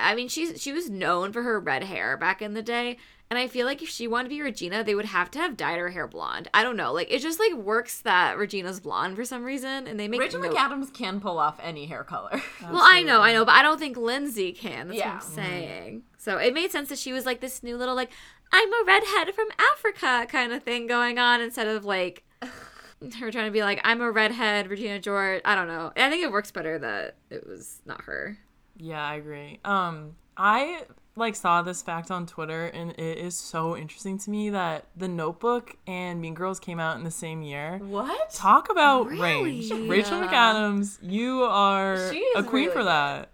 I 0.02 0.14
mean, 0.14 0.28
she's 0.28 0.60
she 0.60 0.72
was 0.72 0.90
known 0.90 1.32
for 1.32 1.42
her 1.42 1.58
red 1.60 1.84
hair 1.84 2.16
back 2.16 2.42
in 2.42 2.54
the 2.54 2.62
day, 2.62 2.96
and 3.30 3.38
I 3.38 3.46
feel 3.46 3.66
like 3.66 3.82
if 3.82 3.88
she 3.88 4.08
wanted 4.08 4.24
to 4.24 4.30
be 4.30 4.42
Regina, 4.42 4.82
they 4.82 4.94
would 4.94 5.04
have 5.06 5.30
to 5.32 5.38
have 5.38 5.56
dyed 5.56 5.78
her 5.78 5.90
hair 5.90 6.08
blonde. 6.08 6.48
I 6.52 6.62
don't 6.62 6.76
know, 6.76 6.92
like 6.92 7.10
it 7.10 7.20
just 7.20 7.38
like 7.38 7.54
works 7.54 8.00
that 8.00 8.36
Regina's 8.38 8.80
blonde 8.80 9.16
for 9.16 9.24
some 9.24 9.44
reason, 9.44 9.86
and 9.86 9.98
they 9.98 10.08
make 10.08 10.20
Rachel 10.20 10.40
no- 10.40 10.50
McAdams 10.50 10.92
can 10.92 11.20
pull 11.20 11.38
off 11.38 11.58
any 11.62 11.86
hair 11.86 12.04
color. 12.04 12.42
Well, 12.62 12.82
I 12.84 13.02
know, 13.02 13.20
I 13.20 13.32
know, 13.32 13.44
but 13.44 13.54
I 13.54 13.62
don't 13.62 13.78
think 13.78 13.96
Lindsay 13.96 14.52
can. 14.52 14.88
That's 14.88 14.98
Yeah. 14.98 15.14
what 15.14 15.22
I'm 15.24 15.28
mm-hmm. 15.30 15.34
saying. 15.34 16.02
So 16.18 16.36
it 16.36 16.54
made 16.54 16.70
sense 16.70 16.88
that 16.90 16.98
she 16.98 17.12
was 17.12 17.24
like 17.26 17.40
this 17.40 17.62
new 17.62 17.76
little 17.76 17.94
like 17.94 18.10
I'm 18.52 18.72
a 18.72 18.84
redhead 18.86 19.34
from 19.34 19.48
Africa 19.72 20.26
kind 20.28 20.52
of 20.52 20.62
thing 20.62 20.86
going 20.86 21.18
on 21.18 21.40
instead 21.40 21.66
of 21.68 21.84
like 21.84 22.24
her 22.42 23.30
trying 23.30 23.46
to 23.46 23.50
be 23.50 23.62
like 23.62 23.80
I'm 23.84 24.00
a 24.00 24.10
redhead 24.10 24.68
Regina 24.68 24.98
George. 24.98 25.40
I 25.44 25.54
don't 25.54 25.68
know. 25.68 25.92
I 25.96 26.10
think 26.10 26.22
it 26.22 26.30
works 26.32 26.50
better 26.50 26.78
that 26.78 27.16
it 27.30 27.46
was 27.46 27.80
not 27.86 28.02
her. 28.02 28.38
Yeah, 28.82 29.04
I 29.06 29.14
agree. 29.16 29.60
Um, 29.64 30.16
I 30.36 30.82
like 31.16 31.34
saw 31.36 31.60
this 31.62 31.82
fact 31.82 32.10
on 32.10 32.24
Twitter, 32.26 32.66
and 32.66 32.92
it 32.92 33.18
is 33.18 33.38
so 33.38 33.76
interesting 33.76 34.16
to 34.20 34.30
me 34.30 34.48
that 34.50 34.86
The 34.96 35.08
Notebook 35.08 35.76
and 35.86 36.20
Mean 36.20 36.34
Girls 36.34 36.58
came 36.58 36.80
out 36.80 36.96
in 36.96 37.04
the 37.04 37.10
same 37.10 37.42
year. 37.42 37.78
what? 37.82 38.32
Talk 38.32 38.70
about 38.70 39.08
Really? 39.08 39.20
range, 39.22 39.70
Rachel 39.88 40.20
McAdams. 40.20 40.98
You 41.02 41.42
are 41.42 41.94
a 42.36 42.42
queen 42.42 42.64
really 42.64 42.66
for 42.68 42.78
good. 42.78 42.86
that. 42.86 43.28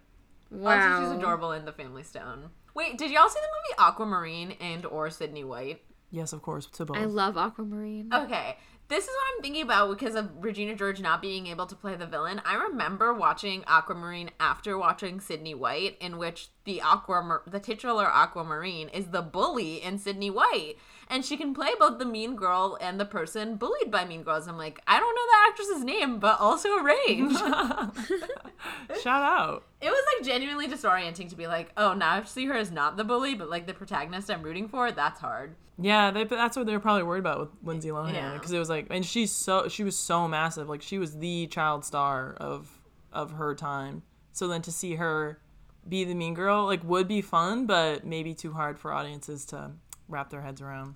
Wow. 0.51 0.75
Also, 0.97 1.01
she's 1.11 1.17
adorable 1.19 1.51
in 1.53 1.65
The 1.65 1.71
Family 1.71 2.03
Stone. 2.03 2.49
Wait, 2.73 2.97
did 2.97 3.09
y'all 3.11 3.29
see 3.29 3.39
the 3.39 3.47
movie 3.47 3.89
Aquamarine 3.89 4.51
and 4.59 4.85
or 4.85 5.09
Sydney 5.09 5.43
White? 5.43 5.81
Yes, 6.11 6.31
of 6.33 6.41
course, 6.41 6.65
to 6.67 6.85
both. 6.85 6.97
I 6.97 7.05
love 7.05 7.37
Aquamarine. 7.37 8.09
Okay. 8.13 8.57
This 8.89 9.03
is 9.03 9.09
what 9.09 9.35
I'm 9.35 9.41
thinking 9.41 9.63
about 9.63 9.89
because 9.89 10.15
of 10.15 10.29
Regina 10.39 10.73
George 10.73 11.01
not 11.01 11.21
being 11.21 11.47
able 11.47 11.65
to 11.65 11.75
play 11.75 11.95
the 11.95 12.05
villain. 12.05 12.41
I 12.45 12.55
remember 12.55 13.13
watching 13.13 13.63
Aquamarine 13.67 14.31
after 14.39 14.77
watching 14.77 15.19
Sydney 15.19 15.53
White, 15.53 15.97
in 15.99 16.17
which 16.17 16.47
the 16.63 16.79
Aquamar- 16.83 17.49
the 17.49 17.59
titular 17.59 18.05
Aquamarine 18.05 18.87
is 18.89 19.07
the 19.07 19.21
bully 19.21 19.83
in 19.83 19.99
Sydney 19.99 20.29
White, 20.29 20.75
and 21.09 21.25
she 21.25 21.35
can 21.35 21.53
play 21.53 21.71
both 21.77 21.99
the 21.99 22.05
mean 22.05 22.37
girl 22.37 22.77
and 22.79 22.97
the 22.97 23.05
person 23.05 23.55
bullied 23.57 23.91
by 23.91 24.05
mean 24.05 24.23
girls. 24.23 24.47
I'm 24.47 24.57
like, 24.57 24.79
I 24.87 24.99
don't 24.99 25.15
know 25.15 25.21
the 25.25 25.51
actress's 25.51 25.83
name, 25.83 26.19
but 26.19 26.39
also 26.39 26.69
a 26.69 26.83
range. 26.83 27.37
Shout 29.01 29.23
out. 29.23 29.63
it 29.81 29.89
was 29.89 30.05
like 30.17 30.27
genuinely 30.27 30.67
disorienting 30.67 31.29
to 31.29 31.35
be 31.35 31.47
like, 31.47 31.71
oh, 31.77 31.93
now 31.93 32.13
I 32.15 32.23
see 32.23 32.45
her 32.45 32.55
as 32.55 32.71
not 32.71 32.97
the 32.97 33.03
bully, 33.03 33.35
but 33.35 33.49
like 33.49 33.67
the 33.67 33.73
protagonist 33.73 34.29
I'm 34.29 34.43
rooting 34.43 34.67
for. 34.67 34.91
That's 34.91 35.19
hard. 35.19 35.55
Yeah, 35.79 36.09
they, 36.11 36.23
that's 36.23 36.57
what 36.57 36.65
they 36.65 36.73
were 36.73 36.79
probably 36.79 37.03
worried 37.03 37.19
about 37.19 37.39
with 37.39 37.49
Lindsay 37.63 37.89
Lohan 37.89 38.13
Yeah. 38.13 38.33
because 38.33 38.51
it 38.51 38.57
was 38.59 38.69
like, 38.69 38.87
and 38.89 39.05
she's 39.05 39.31
so 39.31 39.67
she 39.67 39.83
was 39.83 39.97
so 39.97 40.27
massive, 40.27 40.67
like 40.67 40.81
she 40.81 40.97
was 40.97 41.17
the 41.17 41.47
child 41.47 41.85
star 41.85 42.35
of 42.39 42.81
of 43.13 43.31
her 43.33 43.53
time. 43.55 44.03
So 44.33 44.47
then 44.47 44.61
to 44.63 44.71
see 44.71 44.95
her 44.95 45.39
be 45.87 46.03
the 46.03 46.13
mean 46.13 46.33
girl, 46.33 46.65
like, 46.65 46.83
would 46.83 47.07
be 47.07 47.21
fun, 47.21 47.65
but 47.65 48.05
maybe 48.05 48.33
too 48.33 48.53
hard 48.53 48.77
for 48.77 48.91
audiences 48.93 49.45
to 49.47 49.71
wrap 50.09 50.29
their 50.29 50.41
heads 50.41 50.61
around. 50.61 50.95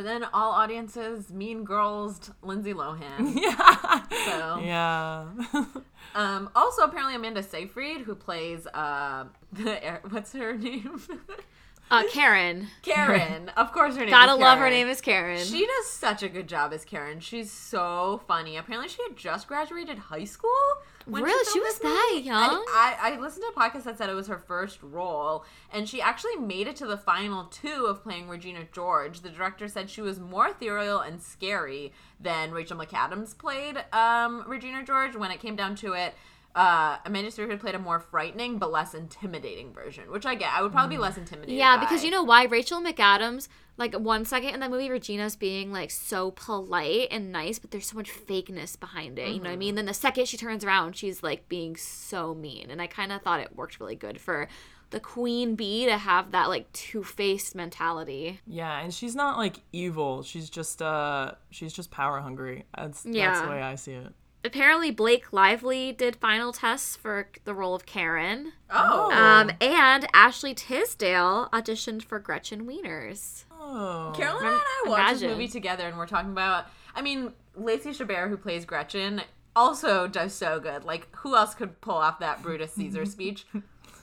But 0.00 0.06
then 0.06 0.24
all 0.32 0.52
audiences 0.52 1.30
mean 1.30 1.62
girls 1.62 2.30
Lindsay 2.42 2.72
Lohan. 2.72 3.34
Yeah, 3.38 4.02
So 4.24 4.58
yeah. 4.64 5.26
Um, 6.14 6.48
also, 6.56 6.84
apparently, 6.84 7.14
Amanda 7.16 7.42
Seyfried, 7.42 8.00
who 8.00 8.14
plays 8.14 8.66
uh, 8.68 9.26
the 9.52 9.84
air- 9.84 10.00
what's 10.08 10.32
her 10.32 10.56
name? 10.56 11.02
Uh, 11.90 12.04
Karen. 12.10 12.68
Karen. 12.80 13.50
Of 13.58 13.72
course, 13.72 13.94
her 13.96 14.00
name. 14.00 14.08
Gotta 14.10 14.36
love 14.36 14.58
her 14.58 14.70
name 14.70 14.88
is 14.88 15.02
Karen. 15.02 15.44
She 15.44 15.66
does 15.66 15.86
such 15.90 16.22
a 16.22 16.30
good 16.30 16.48
job 16.48 16.72
as 16.72 16.86
Karen. 16.86 17.20
She's 17.20 17.52
so 17.52 18.22
funny. 18.26 18.56
Apparently, 18.56 18.88
she 18.88 19.02
had 19.06 19.18
just 19.18 19.48
graduated 19.48 19.98
high 19.98 20.24
school, 20.24 20.50
When 21.06 21.22
Really? 21.22 21.44
She 21.46 21.58
filmed 21.58 21.66
was 21.66 21.78
that 21.78 22.10
movie, 22.12 22.26
young? 22.26 22.64
I, 22.68 22.96
I, 23.00 23.12
I 23.12 23.20
listened 23.20 23.44
to 23.44 23.60
a 23.60 23.70
podcast 23.70 23.84
that 23.84 23.98
said 23.98 24.10
it 24.10 24.14
was 24.14 24.28
her 24.28 24.38
first 24.38 24.82
role, 24.82 25.44
and 25.72 25.88
she 25.88 26.00
actually 26.00 26.36
made 26.36 26.66
it 26.66 26.76
to 26.76 26.86
the 26.86 26.98
final 26.98 27.44
two 27.44 27.86
of 27.86 28.02
playing 28.02 28.28
Regina 28.28 28.64
George. 28.72 29.20
The 29.20 29.30
director 29.30 29.68
said 29.68 29.88
she 29.88 30.02
was 30.02 30.20
more 30.20 30.48
ethereal 30.48 31.00
and 31.00 31.20
scary 31.20 31.92
than 32.20 32.52
Rachel 32.52 32.76
McAdams 32.76 33.36
played 33.36 33.82
um, 33.92 34.44
Regina 34.46 34.84
George. 34.84 35.16
When 35.16 35.30
it 35.30 35.40
came 35.40 35.56
down 35.56 35.74
to 35.76 35.94
it, 35.94 36.14
uh, 36.54 36.96
Amanda 37.04 37.30
Seyfried 37.30 37.60
played 37.60 37.74
a 37.74 37.78
more 37.78 38.00
frightening 38.00 38.58
but 38.58 38.72
less 38.72 38.94
intimidating 38.94 39.72
version, 39.72 40.10
which 40.10 40.26
I 40.26 40.34
get. 40.34 40.52
I 40.52 40.62
would 40.62 40.72
probably 40.72 40.96
be 40.96 41.00
less 41.00 41.16
intimidated. 41.16 41.54
Yeah, 41.54 41.76
by. 41.76 41.84
because 41.84 42.04
you 42.04 42.10
know 42.10 42.24
why 42.24 42.44
Rachel 42.44 42.80
McAdams, 42.80 43.48
like 43.80 43.94
one 43.94 44.24
second 44.24 44.50
in 44.54 44.60
that 44.60 44.70
movie, 44.70 44.88
Regina's 44.90 45.34
being 45.34 45.72
like 45.72 45.90
so 45.90 46.30
polite 46.30 47.08
and 47.10 47.32
nice, 47.32 47.58
but 47.58 47.72
there's 47.72 47.88
so 47.88 47.96
much 47.96 48.10
fakeness 48.12 48.78
behind 48.78 49.18
it. 49.18 49.30
You 49.30 49.38
know 49.38 49.48
what 49.48 49.54
I 49.54 49.56
mean? 49.56 49.74
Then 49.74 49.86
the 49.86 49.94
second 49.94 50.26
she 50.28 50.36
turns 50.36 50.62
around, 50.64 50.94
she's 50.94 51.22
like 51.22 51.48
being 51.48 51.76
so 51.76 52.34
mean, 52.34 52.70
and 52.70 52.80
I 52.80 52.86
kind 52.86 53.10
of 53.10 53.22
thought 53.22 53.40
it 53.40 53.56
worked 53.56 53.80
really 53.80 53.96
good 53.96 54.20
for 54.20 54.46
the 54.90 55.00
queen 55.00 55.54
bee 55.54 55.86
to 55.86 55.96
have 55.96 56.32
that 56.32 56.48
like 56.48 56.70
two 56.72 57.02
faced 57.02 57.54
mentality. 57.54 58.40
Yeah, 58.46 58.80
and 58.80 58.92
she's 58.92 59.14
not 59.16 59.38
like 59.38 59.56
evil. 59.72 60.22
She's 60.22 60.50
just 60.50 60.82
uh 60.82 61.32
she's 61.50 61.72
just 61.72 61.90
power 61.90 62.20
hungry. 62.20 62.64
That's 62.76 63.02
that's 63.02 63.16
Yeah. 63.16 63.42
the 63.42 63.50
way 63.50 63.62
I 63.62 63.74
see 63.76 63.92
it. 63.92 64.12
Apparently, 64.42 64.90
Blake 64.90 65.32
Lively 65.34 65.92
did 65.92 66.16
final 66.16 66.50
tests 66.52 66.96
for 66.96 67.28
the 67.44 67.52
role 67.54 67.74
of 67.74 67.84
Karen. 67.84 68.52
oh, 68.70 69.12
Um, 69.12 69.52
and 69.60 70.06
Ashley 70.14 70.54
Tisdale 70.54 71.50
auditioned 71.52 72.02
for 72.04 72.18
Gretchen 72.18 72.66
Wieners. 72.66 73.44
Oh. 73.72 74.12
Caroline 74.16 74.46
and 74.46 74.54
I 74.54 74.84
watched 74.86 75.20
this 75.20 75.30
movie 75.30 75.48
together, 75.48 75.86
and 75.86 75.96
we're 75.96 76.06
talking 76.06 76.32
about. 76.32 76.66
I 76.94 77.02
mean, 77.02 77.32
Lacey 77.54 77.90
Chabert, 77.90 78.28
who 78.28 78.36
plays 78.36 78.64
Gretchen, 78.64 79.22
also 79.54 80.08
does 80.08 80.34
so 80.34 80.58
good. 80.58 80.84
Like, 80.84 81.06
who 81.16 81.36
else 81.36 81.54
could 81.54 81.80
pull 81.80 81.94
off 81.94 82.18
that 82.18 82.42
Brutus 82.42 82.72
Caesar 82.72 83.04
speech? 83.06 83.46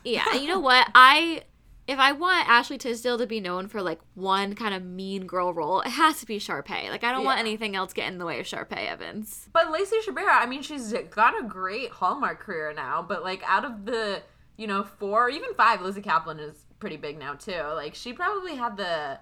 Yeah, 0.04 0.34
you 0.34 0.48
know 0.48 0.60
what? 0.62 0.90
I 0.96 1.44
if 1.88 2.00
I 2.00 2.12
want 2.12 2.50
Ashley 2.50 2.78
Tisdale 2.78 3.18
to 3.18 3.26
be 3.26 3.40
known 3.40 3.68
for 3.68 3.82
like 3.82 4.00
one 4.14 4.56
kind 4.56 4.74
of 4.74 4.84
mean 4.84 5.26
girl 5.26 5.54
role, 5.54 5.82
it 5.82 5.90
has 5.90 6.20
to 6.20 6.26
be 6.26 6.38
Sharpay. 6.38 6.90
Like 6.90 7.04
I 7.04 7.12
don't 7.12 7.24
want 7.24 7.40
anything 7.40 7.76
else 7.76 7.94
getting 7.94 8.14
in 8.14 8.20
the 8.20 8.26
way 8.26 8.40
of 8.40 8.46
Sharpay 8.46 8.88
Evans. 8.88 9.50
But 9.54 9.72
Lacey 9.72 9.98
Chabert, 10.06 10.28
I 10.30 10.46
mean, 10.46 10.62
she's 10.62 10.94
got 11.12 11.40
a 11.40 11.44
great 11.44 11.92
Hallmark 11.92 12.40
career 12.40 12.74
now. 12.74 13.02
But 13.02 13.24
like, 13.24 13.42
out 13.46 13.64
of 13.64 13.86
the 13.86 14.22
you 14.58 14.68
know 14.68 14.84
four, 14.84 15.28
or 15.28 15.30
even 15.30 15.54
five, 15.56 15.82
Lizzy 15.82 16.02
Caplan 16.02 16.40
is 16.40 16.66
pretty 16.80 16.98
big 16.98 17.18
now 17.18 17.34
too. 17.34 17.62
Like, 17.74 17.96
she 17.96 18.12
probably 18.12 18.56
had 18.56 18.76
the 18.76 19.20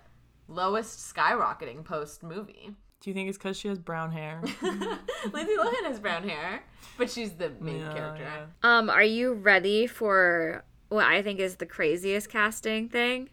lowest 0.47 1.13
skyrocketing 1.15 1.83
post 1.83 2.23
movie. 2.23 2.71
Do 3.01 3.09
you 3.09 3.13
think 3.13 3.29
it's 3.29 3.37
because 3.37 3.57
she 3.57 3.67
has 3.67 3.77
brown 3.77 4.11
hair? 4.11 4.41
Lindsay 4.61 5.55
Lohan 5.57 5.83
has 5.85 5.99
brown 5.99 6.27
hair, 6.27 6.63
but 6.97 7.09
she's 7.11 7.33
the 7.33 7.51
main 7.59 7.81
Yeah, 7.81 7.93
character. 7.93 8.23
yeah. 8.23 8.45
Um, 8.63 8.89
are 8.89 9.03
you 9.03 9.33
ready 9.33 9.85
for 9.85 10.63
what 10.89 11.05
I 11.05 11.21
think 11.21 11.39
is 11.39 11.57
the 11.57 11.65
craziest 11.65 12.29
casting 12.29 12.89
thing? 12.89 13.29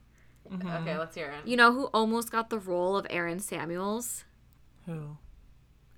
Okay, 0.53 0.99
let's 0.99 1.15
hear 1.15 1.29
it. 1.31 1.49
You 1.49 1.57
know 1.57 1.73
who 1.73 1.87
almost 1.95 2.31
got 2.31 2.51
the 2.51 2.59
role 2.59 2.97
of 2.97 3.07
Aaron 3.09 3.39
Samuels? 3.41 4.25
Who? 4.87 5.17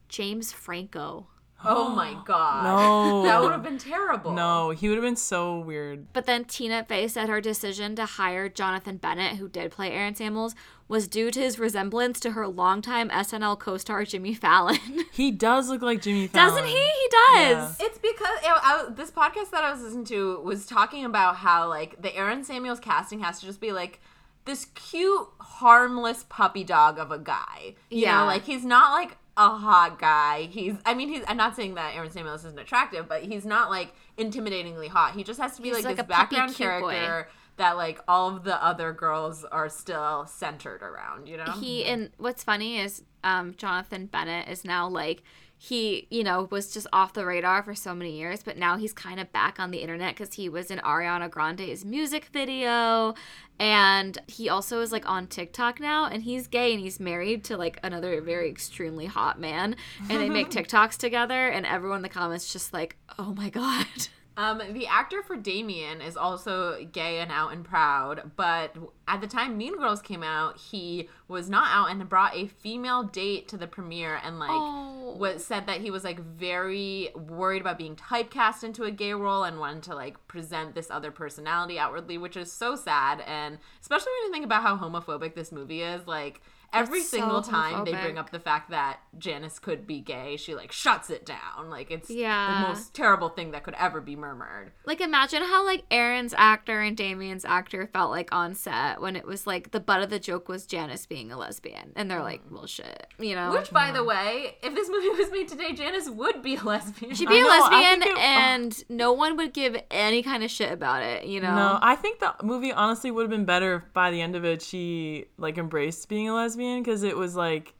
James 0.09 0.53
Franco. 0.53 1.27
Oh 1.67 1.89
my 1.91 2.17
god. 2.25 2.65
No. 2.65 3.23
That 3.25 3.41
would 3.43 3.53
have 3.53 3.63
been 3.63 3.79
terrible. 3.79 4.33
No, 4.33 4.71
he 4.71 4.89
would 4.89 4.97
have 4.97 5.05
been 5.05 5.17
so 5.17 5.59
weird. 5.59 6.13
But 6.13 6.27
then 6.27 6.45
Tina 6.45 6.85
Fey 6.85 7.09
said 7.09 7.29
her 7.29 7.41
decision 7.41 7.97
to 7.97 8.05
hire 8.07 8.49
Jonathan 8.49 8.97
Bennett, 8.99 9.37
who 9.37 9.49
did 9.49 9.71
play 9.73 9.91
Aaron 9.93 10.15
Samuels, 10.15 10.55
was 10.89 11.09
due 11.09 11.31
to 11.31 11.41
his 11.41 11.59
resemblance 11.59 12.21
to 12.21 12.33
her 12.33 12.47
longtime 12.47 13.09
SNL 13.09 13.59
co-star 13.59 14.05
Jimmy 14.05 14.35
Fallon. 14.35 14.79
He 15.13 15.31
does 15.31 15.69
look 15.69 15.81
like 15.81 16.03
Jimmy 16.03 16.27
Fallon. 16.27 16.49
Doesn't 16.55 16.67
he? 16.69 16.75
He 16.77 17.09
does. 17.11 17.77
It's 17.81 17.99
because 17.99 18.37
you 18.43 18.49
know, 18.49 18.57
I, 18.61 18.87
this 18.91 19.11
podcast 19.13 19.51
that 19.53 19.63
I 19.63 19.71
was 19.73 19.81
listening 19.81 20.05
to 20.07 20.41
was 20.41 20.67
talking 20.67 21.05
about 21.05 21.37
how 21.37 21.69
like 21.69 22.03
the 22.03 22.15
Aaron 22.17 22.43
Samuels 22.43 22.81
casting 22.81 23.21
has 23.21 23.39
to 23.41 23.47
just 23.47 23.61
be 23.61 23.71
like 23.73 24.01
this 24.45 24.67
cute, 24.75 25.27
harmless 25.41 26.25
puppy 26.29 26.65
dog 26.65 26.99
of 26.99 27.11
a 27.13 27.19
guy. 27.19 27.75
You 27.91 28.03
Yeah. 28.03 28.19
know, 28.21 28.27
like 28.27 28.45
he's 28.45 28.65
not 28.65 28.93
like 28.93 29.17
a 29.37 29.49
hot 29.51 29.99
guy. 29.99 30.43
He's 30.51 30.75
I 30.85 30.95
mean 30.95 31.09
he's 31.09 31.25
I'm 31.27 31.37
not 31.37 31.57
saying 31.57 31.75
that 31.75 31.95
Aaron 31.95 32.11
Samuels 32.11 32.45
isn't 32.45 32.59
attractive, 32.59 33.09
but 33.09 33.23
he's 33.23 33.45
not 33.45 33.71
like 33.71 33.93
intimidatingly 34.19 34.89
hot. 34.89 35.15
He 35.15 35.25
just 35.25 35.41
has 35.41 35.57
to 35.57 35.63
be 35.63 35.73
like, 35.73 35.85
like 35.85 35.97
this 35.97 36.07
background 36.07 36.55
cute 36.55 36.69
boy. 36.81 36.93
character 36.93 37.29
that 37.57 37.77
like 37.77 38.01
all 38.09 38.37
of 38.37 38.45
the 38.45 38.63
other 38.65 38.93
girls 38.93 39.45
are 39.45 39.69
still 39.69 40.27
centered 40.27 40.83
around, 40.83 41.29
you 41.29 41.37
know? 41.37 41.45
he 41.61 41.85
and 41.85 42.11
what's 42.19 42.43
funny 42.43 42.79
is 42.79 43.03
um 43.23 43.55
Jonathan 43.57 44.07
Bennett 44.07 44.49
is 44.49 44.65
now 44.65 44.89
like 44.89 45.23
he 45.65 46.07
you 46.11 46.23
know 46.23 46.47
was 46.51 46.75
just 46.75 46.87
off 46.93 47.15
the 47.15 47.25
radar 47.25 47.63
for 47.63 47.75
so 47.75 47.95
many 47.95 48.19
years 48.19 48.43
but 48.43 48.59
now 48.59 48.77
he's 48.77 48.93
kind 48.93 49.19
of 49.19 49.33
back 49.33 49.59
on 49.59 49.71
the 49.71 49.79
internet 49.79 50.15
because 50.15 50.35
he 50.35 50.47
was 50.47 50.71
in 50.71 50.79
Ariana 50.81 51.31
Grande's 51.31 51.87
music 51.87 52.27
video. 52.27 53.15
And 53.59 54.19
he 54.27 54.49
also 54.49 54.81
is 54.81 54.91
like 54.91 55.09
on 55.09 55.29
TikTok 55.29 55.81
now 55.81 56.07
and 56.07 56.25
he's 56.25 56.49
gay 56.49 56.73
and 56.73 56.81
he's 56.83 56.99
married 57.01 57.45
to 57.45 57.57
like 57.57 57.79
another 57.83 58.21
very 58.21 58.51
extremely 58.51 59.07
hot 59.07 59.41
man 59.41 59.77
and 60.11 60.21
they 60.21 60.29
make 60.29 60.51
TikToks 60.51 60.99
together 60.99 61.49
and 61.49 61.65
everyone 61.65 61.99
in 61.99 62.03
the 62.03 62.09
comments 62.09 62.53
just 62.53 62.73
like 62.75 62.97
oh 63.19 63.33
my 63.33 63.49
god 63.49 64.09
Um, 64.37 64.61
the 64.73 64.87
actor 64.89 65.23
for 65.23 65.37
Damien 65.37 66.01
is 66.01 66.17
also 66.17 66.85
gay 66.91 67.21
and 67.21 67.31
out 67.31 67.53
and 67.53 67.65
proud, 67.65 68.33
but 68.35 68.75
at 69.07 69.21
the 69.21 69.29
time 69.29 69.57
Mean 69.57 69.79
Girls 69.79 70.03
came 70.03 70.25
out, 70.25 70.59
he 70.59 71.09
was 71.29 71.49
not 71.49 71.69
out 71.71 71.91
and 71.91 72.09
brought 72.09 72.35
a 72.35 72.49
female 72.49 73.05
date 73.05 73.47
to 73.49 73.57
the 73.57 73.69
premiere 73.69 74.19
and 74.25 74.41
like 74.41 74.51
Oh. 74.51 75.15
was 75.17 75.45
said 75.45 75.67
that 75.67 75.83
he 75.83 75.91
was 75.93 76.03
like 76.03 76.19
very 76.19 77.11
worried 77.15 77.61
about 77.61 77.79
being 77.79 77.95
typecast 77.95 78.65
into 78.65 78.83
a 78.83 78.91
gay 78.91 79.15
role 79.15 79.45
and 79.45 79.61
wanted 79.61 79.85
to 79.85 79.95
like 79.95 80.27
present 80.27 80.75
this 80.75 80.91
other 80.91 81.13
personality 81.13 81.79
outwardly, 81.79 82.19
which 82.19 82.37
is 82.37 82.51
so 82.51 82.75
sad 82.75 83.21
and 83.29 83.59
especially 83.81 84.11
when 84.19 84.27
you 84.27 84.33
think 84.33 84.45
about 84.45 84.63
how 84.63 84.77
homophobic 84.77 85.35
this 85.37 85.53
movie 85.53 85.83
is, 85.83 86.07
like 86.09 86.41
every 86.75 86.99
It's 87.01 87.09
so 87.11 87.19
single 87.19 87.43
time 87.43 87.85
they 87.85 87.93
bring 87.93 88.19
up 88.19 88.31
the 88.31 88.39
fact 88.41 88.71
that 88.71 88.99
Janice 89.19 89.59
could 89.59 89.87
be 89.87 90.01
gay, 90.01 90.37
she 90.37 90.55
like 90.55 90.73
shuts 90.73 91.11
it 91.11 91.25
down. 91.25 91.71
Like 91.71 91.91
it's 91.91 92.11
Yeah. 92.11 92.63
the 92.63 92.69
most 92.69 92.95
terrible 92.95 93.29
thing 93.29 93.53
that 93.53 93.63
could 93.63 93.75
ever 93.79 94.01
be 94.01 94.17
murmured. 94.17 94.73
Like 94.85 95.01
imagine 95.01 95.43
how 95.43 95.65
like 95.65 95.85
Aaron's 95.91 96.35
actor 96.37 96.81
and 96.81 96.97
Damien's 96.97 97.45
actor 97.45 97.87
felt 97.93 98.11
like 98.11 98.35
on 98.35 98.55
set 98.55 99.01
when 99.01 99.17
it 99.17 99.27
was 99.27 99.47
like 99.47 99.71
the 99.71 99.81
butt 99.81 100.03
of 100.03 100.11
the 100.11 100.19
joke 100.19 100.49
was 100.49 100.67
Janice 100.67 101.07
being 101.07 101.31
a 101.31 101.39
lesbian 101.39 101.93
and 101.97 102.11
they're 102.11 102.23
like, 102.23 102.43
well 102.51 102.67
shit, 102.67 103.07
you 103.19 103.35
know. 103.35 103.53
Which, 103.53 103.71
by 103.71 103.93
the 103.93 104.03
way, 104.05 104.57
if 104.63 104.75
this 104.75 104.89
movie 104.89 105.11
was 105.11 105.31
made 105.31 105.49
today, 105.49 105.73
Janice 105.73 106.09
would 106.11 106.43
be 106.43 106.57
a 106.57 106.63
lesbian. 106.63 107.15
She'd 107.15 107.29
be 107.29 107.41
a 107.41 107.47
lesbian 107.47 108.03
it- 108.03 108.19
and 108.19 108.85
no 108.89 109.13
one 109.13 109.37
would 109.37 109.53
give 109.53 109.77
any 109.91 110.23
kind 110.23 110.43
of 110.43 110.51
shit 110.51 110.73
about 110.73 111.03
it, 111.03 111.25
you 111.27 111.41
know. 111.41 111.55
No, 111.55 111.79
I 111.81 111.95
think 111.97 112.21
the 112.21 112.35
movie 112.43 112.73
honestly 112.73 113.11
would 113.11 113.23
have 113.23 113.31
been 113.31 113.45
better 113.45 113.77
if 113.77 113.93
by 113.93 114.11
the 114.11 114.21
end 114.21 114.35
of 114.37 114.45
it 114.45 114.63
she 114.63 115.27
like 115.39 115.59
embraced 115.59 116.09
being 116.09 116.29
a 116.29 116.35
lesbian 116.35 116.64
because 116.83 117.03
it 117.03 117.17
was 117.17 117.37
like, 117.37 117.75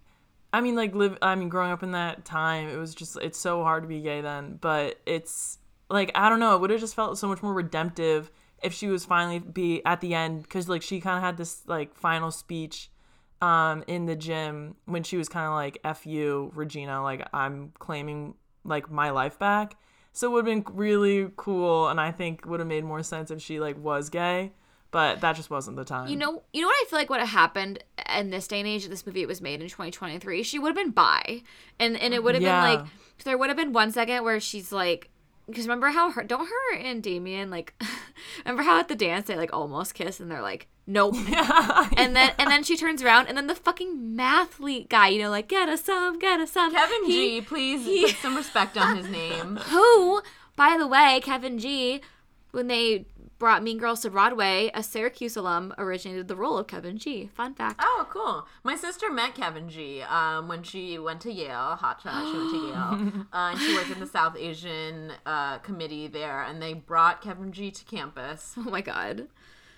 I 0.53 0.61
mean, 0.61 0.77
like 0.77 0.95
live. 0.95 1.19
I 1.23 1.35
mean, 1.35 1.49
growing 1.49 1.73
up 1.73 1.83
in 1.83 1.93
that 1.93 2.25
time, 2.25 2.69
it 2.69 2.77
was 2.77 2.95
just 2.95 3.19
it's 3.21 3.39
so 3.39 3.63
hard 3.63 3.83
to 3.83 3.89
be 3.89 4.01
gay 4.01 4.21
then. 4.21 4.59
But 4.61 5.01
it's 5.07 5.59
like 5.91 6.11
I 6.15 6.29
don't 6.29 6.41
know. 6.41 6.55
It 6.55 6.61
would 6.61 6.71
have 6.71 6.81
just 6.81 6.95
felt 6.95 7.19
so 7.19 7.29
much 7.29 7.43
more 7.43 7.53
redemptive 7.53 8.31
if 8.65 8.73
she 8.73 8.89
was 8.89 9.05
finally 9.05 9.39
be 9.39 9.85
at 9.85 10.01
the 10.01 10.15
end 10.15 10.43
because 10.43 10.69
like 10.69 10.83
she 10.83 11.01
kind 11.01 11.19
of 11.19 11.23
had 11.23 11.37
this 11.37 11.63
like 11.67 11.95
final 11.95 12.31
speech 12.31 12.91
um 13.43 13.85
in 13.87 14.07
the 14.07 14.17
gym 14.17 14.75
when 14.87 15.03
she 15.03 15.17
was 15.17 15.29
kind 15.29 15.47
of 15.47 15.53
like 15.53 15.79
f 15.85 16.07
you 16.07 16.51
regina 16.55 17.03
like 17.03 17.29
i'm 17.35 17.73
claiming 17.79 18.35
like 18.65 18.91
my 18.91 19.11
life 19.11 19.39
back 19.39 19.77
so 20.13 20.29
it 20.29 20.33
would 20.33 20.47
have 20.47 20.65
been 20.65 20.75
really 20.75 21.29
cool 21.37 21.89
and 21.89 22.01
i 22.01 22.11
think 22.11 22.47
would 22.47 22.59
have 22.59 22.69
made 22.69 22.85
more 22.85 23.03
sense 23.03 23.31
if 23.31 23.43
she 23.43 23.61
like 23.61 23.77
was 23.77 24.09
gay 24.09 24.51
but 24.95 25.21
that 25.21 25.37
just 25.37 25.51
wasn't 25.51 25.77
the 25.77 25.85
time 25.85 26.09
You 26.09 26.17
know, 26.17 26.43
you 26.55 26.63
know 26.63 26.69
what 26.69 26.77
I 26.81 26.87
feel 26.89 26.99
like 26.99 27.11
would 27.11 27.21
have 27.21 27.29
happened 27.29 27.83
in 28.17 28.31
this 28.31 28.47
day 28.49 28.61
and 28.61 28.67
age. 28.69 28.89
This 28.89 29.05
movie 29.07 29.21
it 29.23 29.29
was 29.29 29.43
made 29.43 29.61
in 29.61 29.69
2023. 29.69 30.43
She 30.43 30.59
would 30.59 30.69
have 30.69 30.77
been 30.77 30.93
bi, 30.93 31.43
and 31.79 31.97
and 32.01 32.15
it 32.15 32.23
would 32.25 32.35
have 32.35 32.43
Yeah. 32.43 32.65
been 32.67 32.81
like 32.81 32.89
there 33.25 33.37
would 33.37 33.49
have 33.51 33.57
been 33.57 33.73
one 33.73 33.91
second 33.93 34.25
where 34.25 34.41
she's 34.41 34.73
like, 34.73 35.11
because 35.47 35.67
remember 35.67 35.89
how 35.91 36.11
her 36.13 36.23
don't 36.25 36.47
her 36.47 36.77
and 36.77 37.03
Damien 37.03 37.51
like, 37.51 37.75
remember 38.45 38.63
how 38.63 38.79
at 38.81 38.89
the 38.89 38.95
dance 38.95 39.27
they 39.27 39.37
like 39.37 39.53
almost 39.53 39.95
kiss 39.95 40.19
and 40.21 40.31
they're 40.31 40.43
like, 40.43 40.69
nope. 40.87 41.15
And 41.97 42.15
then 42.17 42.33
and 42.39 42.51
then 42.51 42.63
she 42.65 42.77
turns 42.77 43.03
around 43.03 43.27
and 43.29 43.37
then 43.37 43.47
the 43.47 43.55
fucking 43.55 44.17
mathlete 44.17 44.89
guy, 44.89 45.09
you 45.09 45.21
know, 45.23 45.31
like 45.31 45.49
get 45.49 45.69
us 45.69 45.83
some, 45.85 46.19
get 46.19 46.41
us 46.41 46.51
some. 46.53 46.73
Kevin 46.73 47.05
He- 47.07 47.41
G, 47.41 47.47
please 47.47 47.85
he- 47.85 48.07
put 48.07 48.17
some 48.17 48.37
respect 48.37 48.77
on 48.77 48.97
his 48.97 49.09
name. 49.09 49.57
who, 49.71 50.23
by 50.57 50.77
the 50.79 50.87
way, 50.87 51.21
Kevin 51.23 51.59
G, 51.59 52.01
when 52.53 52.67
they 52.69 53.07
brought 53.45 53.63
Mean 53.63 53.77
Girls 53.77 54.01
to 54.01 54.09
Broadway, 54.11 54.71
a 54.73 54.83
Syracuse 54.83 55.37
alum 55.37 55.75
originated 55.77 56.29
the 56.29 56.35
role 56.35 56.57
of 56.57 56.67
Kevin 56.67 56.97
G. 56.97 57.27
Fun 57.35 57.53
fact. 57.55 57.79
Oh, 57.79 58.07
cool. 58.09 58.47
My 58.63 58.75
sister 58.75 59.13
met 59.13 59.35
Kevin 59.35 59.69
G 59.69 60.01
um, 60.01 60.49
when 60.49 60.63
she 60.63 60.99
went 60.99 61.21
to 61.21 61.31
Yale. 61.31 61.77
Hot 61.77 62.01
shot. 62.01 62.25
She 62.27 62.39
went 62.39 62.51
to 62.53 62.57
Yale. 62.57 63.27
Uh, 63.35 63.51
and 63.53 63.59
she 63.61 63.75
worked 63.75 63.91
in 63.91 64.01
the 64.01 64.07
South 64.07 64.35
Asian 64.39 65.13
uh, 65.27 65.59
committee 65.59 66.07
there, 66.07 66.43
and 66.43 66.63
they 66.63 66.73
brought 66.73 67.21
Kevin 67.21 67.53
G 67.53 67.71
to 67.71 67.85
campus. 67.85 68.55
Oh 68.59 68.63
my 68.71 68.81
god. 68.81 69.29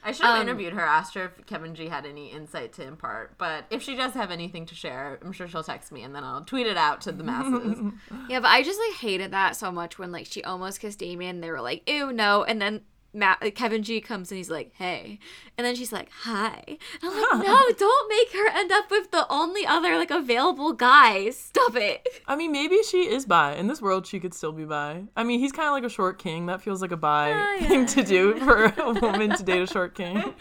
I 0.05 0.13
should 0.13 0.25
have 0.27 0.37
Um, 0.37 0.43
interviewed 0.43 0.73
her, 0.75 0.83
asked 0.83 1.15
her 1.15 1.25
if 1.25 1.45
Kevin 1.47 1.75
G 1.75 1.89
had 1.89 2.07
any 2.07 2.29
insight 2.31 2.73
to 2.75 2.87
impart. 2.87 3.37
But 3.37 3.65
if 3.71 3.83
she 3.83 3.97
does 3.97 4.15
have 4.15 4.31
anything 4.31 4.65
to 4.67 4.77
share, 4.77 5.19
I'm 5.25 5.33
sure 5.33 5.49
she'll 5.49 5.65
text 5.65 5.91
me 5.91 6.03
and 6.05 6.15
then 6.15 6.23
I'll 6.23 6.45
tweet 6.45 6.69
it 6.69 6.77
out 6.77 7.01
to 7.01 7.11
the 7.11 7.25
masses. 7.25 7.79
Yeah, 8.31 8.39
but 8.39 8.49
I 8.49 8.63
just 8.63 8.79
like 8.79 9.01
hated 9.01 9.33
that 9.33 9.57
so 9.57 9.73
much 9.73 9.99
when 9.99 10.13
like 10.13 10.27
she 10.27 10.45
almost 10.45 10.79
kissed 10.79 11.01
Damien. 11.01 11.41
They 11.41 11.51
were 11.51 11.61
like, 11.61 11.89
"Ew, 11.91 12.13
no," 12.13 12.45
and 12.45 12.63
then 12.63 12.83
Matt, 13.17 13.39
uh, 13.43 13.51
Kevin 13.51 13.83
G 13.83 14.01
comes 14.01 14.31
and 14.31 14.37
he's 14.37 14.51
like, 14.51 14.73
"Hey," 14.75 15.19
and 15.57 15.67
then 15.67 15.75
she's 15.75 15.93
like, 15.93 16.11
"Hi," 16.23 16.63
and 16.67 16.79
I'm 17.03 17.41
like, 17.41 17.47
"No, 17.49 17.59
don't 17.79 18.09
make 18.09 18.33
her 18.33 18.49
end 18.49 18.71
up 18.71 18.91
with 18.91 19.11
the 19.11 19.27
only 19.31 19.67
other 19.67 19.97
like 19.97 20.11
available 20.11 20.73
guy. 20.75 21.31
Stop 21.31 21.75
it." 21.77 22.07
I 22.29 22.37
mean, 22.37 22.53
maybe 22.53 22.79
she 22.83 23.09
is 23.09 23.25
bi. 23.25 23.55
In 23.55 23.67
this 23.69 23.81
world, 23.81 24.07
she 24.07 24.21
could 24.21 24.35
still 24.35 24.53
be 24.53 24.65
bi. 24.65 25.05
I 25.17 25.25
mean, 25.25 25.41
he's 25.41 25.53
kind 25.53 25.67
of 25.69 25.73
like 25.73 25.85
a 25.85 25.89
short 25.89 26.19
king. 26.19 26.47
That 26.47 26.61
feels 26.61 26.83
like 26.83 26.93
a 26.93 26.97
bi 26.97 27.33
Oh, 27.33 27.57
yeah. 27.61 27.69
thing 27.69 27.87
to 27.87 28.03
do 28.05 28.35
for 28.41 28.67
a 28.79 28.93
woman 29.01 29.31
to 29.37 29.43
date 29.43 29.63
a 29.63 29.67
short 29.67 29.95
king. 29.95 30.17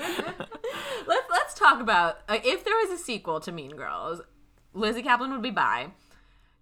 let's 1.08 1.30
let's 1.32 1.54
talk 1.54 1.80
about 1.82 2.18
uh, 2.28 2.38
if 2.44 2.64
there 2.64 2.76
was 2.76 2.92
a 3.00 3.02
sequel 3.02 3.40
to 3.40 3.52
Mean 3.52 3.76
Girls, 3.76 4.22
Lizzy 4.74 5.02
Caplan 5.02 5.32
would 5.32 5.42
be 5.42 5.52
bi. 5.52 5.88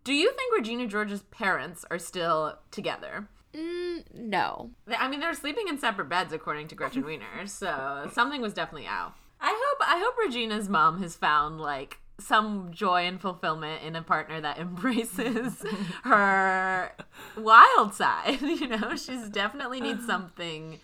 Do 0.03 0.13
you 0.13 0.31
think 0.33 0.53
Regina 0.55 0.85
George's 0.85 1.23
parents 1.23 1.85
are 1.89 1.97
still 1.97 2.57
together? 2.71 3.29
Mm, 3.55 4.03
no. 4.13 4.71
I 4.97 5.07
mean, 5.07 5.19
they're 5.19 5.33
sleeping 5.33 5.67
in 5.67 5.77
separate 5.77 6.09
beds, 6.09 6.33
according 6.33 6.67
to 6.69 6.75
Gretchen 6.75 7.05
Wiener. 7.05 7.45
So 7.45 8.09
something 8.13 8.41
was 8.41 8.53
definitely 8.53 8.87
out. 8.87 9.13
I 9.39 9.49
hope 9.49 9.87
I 9.87 9.99
hope 9.99 10.15
Regina's 10.17 10.69
mom 10.69 11.01
has 11.01 11.15
found 11.15 11.59
like 11.59 11.99
some 12.19 12.71
joy 12.71 13.05
and 13.05 13.19
fulfillment 13.19 13.83
in 13.83 13.95
a 13.95 14.01
partner 14.01 14.39
that 14.39 14.57
embraces 14.59 15.63
her 16.03 16.91
wild 17.37 17.93
side. 17.93 18.41
You 18.41 18.67
know, 18.67 18.95
she's 18.95 19.29
definitely 19.29 19.81
needs 19.81 20.05
something 20.07 20.79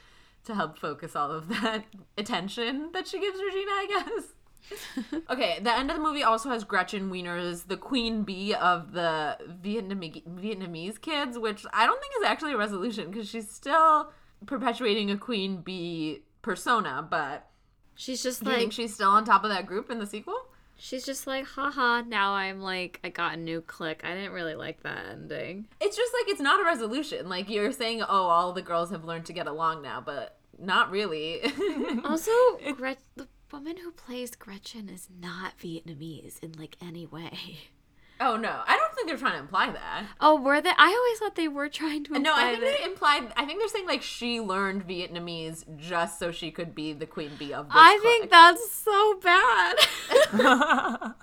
to 0.46 0.56
help 0.56 0.78
focus 0.78 1.16
all 1.16 1.32
of 1.32 1.48
that 1.50 1.86
attention 2.18 2.92
that 2.94 3.08
she 3.08 3.20
gives 3.20 3.40
Regina. 3.40 3.72
I 3.72 3.88
guess. 3.90 4.24
okay, 5.30 5.60
the 5.62 5.76
end 5.76 5.90
of 5.90 5.98
the 5.98 6.04
movie 6.04 6.24
also 6.24 6.50
has 6.50 6.64
Gretchen 6.64 7.10
Wiener 7.10 7.38
as 7.38 7.64
the 7.64 7.78
queen 7.78 8.24
bee 8.24 8.54
of 8.54 8.94
the 8.94 9.38
Vietnamese 9.64 10.24
Vietnamese 10.28 11.02
kids, 11.02 11.38
which 11.38 11.66
I 11.74 11.86
don't 11.86 12.00
think 12.00 12.14
is 12.20 12.28
actually 12.28 12.54
a 12.54 12.58
resolution 12.58 13.10
because 13.10 13.28
she's 13.28 13.50
still 13.50 14.12
perpetuating 14.46 15.12
a 15.12 15.18
queen 15.18 15.62
bee 15.62 16.24
persona. 16.42 17.06
But 17.10 17.48
She's 17.96 18.24
just 18.24 18.44
do 18.44 18.50
you 18.50 18.56
think 18.56 18.68
like 18.68 18.74
she's 18.74 18.94
still 18.94 19.10
on 19.10 19.26
top 19.26 19.44
of 19.44 19.50
that 19.50 19.66
group 19.66 19.90
in 19.90 20.00
the 20.00 20.08
sequel? 20.08 20.50
she's 20.80 21.06
just 21.06 21.28
like, 21.28 21.46
haha. 21.46 22.02
Now 22.02 22.34
I'm 22.34 22.62
like, 22.62 23.00
I 23.04 23.10
got 23.10 23.34
a 23.36 23.38
new 23.38 23.62
click. 23.62 24.02
I 24.04 24.16
didn't 24.16 24.32
really 24.32 24.56
like 24.56 24.82
that 24.84 25.06
ending. 25.12 25.68
It's 25.80 25.96
just 25.96 26.14
like 26.14 26.30
it's 26.30 26.42
not 26.42 26.60
a 26.60 26.64
resolution. 26.64 27.30
Like 27.30 27.50
you're 27.50 27.72
saying, 27.72 28.02
oh, 28.02 28.08
all 28.08 28.54
the 28.54 28.62
girls 28.62 28.90
have 28.92 29.04
learned 29.04 29.26
to 29.26 29.34
get 29.34 29.48
along 29.48 29.82
now, 29.82 30.02
but 30.02 30.38
not 30.58 30.90
really. 30.90 31.42
Also, 32.06 32.32
Gret- 32.76 33.00
woman 33.52 33.78
who 33.78 33.92
plays 33.92 34.36
Gretchen 34.36 34.90
is 34.90 35.08
not 35.22 35.58
Vietnamese 35.60 36.42
in 36.44 36.54
like 36.54 36.78
any 36.82 37.06
way. 37.06 37.32
oh 38.22 38.36
no, 38.38 38.62
I 38.68 38.78
don't 38.78 38.94
think 38.94 39.08
they're 39.08 39.18
trying 39.18 39.34
to 39.34 39.40
imply 39.40 39.72
that. 39.72 40.06
Oh, 40.20 40.40
were 40.40 40.62
they? 40.62 40.72
I 40.78 40.88
always 40.88 41.20
thought 41.20 41.36
they 41.36 41.48
were 41.48 41.70
trying 41.70 42.04
to. 42.06 42.20
No, 42.20 42.34
I 42.36 42.52
think 42.52 42.62
that- 42.64 42.78
they 42.80 42.84
implied. 42.86 43.34
I 43.38 43.46
think 43.46 43.60
they're 43.60 43.68
saying 43.70 43.88
like 43.88 44.02
she 44.04 44.40
learned 44.40 44.88
Vietnamese 44.88 45.64
just 45.78 46.20
so 46.20 46.32
she 46.32 46.52
could 46.52 46.76
be 46.76 46.94
the 46.94 47.06
queen 47.06 47.32
bee 47.40 47.54
of 47.54 47.66
this. 47.68 47.76
I 47.76 47.98
clique. 48.02 48.30
think 48.30 48.32
that's 48.32 48.72
so 48.72 49.20
bad. 49.24 49.76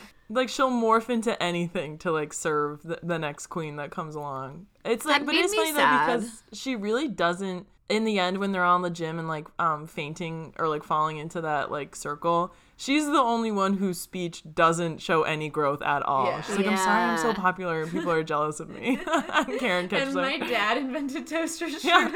like 0.28 0.48
she'll 0.48 0.70
morph 0.70 1.10
into 1.10 1.40
anything 1.42 1.98
to 1.98 2.10
like 2.12 2.32
serve 2.32 2.82
the, 2.82 2.98
the 3.02 3.18
next 3.18 3.48
queen 3.48 3.76
that 3.76 3.90
comes 3.90 4.14
along. 4.14 4.66
It's 4.84 5.04
like, 5.04 5.20
That 5.20 5.26
but 5.26 5.34
it's 5.34 5.52
me 5.52 5.58
funny 5.58 5.72
sad. 5.72 6.08
though 6.08 6.16
because 6.20 6.42
she 6.52 6.76
really 6.76 7.08
doesn't. 7.08 7.66
In 7.90 8.04
the 8.04 8.18
end, 8.18 8.38
when 8.38 8.52
they're 8.52 8.64
all 8.64 8.76
in 8.76 8.82
the 8.82 8.90
gym 8.90 9.18
and 9.18 9.26
like 9.28 9.46
um 9.58 9.86
fainting 9.86 10.54
or 10.58 10.68
like 10.68 10.84
falling 10.84 11.18
into 11.18 11.40
that 11.40 11.70
like 11.70 11.96
circle, 11.96 12.54
she's 12.76 13.04
the 13.06 13.18
only 13.18 13.50
one 13.50 13.74
whose 13.74 14.00
speech 14.00 14.42
doesn't 14.54 15.02
show 15.02 15.24
any 15.24 15.48
growth 15.48 15.82
at 15.82 16.02
all. 16.04 16.26
Yeah. 16.26 16.40
She's 16.42 16.56
like, 16.56 16.66
"I'm 16.66 16.76
sorry, 16.76 17.02
I'm 17.02 17.18
so 17.18 17.34
popular, 17.34 17.82
and 17.82 17.90
people 17.90 18.12
are 18.12 18.22
jealous 18.22 18.60
of 18.60 18.68
me." 18.70 18.96
Karen 19.58 19.88
catches 19.88 20.14
And 20.14 20.24
my 20.24 20.38
her. 20.38 20.46
dad 20.46 20.78
invented 20.78 21.26
toaster 21.26 21.66
Yeah. 21.68 22.12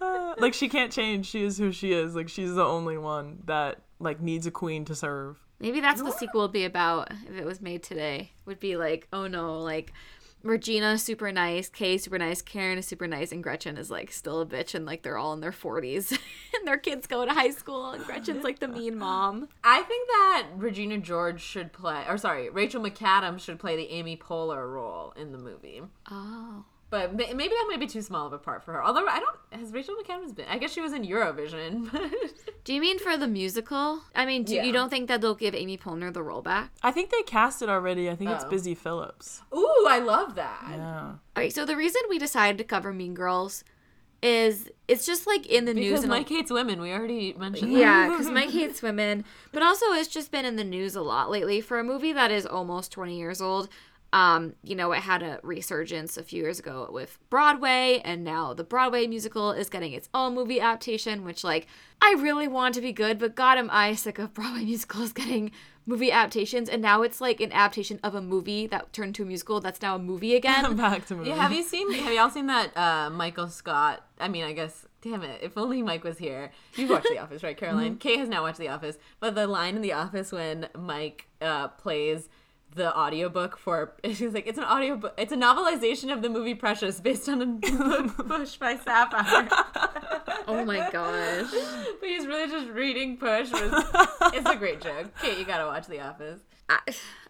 like 0.38 0.54
she 0.54 0.68
can't 0.68 0.92
change. 0.92 1.26
She 1.26 1.42
is 1.44 1.58
who 1.58 1.72
she 1.72 1.92
is. 1.92 2.14
Like 2.14 2.28
she's 2.28 2.54
the 2.54 2.64
only 2.64 2.98
one 2.98 3.38
that 3.46 3.80
like 3.98 4.20
needs 4.20 4.46
a 4.46 4.50
queen 4.50 4.84
to 4.86 4.94
serve. 4.94 5.38
Maybe 5.58 5.80
that's 5.80 6.02
what 6.02 6.12
the 6.12 6.18
sequel 6.18 6.40
would 6.42 6.52
be 6.52 6.64
about 6.64 7.10
if 7.28 7.36
it 7.36 7.44
was 7.44 7.60
made 7.60 7.82
today. 7.82 8.32
Would 8.46 8.60
be 8.60 8.76
like, 8.76 9.06
oh 9.12 9.26
no, 9.26 9.58
like 9.58 9.92
Regina 10.42 10.96
super 10.96 11.30
nice, 11.32 11.68
Kay 11.68 11.98
super 11.98 12.18
nice, 12.18 12.40
Karen 12.40 12.78
is 12.78 12.86
super 12.86 13.06
nice, 13.06 13.30
and 13.30 13.42
Gretchen 13.42 13.76
is 13.76 13.90
like 13.90 14.10
still 14.10 14.40
a 14.40 14.46
bitch, 14.46 14.74
and 14.74 14.86
like 14.86 15.02
they're 15.02 15.18
all 15.18 15.32
in 15.32 15.40
their 15.40 15.52
forties, 15.52 16.10
and 16.54 16.66
their 16.66 16.78
kids 16.78 17.06
go 17.06 17.24
to 17.24 17.32
high 17.32 17.50
school, 17.50 17.90
and 17.90 18.04
Gretchen's 18.04 18.44
like 18.44 18.58
the 18.58 18.68
mean 18.68 18.96
mom. 18.96 19.48
I 19.62 19.82
think 19.82 20.08
that 20.08 20.46
Regina 20.56 20.98
George 20.98 21.42
should 21.42 21.72
play, 21.72 22.04
or 22.08 22.16
sorry, 22.16 22.48
Rachel 22.48 22.82
McAdams 22.82 23.40
should 23.40 23.58
play 23.58 23.76
the 23.76 23.90
Amy 23.90 24.16
Poehler 24.16 24.72
role 24.72 25.12
in 25.16 25.32
the 25.32 25.38
movie. 25.38 25.82
Oh, 26.10 26.64
But 26.90 27.14
maybe 27.14 27.48
that 27.48 27.66
might 27.68 27.78
be 27.78 27.86
too 27.86 28.02
small 28.02 28.26
of 28.26 28.32
a 28.32 28.38
part 28.38 28.64
for 28.64 28.72
her. 28.72 28.84
Although 28.84 29.06
I 29.06 29.20
don't, 29.20 29.60
has 29.62 29.72
Rachel 29.72 29.94
McAdams 29.94 30.34
been? 30.34 30.46
I 30.48 30.58
guess 30.58 30.72
she 30.72 30.80
was 30.80 30.92
in 30.92 31.04
Eurovision. 31.04 31.88
do 32.64 32.74
you 32.74 32.80
mean 32.80 32.98
for 32.98 33.16
the 33.16 33.28
musical? 33.28 34.00
I 34.14 34.26
mean, 34.26 34.42
do, 34.42 34.56
Yeah. 34.56 34.64
you 34.64 34.72
don't 34.72 34.90
think 34.90 35.06
that 35.06 35.20
they'll 35.20 35.36
give 35.36 35.54
Amy 35.54 35.78
Poehler 35.78 36.12
the 36.12 36.22
role 36.22 36.42
back? 36.42 36.72
I 36.82 36.90
think 36.90 37.10
they 37.10 37.22
cast 37.22 37.62
it 37.62 37.68
already. 37.68 38.10
I 38.10 38.16
think 38.16 38.30
it's 38.30 38.44
Oh. 38.44 38.50
Busy 38.50 38.74
Phillips. 38.74 39.40
Ooh, 39.54 39.86
I 39.88 40.00
love 40.00 40.34
that. 40.34 40.64
Yeah. 40.68 41.04
All 41.10 41.18
right. 41.36 41.52
so 41.52 41.64
the 41.64 41.76
reason 41.76 42.02
we 42.10 42.18
decided 42.18 42.58
to 42.58 42.64
cover 42.64 42.92
Mean 42.92 43.14
Girls 43.14 43.62
is 44.22 44.68
it's 44.86 45.06
just 45.06 45.26
like 45.26 45.46
in 45.46 45.64
the 45.64 45.72
news 45.72 45.90
Because 45.90 46.02
and 46.04 46.12
a- 46.12 46.16
Mike 46.16 46.28
hates 46.28 46.50
women. 46.50 46.80
We 46.80 46.92
already 46.92 47.32
mentioned 47.34 47.72
that. 47.74 47.78
Yeah, 47.78 48.08
because 48.10 48.28
Mike 48.30 48.50
hates 48.50 48.82
women. 48.82 49.24
But 49.52 49.62
also, 49.62 49.86
it's 49.92 50.08
just 50.08 50.30
been 50.30 50.44
in 50.44 50.56
the 50.56 50.64
news 50.64 50.94
a 50.94 51.00
lot 51.02 51.30
lately. 51.30 51.60
For 51.62 51.78
a 51.78 51.84
movie 51.84 52.12
that 52.12 52.30
is 52.30 52.44
almost 52.44 52.92
20 52.92 53.16
years 53.16 53.40
old, 53.40 53.68
um, 54.12 54.54
you 54.64 54.74
know, 54.74 54.92
it 54.92 55.00
had 55.00 55.22
a 55.22 55.40
resurgence 55.42 56.16
a 56.16 56.22
few 56.22 56.42
years 56.42 56.58
ago 56.58 56.88
with 56.92 57.18
Broadway, 57.30 58.00
and 58.04 58.24
now 58.24 58.54
the 58.54 58.64
Broadway 58.64 59.06
musical 59.06 59.52
is 59.52 59.68
getting 59.68 59.92
its 59.92 60.08
own 60.12 60.34
movie 60.34 60.60
adaptation, 60.60 61.24
which, 61.24 61.44
like, 61.44 61.66
I 62.02 62.14
really 62.18 62.48
want 62.48 62.74
to 62.74 62.80
be 62.80 62.92
good, 62.92 63.18
but 63.18 63.34
God, 63.34 63.58
am 63.58 63.68
I 63.70 63.94
sick 63.94 64.18
of 64.18 64.34
Broadway 64.34 64.64
musicals 64.64 65.12
getting 65.12 65.52
movie 65.90 66.12
adaptations. 66.12 66.68
And 66.68 66.80
now 66.80 67.02
it's 67.02 67.20
like 67.20 67.40
an 67.40 67.52
adaptation 67.52 68.00
of 68.02 68.14
a 68.14 68.22
movie 68.22 68.66
that 68.68 68.92
turned 68.92 69.14
to 69.16 69.22
a 69.22 69.26
musical 69.26 69.60
that's 69.60 69.82
now 69.82 69.96
a 69.96 69.98
movie 69.98 70.34
again. 70.36 70.76
Back 70.76 71.06
to 71.06 71.16
movie. 71.16 71.30
Yeah, 71.30 71.36
have 71.36 71.52
you 71.52 71.62
seen? 71.62 71.92
Have 71.92 72.12
y'all 72.14 72.30
seen 72.30 72.46
that 72.46 72.74
uh, 72.76 73.10
Michael 73.10 73.48
Scott? 73.48 74.06
I 74.18 74.28
mean, 74.28 74.44
I 74.44 74.52
guess. 74.52 74.86
Damn 75.02 75.22
it! 75.22 75.40
If 75.42 75.56
only 75.56 75.80
Mike 75.80 76.04
was 76.04 76.18
here. 76.18 76.50
You've 76.76 76.90
watched 76.90 77.08
The 77.08 77.18
Office, 77.18 77.42
right, 77.42 77.56
Caroline? 77.56 77.96
Kay 77.96 78.18
has 78.18 78.28
not 78.28 78.42
watched 78.42 78.58
The 78.58 78.68
Office, 78.68 78.98
but 79.18 79.34
the 79.34 79.46
line 79.46 79.74
in 79.74 79.80
The 79.80 79.94
Office 79.94 80.30
when 80.30 80.68
Mike 80.76 81.26
uh, 81.40 81.68
plays 81.68 82.28
the 82.74 82.96
audiobook 82.96 83.58
for 83.58 83.92
she's 84.04 84.32
like 84.32 84.46
it's 84.46 84.58
an 84.58 84.64
audiobook 84.64 85.12
it's 85.18 85.32
a 85.32 85.36
novelization 85.36 86.12
of 86.12 86.22
the 86.22 86.28
movie 86.28 86.54
Precious 86.54 87.00
based 87.00 87.28
on 87.28 87.42
a 87.42 87.46
book 87.46 88.16
Push 88.28 88.56
by 88.56 88.76
Sapphire. 88.76 89.48
oh 90.46 90.64
my 90.64 90.88
gosh. 90.90 91.50
but 92.00 92.08
he's 92.08 92.26
really 92.26 92.50
just 92.50 92.68
reading 92.68 93.16
Push. 93.16 93.50
Was, 93.52 93.84
it's 94.34 94.48
a 94.48 94.56
great 94.56 94.80
joke. 94.80 95.10
Kate, 95.20 95.38
you 95.38 95.44
gotta 95.44 95.66
watch 95.66 95.86
The 95.86 96.00
Office. 96.00 96.40
I, 96.68 96.78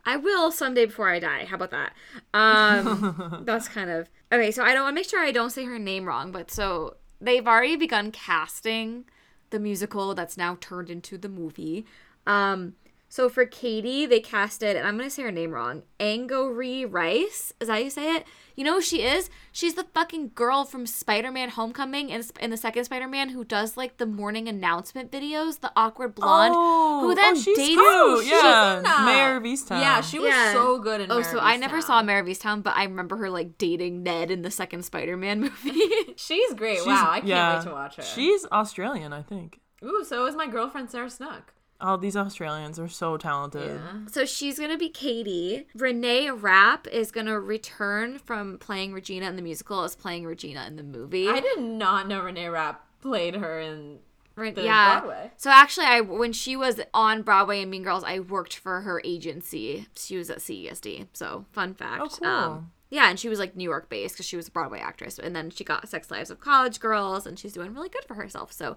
I 0.04 0.16
will 0.16 0.52
someday 0.52 0.86
before 0.86 1.08
I 1.08 1.18
die. 1.18 1.46
How 1.46 1.56
about 1.56 1.70
that? 1.70 1.92
Um, 2.34 3.42
that's 3.46 3.68
kind 3.68 3.90
of 3.90 4.10
okay. 4.32 4.50
So 4.50 4.62
I 4.62 4.74
don't 4.74 4.82
want 4.84 4.94
to 4.94 5.00
make 5.00 5.08
sure 5.08 5.20
I 5.20 5.32
don't 5.32 5.50
say 5.50 5.64
her 5.64 5.78
name 5.78 6.04
wrong, 6.04 6.32
but 6.32 6.50
so 6.50 6.96
they've 7.20 7.46
already 7.46 7.76
begun 7.76 8.12
casting 8.12 9.04
the 9.50 9.58
musical 9.58 10.14
that's 10.14 10.36
now 10.36 10.58
turned 10.60 10.90
into 10.90 11.18
the 11.18 11.28
movie. 11.28 11.86
Um, 12.26 12.74
so 13.12 13.28
for 13.28 13.44
Katie, 13.44 14.06
they 14.06 14.20
casted, 14.20 14.76
and 14.76 14.86
I'm 14.86 14.96
gonna 14.96 15.10
say 15.10 15.22
her 15.24 15.32
name 15.32 15.50
wrong, 15.50 15.82
Angourie 15.98 16.84
Rice. 16.86 17.52
Is 17.60 17.66
that 17.66 17.74
how 17.74 17.78
you 17.80 17.90
say 17.90 18.14
it? 18.14 18.24
You 18.56 18.64
know 18.64 18.74
who 18.74 18.80
she 18.82 19.02
is? 19.02 19.28
She's 19.52 19.74
the 19.74 19.84
fucking 19.94 20.30
girl 20.34 20.64
from 20.64 20.86
Spider-Man: 20.86 21.50
Homecoming 21.50 22.12
and 22.12 22.24
in 22.40 22.50
the 22.50 22.56
second 22.56 22.84
Spider-Man 22.84 23.30
who 23.30 23.42
does 23.44 23.76
like 23.76 23.96
the 23.96 24.06
morning 24.06 24.48
announcement 24.48 25.10
videos, 25.10 25.58
the 25.60 25.72
awkward 25.74 26.14
blonde, 26.14 26.54
Oh, 26.56 27.00
who 27.00 27.14
then 27.14 27.36
oh, 27.36 27.40
she's 27.40 27.56
dates. 27.56 27.68
cute. 27.68 27.80
Oh, 27.82 28.20
she's 28.22 28.30
yeah, 28.30 28.78
in, 28.78 28.86
uh, 28.86 29.04
Mare 29.04 29.36
of 29.38 29.42
Easttown. 29.42 29.80
Yeah, 29.80 30.00
she 30.02 30.18
was 30.20 30.28
Yeah. 30.28 30.52
so 30.52 30.78
good 30.78 31.00
in 31.00 31.10
Oh, 31.10 31.16
Mare 31.20 31.24
so 31.24 31.38
of 31.38 31.44
I 31.44 31.56
never 31.56 31.80
saw 31.80 32.02
Mare 32.02 32.20
of 32.20 32.26
Easttown, 32.26 32.62
but 32.62 32.76
I 32.76 32.84
remember 32.84 33.16
her 33.16 33.28
like 33.30 33.58
dating 33.58 34.02
Ned 34.04 34.30
in 34.30 34.42
the 34.42 34.50
second 34.52 34.84
Spider-Man 34.84 35.40
movie. 35.64 35.80
She's 36.16 36.54
great. 36.54 36.76
She's- 36.76 36.86
wow, 36.86 37.08
I 37.10 37.16
can't 37.20 37.26
yeah. 37.28 37.56
wait 37.58 37.64
to 37.64 37.70
watch 37.72 37.96
her. 37.96 38.02
She's 38.02 38.46
Australian, 38.52 39.12
I 39.12 39.22
think. 39.22 39.60
Ooh, 39.82 40.04
so 40.06 40.26
is 40.26 40.36
my 40.36 40.46
girlfriend 40.46 40.90
Sarah 40.90 41.10
Snook. 41.10 41.54
All 41.80 41.98
these 41.98 42.16
Australians 42.16 42.78
are 42.78 42.88
so 42.88 43.16
talented. 43.16 43.80
Yeah. 43.80 44.06
so 44.10 44.24
she's 44.24 44.58
gonna 44.58 44.78
be 44.78 44.88
Katie. 44.88 45.66
Renee 45.74 46.30
Rapp 46.30 46.86
is 46.86 47.10
gonna 47.10 47.38
return 47.38 48.18
from 48.18 48.58
playing 48.58 48.92
Regina 48.92 49.26
in 49.26 49.36
the 49.36 49.42
musical 49.42 49.82
as 49.82 49.96
playing 49.96 50.26
Regina 50.26 50.64
in 50.66 50.76
the 50.76 50.82
movie. 50.82 51.28
I 51.28 51.40
did 51.40 51.60
not 51.60 52.08
know 52.08 52.20
Renee 52.20 52.48
Rapp 52.48 52.86
played 53.00 53.34
her 53.36 53.60
in 53.60 53.98
the 54.36 54.62
yeah. 54.62 55.00
Broadway. 55.00 55.30
So 55.36 55.50
actually, 55.50 55.86
I 55.86 56.00
when 56.00 56.32
she 56.32 56.56
was 56.56 56.80
on 56.94 57.22
Broadway 57.22 57.62
and 57.62 57.70
Mean 57.70 57.82
Girls, 57.82 58.04
I 58.04 58.20
worked 58.20 58.56
for 58.56 58.82
her 58.82 59.00
agency. 59.04 59.86
She 59.96 60.16
was 60.16 60.30
at 60.30 60.38
CESD. 60.38 61.08
So 61.12 61.44
fun 61.52 61.74
fact. 61.74 62.02
Oh, 62.02 62.08
cool. 62.08 62.28
Um, 62.28 62.72
yeah, 62.90 63.08
and 63.08 63.18
she 63.20 63.28
was 63.28 63.38
like 63.38 63.54
New 63.54 63.64
York 63.64 63.88
based 63.88 64.14
because 64.14 64.26
she 64.26 64.36
was 64.36 64.48
a 64.48 64.50
Broadway 64.50 64.80
actress, 64.80 65.18
and 65.18 65.34
then 65.34 65.50
she 65.50 65.62
got 65.62 65.88
Sex 65.88 66.10
Lives 66.10 66.30
of 66.30 66.40
College 66.40 66.80
Girls, 66.80 67.24
and 67.24 67.38
she's 67.38 67.52
doing 67.52 67.72
really 67.72 67.88
good 67.88 68.04
for 68.04 68.14
herself. 68.14 68.52
So, 68.52 68.76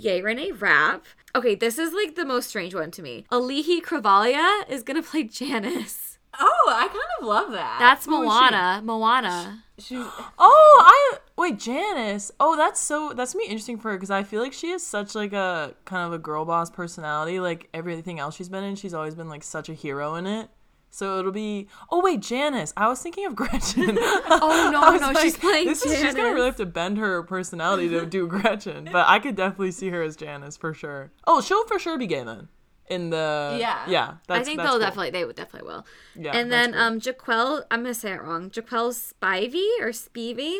Yay 0.00 0.22
Renee 0.22 0.52
Rapp. 0.52 1.04
Okay, 1.34 1.54
this 1.54 1.78
is 1.78 1.92
like 1.92 2.14
the 2.14 2.24
most 2.24 2.48
strange 2.48 2.74
one 2.74 2.90
to 2.92 3.02
me. 3.02 3.24
Auli'i 3.30 3.80
Cravalho 3.82 4.68
is 4.68 4.82
gonna 4.82 5.02
play 5.02 5.22
Janice. 5.38 6.18
Oh, 6.38 6.66
I 6.68 6.86
kind 6.88 7.00
of 7.20 7.26
love 7.26 7.52
that. 7.52 7.76
That's 7.78 8.06
Who 8.06 8.22
she? 8.22 8.26
Moana. 8.26 8.80
Moana. 8.82 9.64
she. 9.78 9.96
Oh, 10.38 10.84
I 10.86 11.18
wait, 11.36 11.58
Janice. 11.58 12.30
Oh, 12.40 12.56
that's 12.56 12.80
so 12.80 13.12
that's 13.14 13.34
gonna 13.34 13.44
interesting 13.44 13.78
for 13.78 13.90
her 13.90 13.96
because 13.96 14.10
I 14.10 14.22
feel 14.22 14.40
like 14.40 14.52
she 14.52 14.70
is 14.70 14.84
such 14.86 15.14
like 15.14 15.32
a 15.32 15.74
kind 15.84 16.06
of 16.06 16.12
a 16.12 16.18
girl 16.18 16.44
boss 16.44 16.70
personality. 16.70 17.40
Like 17.40 17.68
everything 17.74 18.18
else 18.18 18.36
she's 18.36 18.48
been 18.48 18.64
in, 18.64 18.76
she's 18.76 18.94
always 18.94 19.14
been 19.14 19.28
like 19.28 19.42
such 19.42 19.68
a 19.68 19.74
hero 19.74 20.14
in 20.14 20.26
it. 20.26 20.48
So 20.90 21.18
it'll 21.20 21.32
be. 21.32 21.68
Oh 21.90 22.00
wait, 22.02 22.20
Janice. 22.20 22.72
I 22.76 22.88
was 22.88 23.00
thinking 23.00 23.24
of 23.26 23.34
Gretchen. 23.36 23.96
Oh, 24.00 24.70
no, 24.72 24.96
no, 25.12 25.20
she's 25.20 25.36
playing 25.36 25.66
this 25.68 25.84
is- 25.84 25.98
she's 26.00 26.14
gonna 26.14 26.34
really 26.34 26.46
have 26.46 26.56
to 26.56 26.66
bend 26.66 26.98
her 26.98 27.22
personality 27.22 27.88
to 27.90 28.04
do 28.06 28.26
Gretchen, 28.28 28.88
but 28.92 29.06
I 29.08 29.18
could 29.20 29.36
definitely 29.36 29.70
see 29.72 29.88
her 29.90 30.02
as 30.02 30.16
Janice 30.16 30.56
for 30.56 30.74
sure. 30.74 31.12
Oh, 31.26 31.40
she'll 31.40 31.64
for 31.66 31.78
sure 31.78 31.96
be 31.96 32.06
gay 32.06 32.24
then. 32.24 32.48
In 32.88 33.10
the 33.10 33.56
Yeah. 33.60 33.84
yeah. 33.86 34.14
That's, 34.26 34.40
I 34.40 34.42
think 34.42 34.58
they'll 34.58 34.70
cool. 34.70 34.78
definitely 34.80 35.10
they 35.10 35.24
would 35.24 35.36
definitely 35.36 35.68
will. 35.68 35.86
Yeah, 36.16 36.32
and 36.36 36.50
then 36.50 36.72
cool. 36.72 36.80
um 36.82 37.00
Jaquel, 37.00 37.62
I'm 37.70 37.82
gonna 37.82 37.94
say 37.94 38.12
it 38.12 38.20
wrong. 38.22 38.50
Jaquel 38.50 38.90
Spivey 38.92 39.68
or 39.80 39.90
Spivey. 39.90 40.58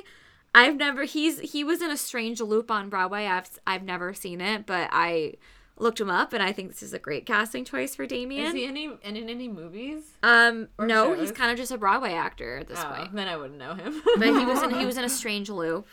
I've 0.54 0.76
never 0.76 1.02
he's 1.04 1.40
he 1.40 1.64
was 1.64 1.82
in 1.82 1.90
a 1.90 1.96
strange 1.96 2.40
loop 2.40 2.70
on 2.70 2.88
Broadway. 2.88 3.26
I've 3.26 3.50
I've 3.66 3.82
never 3.82 4.14
seen 4.14 4.40
it, 4.40 4.64
but 4.64 4.88
I 4.92 5.34
looked 5.80 6.00
him 6.00 6.10
up 6.10 6.32
and 6.32 6.42
I 6.42 6.52
think 6.52 6.68
this 6.68 6.82
is 6.82 6.92
a 6.92 6.98
great 6.98 7.26
casting 7.26 7.64
choice 7.64 7.94
for 7.94 8.02
Is 8.04 8.08
Damien. 8.10 8.54
he 8.54 8.66
any 8.66 8.84
in 9.02 9.16
any 9.16 9.48
movies? 9.48 10.02
um 10.22 10.68
or 10.78 10.86
no, 10.86 11.14
he's 11.14 11.32
kind 11.32 11.50
of 11.50 11.56
just 11.56 11.72
a 11.72 11.78
Broadway 11.78 12.12
actor 12.12 12.58
at 12.58 12.68
this 12.68 12.78
Oh, 12.82 12.92
point. 12.94 13.14
then 13.14 13.28
I 13.28 13.36
wouldn't 13.36 13.58
know 13.58 13.74
him. 13.74 14.02
But 14.18 14.26
he 14.28 14.44
was 14.44 14.62
in 14.62 14.70
he 14.78 14.86
was 14.86 14.96
in 14.96 15.04
a 15.04 15.08
strange 15.08 15.48
loop. 15.50 15.86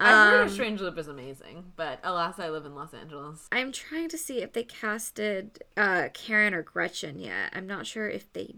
I've 0.00 0.30
heard 0.32 0.42
Um, 0.42 0.48
Strange 0.48 0.80
Loop 0.80 0.98
is 0.98 1.06
amazing, 1.06 1.72
but 1.76 2.00
alas, 2.02 2.40
I 2.40 2.48
live 2.50 2.64
in 2.66 2.74
Los 2.74 2.92
Angeles. 2.92 3.46
I'm 3.52 3.70
trying 3.70 4.08
to 4.08 4.18
see 4.18 4.42
if 4.42 4.52
they 4.52 4.64
casted 4.64 5.62
uh 5.76 6.08
Karen 6.12 6.54
or 6.54 6.62
Gretchen 6.62 7.20
yet. 7.20 7.50
I'm 7.52 7.68
not 7.68 7.86
sure 7.86 8.08
if 8.08 8.32
they 8.32 8.56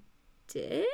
did. 0.48 0.86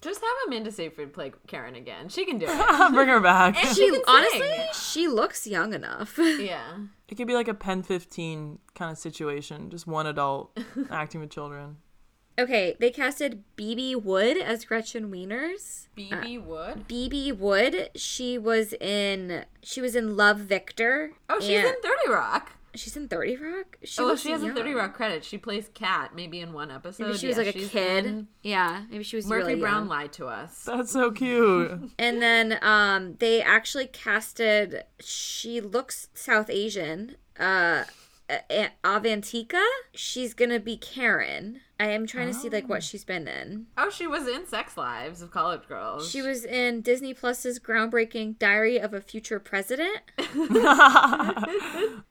Just 0.00 0.20
have 0.20 0.30
Amanda 0.46 0.72
Seyfried 0.72 1.12
play 1.12 1.32
Karen 1.46 1.74
again. 1.74 2.08
She 2.08 2.24
can 2.24 2.38
do 2.38 2.46
it. 2.48 2.92
Bring 2.92 3.08
her 3.08 3.20
back. 3.20 3.62
And 3.62 3.76
She 3.76 3.88
she 3.90 4.02
honestly, 4.06 4.40
sing. 4.40 4.66
she 4.72 5.08
looks 5.08 5.46
young 5.46 5.74
enough. 5.74 6.18
yeah. 6.18 6.76
It 7.10 7.16
could 7.16 7.26
be 7.26 7.34
like 7.34 7.48
a 7.48 7.54
Pen 7.54 7.82
15 7.82 8.60
kind 8.74 8.92
of 8.92 8.96
situation, 8.96 9.68
just 9.68 9.86
one 9.86 10.06
adult 10.06 10.56
acting 10.90 11.20
with 11.20 11.30
children. 11.30 11.78
Okay, 12.38 12.76
they 12.78 12.90
casted 12.90 13.42
Bebe 13.56 13.96
Wood 13.96 14.36
as 14.38 14.64
Gretchen 14.64 15.10
Wieners. 15.10 15.88
Bebe 15.96 16.38
uh, 16.38 16.40
Wood. 16.40 16.88
Bebe 16.88 17.32
Wood, 17.32 17.90
she 17.96 18.38
was 18.38 18.72
in 18.74 19.44
she 19.62 19.80
was 19.80 19.96
in 19.96 20.16
Love 20.16 20.38
Victor. 20.38 21.12
Oh, 21.28 21.40
she's 21.40 21.58
and- 21.58 21.66
in 21.66 21.74
Thirty 21.82 22.10
Rock. 22.10 22.52
She's 22.74 22.96
in 22.96 23.08
30 23.08 23.36
Rock. 23.36 23.78
She 23.84 24.00
oh, 24.00 24.06
looks 24.06 24.20
she 24.22 24.30
has 24.30 24.42
young. 24.42 24.52
a 24.52 24.54
Thirty 24.54 24.72
Rock 24.74 24.94
credit. 24.94 25.24
She 25.24 25.38
plays 25.38 25.68
Kat, 25.74 26.14
maybe 26.14 26.40
in 26.40 26.52
one 26.52 26.70
episode. 26.70 27.06
Maybe 27.06 27.18
she 27.18 27.26
was 27.28 27.36
Yeah, 27.36 27.42
like 27.44 27.56
a 27.56 27.58
kid. 27.68 28.06
in 28.06 28.28
Yeah, 28.42 28.82
maybe 28.90 29.04
she 29.04 29.16
was 29.16 29.26
Murphy 29.26 29.46
really 29.48 29.60
Brown 29.60 29.82
young. 29.82 29.88
lied 29.88 30.12
to 30.14 30.26
us. 30.26 30.64
That's 30.64 30.92
so 30.92 31.10
cute. 31.10 31.90
And 31.98 32.20
then 32.22 32.58
um 32.62 33.16
they 33.18 33.42
actually 33.42 33.86
casted 33.86 34.84
she 35.00 35.60
looks 35.60 36.08
South 36.14 36.48
Asian. 36.50 37.16
Uh 37.38 37.84
A- 37.84 37.86
Avantika, 38.84 39.64
she's 39.94 40.34
gonna 40.34 40.60
be 40.60 40.76
Karen. 40.76 41.60
I 41.78 41.86
am 41.92 42.06
trying 42.06 42.28
to 42.28 42.34
see 42.34 42.50
like 42.50 42.68
what 42.68 42.82
she's 42.82 43.04
been 43.04 43.26
in. 43.26 43.66
Oh, 43.78 43.88
she 43.88 44.06
was 44.06 44.28
in 44.28 44.46
Sex 44.46 44.76
Lives 44.76 45.22
of 45.22 45.30
College 45.30 45.66
Girls. 45.66 46.10
She 46.10 46.20
was 46.20 46.44
in 46.44 46.82
Disney 46.82 47.14
Plus's 47.14 47.58
groundbreaking 47.58 48.38
Diary 48.38 48.78
of 48.78 48.92
a 48.92 49.00
Future 49.00 49.40
President. 49.40 50.00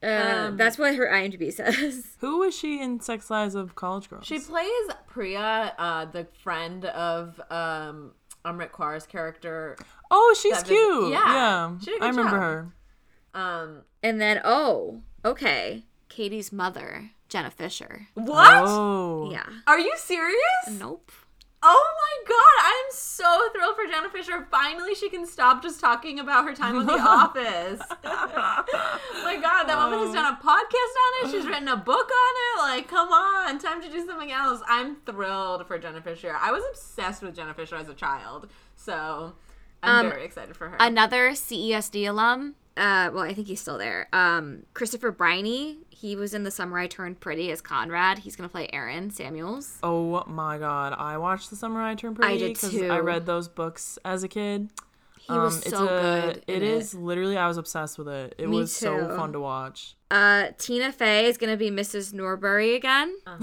Uh, 0.01 0.51
that's 0.51 0.77
what 0.77 0.95
her 0.95 1.07
IMDb 1.07 1.51
says. 1.51 2.05
Who 2.19 2.39
was 2.39 2.55
she 2.57 2.81
in 2.81 2.99
Sex 3.01 3.29
Lives 3.29 3.53
of 3.55 3.75
College 3.75 4.09
Girls? 4.09 4.25
She 4.25 4.39
plays 4.39 4.69
Priya, 5.07 5.73
uh, 5.77 6.05
the 6.05 6.25
friend 6.41 6.85
of 6.85 7.39
um, 7.51 8.11
Amrit 8.45 8.71
Kaur's 8.71 9.05
character. 9.05 9.77
oh, 10.09 10.35
she's 10.39 10.53
that 10.53 10.67
visit- 10.67 10.73
cute. 10.75 11.11
Yeah, 11.11 11.19
Yeah, 11.33 11.77
she 11.79 11.85
did 11.85 11.95
a 11.95 11.99
good 11.99 12.05
I 12.05 12.09
remember 12.09 12.31
job. 12.31 12.39
her. 12.41 12.73
Um, 13.41 13.81
And 14.01 14.21
then, 14.21 14.41
oh, 14.45 15.01
okay. 15.25 15.83
Katie's 16.09 16.51
mother, 16.51 17.11
Jenna 17.29 17.49
Fischer. 17.51 18.07
what? 18.15 18.63
Oh, 18.67 19.29
Yeah. 19.31 19.43
Are 19.67 19.79
you 19.79 19.93
serious? 19.97 20.39
Nope. 20.69 21.11
Oh 21.61 21.93
my 21.97 22.23
god, 22.25 22.65
I'm 22.65 22.85
so 22.91 23.49
thrilled 23.53 23.75
for 23.75 23.85
Jenna 23.85 24.09
Fischer. 24.09 24.47
Finally, 24.49 24.95
she 24.95 25.09
can 25.09 25.25
stop 25.27 25.61
just 25.61 25.81
talking 25.81 26.17
about 26.17 26.45
her 26.45 26.55
time 26.55 26.77
on 26.77 26.85
The 26.85 26.93
Office. 26.99 27.81
my 28.03 29.37
god, 29.41 29.65
that 29.65 29.77
woman 29.77 29.99
has 30.05 30.13
done 30.13 30.33
a 30.33 30.37
podcast 30.37 30.45
on 30.45 31.27
it. 31.27 31.31
She's 31.31 31.45
written 31.45 31.67
a 31.67 31.75
book 31.75 32.09
on 32.09 32.33
it. 32.45 32.59
Like, 32.61 32.87
come 32.87 33.09
on, 33.09 33.59
time 33.59 33.81
to 33.81 33.89
do 33.89 34.05
something 34.05 34.31
else. 34.31 34.61
I'm 34.69 34.97
thrilled 35.05 35.67
for 35.67 35.77
Jenna 35.77 36.01
Fischer. 36.01 36.33
I 36.39 36.51
was 36.51 36.63
obsessed 36.69 37.21
with 37.21 37.35
Jenna 37.35 37.53
Fischer 37.53 37.75
as 37.75 37.89
a 37.89 37.93
child, 37.93 38.49
so 38.77 39.33
I'm 39.83 40.05
Um, 40.05 40.11
very 40.11 40.23
excited 40.23 40.55
for 40.55 40.69
her. 40.69 40.77
Another 40.79 41.31
CESD 41.31 42.07
alum. 42.07 42.55
Uh, 42.79 43.11
well, 43.13 43.23
I 43.23 43.33
think 43.33 43.47
he's 43.47 43.59
still 43.59 43.77
there. 43.77 44.07
Um, 44.13 44.63
Christopher 44.73 45.11
Briney. 45.11 45.79
He 45.89 46.15
was 46.15 46.33
in 46.33 46.43
The 46.43 46.51
Summer 46.51 46.79
I 46.79 46.87
Turned 46.87 47.19
Pretty 47.19 47.51
as 47.51 47.59
Conrad. 47.59 48.19
He's 48.19 48.37
gonna 48.37 48.47
play 48.47 48.69
Aaron 48.71 49.11
Samuels. 49.11 49.79
Oh 49.83 50.23
my 50.27 50.57
god, 50.57 50.95
I 50.97 51.17
watched 51.17 51.49
The 51.49 51.57
Summer 51.57 51.81
I 51.81 51.95
Turned 51.95 52.15
Pretty 52.15 52.33
I 52.33 52.37
did 52.37 52.55
too. 52.55 52.87
I 52.87 52.99
read 52.99 53.25
those 53.25 53.49
books 53.49 53.99
as 54.05 54.23
a 54.23 54.29
kid. 54.29 54.69
He 55.19 55.33
was 55.33 55.55
Um, 55.57 55.59
it's 55.59 55.69
so 55.69 55.83
a, 55.83 56.33
good. 56.33 56.43
It 56.47 56.93
literally 56.95 57.37
I 57.37 57.47
was 57.47 57.57
obsessed 57.57 57.97
with 57.99 58.07
it. 58.07 58.33
It 58.37 58.49
Me 58.49 58.57
was 58.57 58.73
so 58.73 59.09
fun 59.15 59.33
to 59.33 59.39
watch. 59.39 59.95
Uh, 60.09 60.47
Tina 60.57 60.91
Fey 60.91 61.27
is 61.27 61.37
gonna 61.37 61.57
be 61.57 61.69
Mrs. 61.69 62.13
Norbury 62.13 62.75
again. 62.75 63.13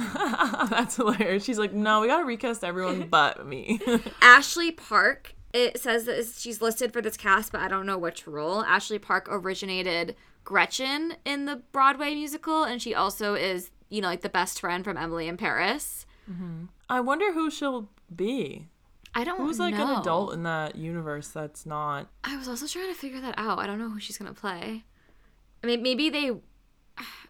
That's 0.69 0.97
hilarious. 0.97 1.45
She's 1.45 1.59
like, 1.59 1.73
no, 1.73 2.01
we 2.01 2.09
gotta 2.09 2.25
recast 2.25 2.65
everyone 2.65 3.07
but 3.11 3.47
me. 3.47 3.81
Ashley 4.23 4.73
Park. 4.73 5.35
It 5.57 5.81
says 5.81 6.05
that 6.05 6.27
she's 6.37 6.61
listed 6.61 6.93
for 6.93 7.01
this 7.01 7.17
cast, 7.17 7.51
but 7.51 7.63
I 7.63 7.69
don't 7.69 7.87
know 7.87 7.97
which 7.97 8.27
role. 8.27 8.63
Ashley 8.65 8.99
Park 8.99 9.27
originated 9.31 10.15
Gretchen 10.45 11.15
in 11.25 11.47
the 11.47 11.63
Broadway 11.73 12.15
musical, 12.15 12.63
and 12.65 12.83
she 12.83 12.95
also 12.95 13.35
is, 13.35 13.71
you 13.89 14.03
know, 14.03 14.09
like 14.09 14.21
the 14.21 14.29
best 14.29 14.61
friend 14.61 14.85
from 14.85 14.99
Emily 14.99 15.29
in 15.29 15.39
Paris. 15.39 16.05
Mm-hmm. 16.31 16.67
I 16.91 17.01
wonder 17.01 17.33
who 17.33 17.51
she'll 17.51 17.89
be. 18.15 18.67
I 19.15 19.25
don't 19.25 19.39
know. 19.39 19.47
Who's 19.47 19.59
like 19.59 19.75
know. 19.75 19.95
an 19.95 20.01
adult 20.03 20.35
in 20.35 20.43
that 20.43 20.77
universe 20.77 21.29
that's 21.29 21.65
not 21.65 22.11
I 22.23 22.37
was 22.37 22.49
also 22.49 22.67
trying 22.67 22.89
to 22.89 22.95
figure 22.95 23.23
that 23.23 23.35
out. 23.39 23.59
I 23.59 23.67
don't 23.67 23.79
know 23.79 23.89
who 23.89 23.99
she's 23.99 24.19
gonna 24.19 24.35
play. 24.35 24.85
I 25.65 25.67
mean, 25.67 25.83
maybe 25.83 26.11
they. 26.11 26.33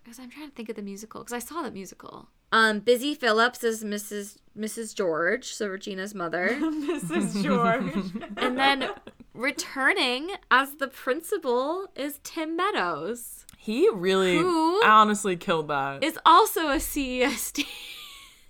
Because 0.02 0.20
I'm 0.20 0.30
trying 0.30 0.48
to 0.48 0.54
think 0.54 0.68
of 0.68 0.76
the 0.76 0.82
musical. 0.82 1.20
Because 1.20 1.32
I 1.32 1.40
saw 1.40 1.62
the 1.62 1.70
musical. 1.72 2.28
Um, 2.52 2.80
Busy 2.80 3.14
Phillips 3.14 3.62
is 3.64 3.82
Mrs. 3.84 4.36
Mrs. 4.58 4.94
George, 4.94 5.52
so 5.52 5.68
Regina's 5.68 6.14
mother, 6.14 6.50
Mrs. 6.60 7.42
George. 7.42 8.22
and 8.38 8.56
then 8.58 8.88
returning 9.34 10.30
as 10.50 10.76
the 10.76 10.88
principal 10.88 11.88
is 11.94 12.20
Tim 12.24 12.56
Meadows, 12.56 13.44
He 13.58 13.88
really 13.92 14.38
Who? 14.38 14.82
honestly 14.84 15.36
killed 15.36 15.68
that. 15.68 16.02
is 16.02 16.18
also 16.24 16.68
a 16.68 16.76
CESD. 16.76 17.66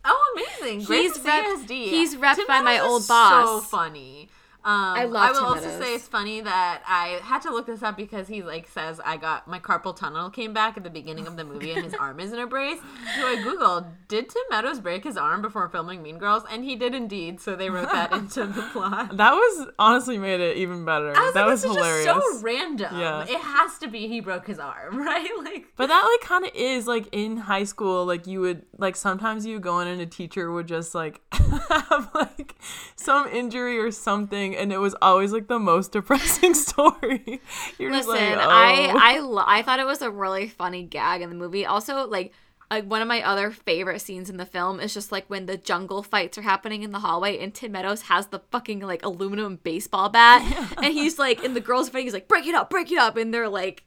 Oh, 0.05 0.34
amazing! 0.61 0.84
Great 0.84 1.03
He's 1.12 1.18
rep- 1.24 1.44
CSD. 1.44 1.68
he's 1.88 2.14
repped 2.14 2.36
Tim 2.36 2.47
by 2.47 2.61
my 2.61 2.78
old 2.78 3.09
boss. 3.09 3.44
So 3.49 3.61
funny. 3.61 4.28
Um, 4.67 4.73
I 4.99 5.05
love 5.05 5.31
will 5.31 5.37
Tim 5.37 5.45
also 5.45 5.81
say 5.81 5.95
it's 5.95 6.09
funny 6.09 6.41
that 6.41 6.83
I 6.89 7.21
had 7.23 7.41
to 7.43 7.51
look 7.53 7.67
this 7.67 7.85
up 7.85 7.97
because 7.97 8.27
he 8.27 8.43
like 8.43 8.67
says 8.67 9.01
I 9.05 9.17
got 9.17 9.47
my 9.47 9.61
carpal 9.61 9.95
tunnel 9.95 10.29
came 10.29 10.53
back 10.53 10.77
at 10.77 10.83
the 10.83 10.91
beginning 10.91 11.29
of 11.29 11.37
the 11.37 11.45
movie 11.45 11.71
and 11.71 11.85
his 11.85 11.95
arm 12.01 12.19
is 12.19 12.33
in 12.33 12.41
a 12.41 12.49
brace. 12.49 12.81
So 13.17 13.27
I 13.29 13.37
googled, 13.37 13.87
did 14.09 14.29
Tim 14.29 14.43
Meadows 14.51 14.81
break 14.81 15.05
his 15.05 15.17
arm 15.17 15.41
before 15.41 15.69
filming 15.69 16.03
Mean 16.03 16.19
Girls? 16.19 16.43
And 16.51 16.64
he 16.64 16.75
did 16.75 16.97
indeed. 16.97 17.41
So 17.41 17.55
they 17.55 17.71
wrote 17.71 17.93
that 17.93 18.12
into 18.12 18.45
the 18.45 18.62
plot. 18.73 19.17
that 19.17 19.33
was 19.35 19.69
honestly 19.79 20.19
made 20.19 20.41
it 20.41 20.57
even 20.57 20.85
better. 20.85 21.17
I 21.17 21.21
was 21.27 21.35
that 21.35 21.43
like, 21.43 21.51
was 21.53 21.62
hilarious. 21.62 22.05
just 22.07 22.27
so 22.27 22.43
random. 22.43 22.99
Yeah. 22.99 23.23
It 23.23 23.41
has 23.41 23.79
to 23.79 23.87
be 23.87 24.09
he 24.09 24.21
broke 24.21 24.49
his 24.49 24.59
arm, 24.59 24.99
right? 25.07 25.31
Like 25.45 25.67
But 25.77 25.87
that 25.87 26.03
like 26.03 26.29
kind 26.29 26.45
of 26.45 26.51
is 26.57 26.89
like 26.89 27.09
in 27.12 27.37
high 27.37 27.62
school, 27.64 28.05
like 28.05 28.27
you 28.27 28.41
would 28.41 28.62
like 28.79 28.97
sometimes 28.97 29.47
you 29.47 29.61
go 29.61 29.79
in 29.79 29.87
and 29.87 30.01
a 30.01 30.07
teacher 30.07 30.51
would 30.51 30.67
just 30.67 30.93
like 30.93 31.21
have 31.33 32.11
like 32.17 32.57
some 32.97 33.29
injury 33.29 33.79
or 33.79 33.93
something, 33.93 34.55
and 34.57 34.72
it 34.72 34.78
was 34.78 34.94
always 35.00 35.32
like 35.32 35.48
the 35.48 35.59
most 35.59 35.92
depressing 35.92 36.54
story. 36.68 37.40
You're 37.78 37.92
just 37.92 38.09
Listen, 38.09 38.36
like, 38.36 38.46
oh. 38.46 38.50
I 38.50 39.16
I 39.16 39.18
lo- 39.20 39.44
I 39.46 39.62
thought 39.62 39.80
it 39.80 39.86
was 39.86 40.02
a 40.02 40.11
really 40.11 40.48
funny 40.48 40.82
gag 40.82 41.22
in 41.22 41.30
the 41.30 41.36
movie. 41.36 41.66
Also, 41.66 42.07
like 42.07 42.32
like 42.70 42.84
one 42.84 43.00
of 43.00 43.09
my 43.09 43.22
other 43.22 43.50
favorite 43.50 44.00
scenes 44.00 44.28
in 44.28 44.38
the 44.38 44.46
film 44.46 44.80
is 44.80 44.92
just 44.92 45.12
like 45.12 45.28
when 45.28 45.46
the 45.46 45.57
jungle 45.57 46.02
fights 46.02 46.36
are 46.36 46.42
happening 46.42 46.82
in 46.82 46.90
the 46.90 46.98
hallway 46.98 47.38
and 47.38 47.54
Tim 47.54 47.72
Meadows 47.72 48.02
has 48.02 48.28
the 48.28 48.40
fucking 48.50 48.80
like 48.80 49.04
aluminum 49.04 49.61
baseball 49.62 50.09
bat 50.09 50.42
and 50.82 50.92
he's 50.92 51.18
like 51.18 51.44
and 51.44 51.54
the 51.54 51.61
girls 51.61 51.88
are 51.88 51.92
fighting 51.92 52.07
he's 52.07 52.14
like 52.14 52.28
break 52.28 52.46
it 52.46 52.54
up 52.54 52.70
break 52.70 52.90
it 52.90 52.98
up 52.98 53.16
and 53.16 53.32
they're 53.32 53.48
like 53.48 53.84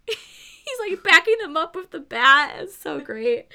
He's 0.69 0.91
like 0.91 1.03
backing 1.03 1.37
them 1.41 1.57
up 1.57 1.75
with 1.75 1.91
the 1.91 1.99
bat. 1.99 2.55
It's 2.59 2.75
so 2.75 2.99
great. 3.11 3.47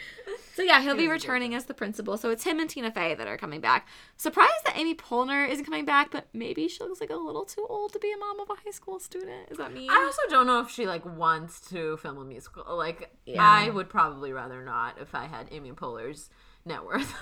So 0.54 0.62
yeah, 0.62 0.80
he'll 0.80 0.96
be 0.96 1.08
returning 1.08 1.54
as 1.54 1.64
the 1.64 1.74
principal. 1.74 2.16
So 2.16 2.30
it's 2.30 2.44
him 2.44 2.60
and 2.60 2.70
Tina 2.70 2.90
Fey 2.90 3.14
that 3.14 3.26
are 3.26 3.36
coming 3.36 3.60
back. 3.60 3.88
Surprised 4.16 4.64
that 4.66 4.76
Amy 4.78 4.94
Poehler 4.94 5.48
isn't 5.48 5.64
coming 5.64 5.84
back, 5.84 6.10
but 6.12 6.28
maybe 6.32 6.68
she 6.68 6.82
looks 6.84 7.00
like 7.00 7.10
a 7.10 7.16
little 7.16 7.44
too 7.44 7.66
old 7.68 7.92
to 7.92 7.98
be 7.98 8.12
a 8.12 8.16
mom 8.16 8.38
of 8.40 8.50
a 8.50 8.54
high 8.64 8.70
school 8.70 9.00
student. 9.00 9.50
Is 9.50 9.58
that 9.58 9.72
me? 9.72 9.88
I 9.90 10.02
also 10.04 10.22
don't 10.30 10.46
know 10.46 10.60
if 10.60 10.70
she 10.70 10.86
like 10.86 11.04
wants 11.04 11.60
to 11.70 11.96
film 11.98 12.18
a 12.18 12.24
musical. 12.24 12.64
Like 12.76 13.10
Yeah. 13.26 13.42
I 13.42 13.70
would 13.70 13.88
probably 13.88 14.32
rather 14.32 14.64
not 14.64 15.00
if 15.00 15.14
I 15.14 15.26
had 15.26 15.48
Amy 15.50 15.72
Poehler's 15.72 16.30
net 16.64 16.84
worth 16.84 17.12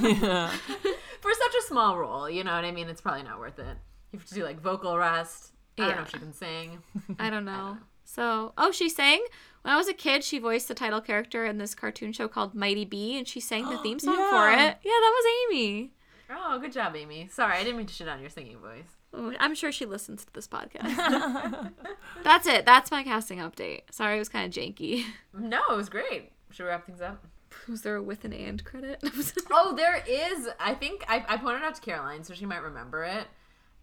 Yeah. 0.00 0.48
for 1.20 1.30
such 1.34 1.54
a 1.58 1.62
small 1.66 1.98
role. 1.98 2.30
You 2.30 2.44
know 2.44 2.54
what 2.54 2.64
I 2.64 2.70
mean? 2.72 2.88
It's 2.88 3.00
probably 3.00 3.24
not 3.24 3.38
worth 3.40 3.58
it. 3.58 3.76
You 4.12 4.18
have 4.20 4.28
to 4.28 4.34
do 4.34 4.44
like 4.44 4.60
vocal 4.60 4.96
rest. 4.96 5.52
I 5.78 5.88
don't 5.88 5.96
know 5.96 6.02
if 6.02 6.10
she 6.10 6.18
can 6.18 6.32
sing. 6.32 6.78
I 7.18 7.28
don't 7.30 7.44
know. 7.52 7.76
So, 8.16 8.54
oh, 8.56 8.72
she 8.72 8.88
sang. 8.88 9.22
When 9.60 9.74
I 9.74 9.76
was 9.76 9.88
a 9.88 9.92
kid, 9.92 10.24
she 10.24 10.38
voiced 10.38 10.68
the 10.68 10.74
title 10.74 11.02
character 11.02 11.44
in 11.44 11.58
this 11.58 11.74
cartoon 11.74 12.14
show 12.14 12.28
called 12.28 12.54
Mighty 12.54 12.86
B, 12.86 13.18
and 13.18 13.28
she 13.28 13.40
sang 13.40 13.68
the 13.68 13.76
theme 13.82 13.98
song 13.98 14.16
for 14.16 14.48
it. 14.50 14.56
Yeah, 14.56 14.78
that 14.84 15.12
was 15.14 15.50
Amy. 15.50 15.92
Oh, 16.30 16.58
good 16.58 16.72
job, 16.72 16.96
Amy. 16.96 17.28
Sorry, 17.30 17.58
I 17.58 17.62
didn't 17.62 17.76
mean 17.76 17.86
to 17.86 17.92
shit 17.92 18.08
on 18.08 18.22
your 18.22 18.30
singing 18.30 18.56
voice. 18.58 19.36
I'm 19.38 19.54
sure 19.54 19.70
she 19.70 19.84
listens 19.84 20.24
to 20.24 20.32
this 20.32 20.48
podcast. 20.48 20.96
That's 22.24 22.46
it. 22.46 22.64
That's 22.64 22.90
my 22.90 23.02
casting 23.02 23.38
update. 23.38 23.82
Sorry, 23.90 24.16
it 24.16 24.18
was 24.18 24.30
kind 24.30 24.46
of 24.46 24.52
janky. 24.52 25.04
No, 25.38 25.60
it 25.70 25.76
was 25.76 25.90
great. 25.90 26.32
Should 26.52 26.62
we 26.64 26.70
wrap 26.70 26.86
things 26.86 27.02
up? 27.02 27.22
Was 27.68 27.82
there 27.82 27.96
a 27.96 28.02
with 28.02 28.24
an 28.24 28.32
and 28.32 28.64
credit? 28.64 29.04
Oh, 29.50 29.74
there 29.76 30.02
is. 30.08 30.48
I 30.58 30.72
think 30.72 31.04
I, 31.06 31.22
I 31.28 31.36
pointed 31.36 31.62
out 31.62 31.74
to 31.74 31.82
Caroline, 31.82 32.24
so 32.24 32.32
she 32.32 32.46
might 32.46 32.62
remember 32.62 33.04
it. 33.04 33.26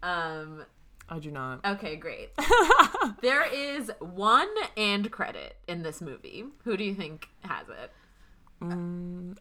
Um. 0.02 0.64
I 1.08 1.18
do 1.18 1.30
not. 1.30 1.64
Okay, 1.64 1.96
great. 1.96 2.30
there 3.20 3.44
is 3.44 3.90
one 4.00 4.48
and 4.76 5.10
credit 5.10 5.56
in 5.68 5.82
this 5.82 6.00
movie. 6.00 6.44
Who 6.64 6.76
do 6.76 6.84
you 6.84 6.94
think 6.94 7.28
has 7.42 7.66
it? 7.68 7.90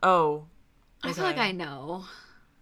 Oh. 0.04 0.46
I 1.04 1.14
feel 1.14 1.24
like 1.24 1.38
I 1.38 1.52
know. 1.52 2.06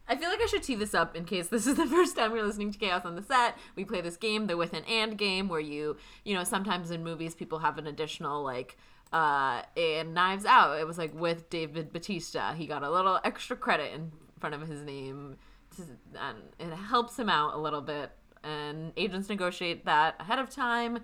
I 0.07 0.15
feel 0.15 0.29
like 0.29 0.41
I 0.41 0.45
should 0.47 0.63
tee 0.63 0.75
this 0.75 0.93
up 0.93 1.15
in 1.15 1.25
case 1.25 1.47
this 1.47 1.65
is 1.65 1.75
the 1.77 1.87
first 1.87 2.15
time 2.17 2.35
you're 2.35 2.45
listening 2.45 2.71
to 2.71 2.77
Chaos 2.77 3.05
on 3.05 3.15
the 3.15 3.23
Set. 3.23 3.57
We 3.75 3.85
play 3.85 4.01
this 4.01 4.17
game, 4.17 4.47
the 4.47 4.57
with 4.57 4.73
an 4.73 4.83
and 4.85 5.17
game, 5.17 5.47
where 5.47 5.59
you, 5.59 5.97
you 6.25 6.35
know, 6.35 6.43
sometimes 6.43 6.91
in 6.91 7.03
movies 7.03 7.33
people 7.33 7.59
have 7.59 7.77
an 7.77 7.87
additional 7.87 8.43
like 8.43 8.77
uh 9.13 9.61
in 9.75 10.13
Knives 10.13 10.45
Out, 10.45 10.79
it 10.79 10.87
was 10.87 10.97
like 10.97 11.13
with 11.13 11.49
David 11.49 11.91
Bautista. 11.93 12.53
He 12.57 12.65
got 12.67 12.83
a 12.83 12.89
little 12.89 13.19
extra 13.23 13.55
credit 13.55 13.93
in 13.93 14.11
front 14.39 14.55
of 14.55 14.67
his 14.67 14.81
name 14.81 15.37
to- 15.77 16.19
and 16.19 16.37
it 16.59 16.75
helps 16.75 17.17
him 17.17 17.29
out 17.29 17.53
a 17.53 17.57
little 17.57 17.81
bit. 17.81 18.11
And 18.43 18.91
agents 18.97 19.29
negotiate 19.29 19.85
that 19.85 20.15
ahead 20.19 20.39
of 20.39 20.49
time. 20.49 20.99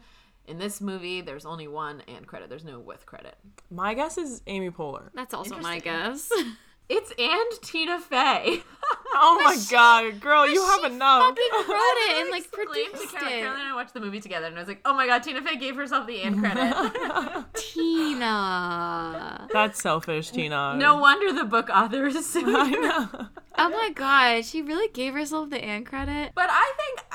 In 0.45 0.57
this 0.59 0.79
movie, 0.79 1.19
there's 1.21 1.45
only 1.45 1.67
one 1.67 2.01
and 2.07 2.25
credit. 2.25 2.49
There's 2.49 2.63
no 2.63 2.79
with 2.79 3.05
credit. 3.05 3.35
My 3.69 3.93
guess 3.93 4.17
is 4.17 4.41
Amy 4.47 4.69
Poehler. 4.71 5.09
That's 5.13 5.33
also 5.33 5.57
my 5.59 5.79
guess. 5.79 6.29
It's 6.89 7.11
and 7.19 7.61
Tina 7.61 7.99
Fey. 7.99 8.61
Oh 9.19 9.41
my 9.43 9.57
god, 9.71 10.19
girl, 10.21 10.47
you 10.47 10.63
have 10.65 10.83
enough. 10.91 11.21
fucking 11.35 11.73
wrote 11.73 11.95
it 11.97 12.21
and 12.21 12.29
like 12.31 12.43
Exclaimed 12.45 12.75
to 12.93 12.97
produced 12.97 13.13
Carol- 13.15 13.27
it. 13.33 13.39
Caroline 13.41 13.59
and 13.61 13.69
I 13.69 13.75
watched 13.75 13.93
the 13.93 13.99
movie 13.99 14.19
together, 14.21 14.45
and 14.45 14.55
I 14.55 14.59
was 14.59 14.67
like, 14.67 14.79
"Oh 14.85 14.93
my 14.93 15.07
god, 15.07 15.23
Tina 15.23 15.41
Fey 15.41 15.55
gave 15.57 15.75
herself 15.75 16.05
the 16.07 16.21
and 16.21 16.39
credit." 16.39 17.45
Tina. 17.53 19.47
That's 19.51 19.81
selfish, 19.81 20.31
Tina. 20.31 20.75
no 20.77 20.97
wonder 20.97 21.33
the 21.33 21.45
book 21.45 21.69
author 21.69 22.07
is 22.07 22.25
suing 22.29 22.55
I 22.55 22.69
her. 22.69 22.81
know. 22.81 23.27
Oh 23.57 23.69
my 23.69 23.89
god, 23.95 24.45
she 24.45 24.61
really 24.61 24.87
gave 24.89 25.13
herself 25.13 25.49
the 25.49 25.63
and 25.63 25.85
credit. 25.85 26.31
But 26.35 26.49
I 26.51 26.73
think 26.77 27.06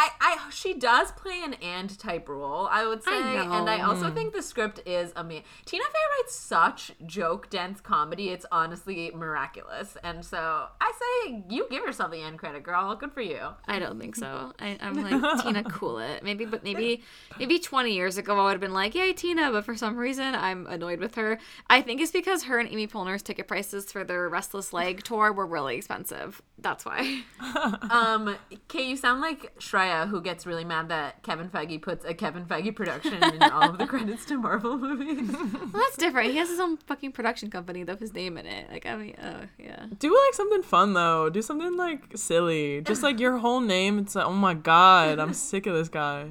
I, 0.00 0.10
I, 0.20 0.50
she 0.50 0.74
does 0.74 1.10
play 1.10 1.42
an 1.42 1.54
and 1.54 1.98
type 1.98 2.28
role. 2.28 2.68
I 2.70 2.86
would 2.86 3.02
say, 3.02 3.10
I 3.10 3.58
and 3.58 3.68
I 3.68 3.80
also 3.80 4.12
think 4.12 4.32
the 4.32 4.42
script 4.42 4.80
is 4.86 5.12
amazing. 5.16 5.42
Tina 5.64 5.82
Fey 5.82 6.22
writes 6.22 6.36
such 6.36 6.92
joke 7.04 7.50
dense 7.50 7.80
comedy; 7.80 8.28
it's 8.28 8.46
honestly 8.52 9.10
miraculous. 9.12 9.96
And 10.04 10.24
so 10.24 10.66
I 10.80 10.92
say, 11.26 11.42
you 11.50 11.66
give 11.68 11.82
yourself 11.82 12.12
the 12.12 12.22
end 12.22 12.38
credit, 12.38 12.62
girl. 12.62 12.94
Good 12.94 13.12
for 13.12 13.22
you. 13.22 13.40
I 13.66 13.80
don't 13.80 13.98
think 13.98 14.14
so. 14.14 14.52
I, 14.60 14.78
I'm 14.80 14.94
like 15.02 15.42
Tina, 15.42 15.64
cool 15.64 15.98
it. 15.98 16.22
Maybe, 16.22 16.44
but 16.44 16.62
maybe, 16.62 17.02
maybe 17.36 17.58
20 17.58 17.92
years 17.92 18.18
ago 18.18 18.38
I 18.38 18.44
would 18.44 18.52
have 18.52 18.60
been 18.60 18.72
like, 18.72 18.94
"Yay, 18.94 19.12
Tina!" 19.14 19.50
But 19.50 19.64
for 19.64 19.74
some 19.74 19.96
reason, 19.96 20.36
I'm 20.36 20.68
annoyed 20.68 21.00
with 21.00 21.16
her. 21.16 21.40
I 21.68 21.82
think 21.82 22.00
it's 22.00 22.12
because 22.12 22.44
her 22.44 22.60
and 22.60 22.68
Amy 22.68 22.86
Poehler's 22.86 23.22
ticket 23.22 23.48
prices 23.48 23.90
for 23.90 24.04
their 24.04 24.28
Restless 24.28 24.72
Leg 24.72 25.02
tour 25.02 25.32
were 25.32 25.46
really 25.46 25.76
expensive. 25.76 26.40
That's 26.58 26.84
why. 26.84 27.22
Um, 27.90 28.36
Kay, 28.68 28.88
you 28.88 28.96
sound 28.96 29.20
like 29.20 29.58
Shreya, 29.58 29.87
who 30.06 30.20
gets 30.20 30.46
really 30.46 30.64
mad 30.64 30.88
that 30.88 31.22
Kevin 31.22 31.48
Feige 31.48 31.80
puts 31.80 32.04
a 32.04 32.14
Kevin 32.14 32.44
Feige 32.44 32.74
production 32.74 33.22
in 33.22 33.42
all 33.42 33.70
of 33.70 33.78
the 33.78 33.86
credits 33.92 34.24
to 34.26 34.38
Marvel 34.38 34.76
movies. 34.78 35.30
Well, 35.58 35.82
that's 35.82 35.96
different. 35.96 36.30
He 36.30 36.38
has 36.38 36.48
his 36.48 36.60
own 36.60 36.76
fucking 36.78 37.12
production 37.12 37.50
company 37.50 37.84
with 37.84 38.00
his 38.00 38.14
name 38.14 38.38
in 38.38 38.46
it. 38.46 38.70
Like, 38.70 38.86
I 38.86 38.96
mean, 38.96 39.14
oh 39.22 39.40
yeah. 39.58 39.86
Do 39.98 40.08
like 40.08 40.34
something 40.34 40.62
fun 40.62 40.94
though. 40.94 41.28
Do 41.28 41.42
something 41.42 41.76
like 41.76 42.16
silly. 42.16 42.80
Just 42.80 43.02
like 43.02 43.20
your 43.20 43.38
whole 43.38 43.60
name. 43.60 43.98
It's 43.98 44.14
like, 44.14 44.26
oh 44.26 44.32
my 44.32 44.54
god, 44.54 45.18
I'm 45.18 45.34
sick 45.34 45.66
of 45.66 45.74
this 45.74 45.88
guy. 45.88 46.28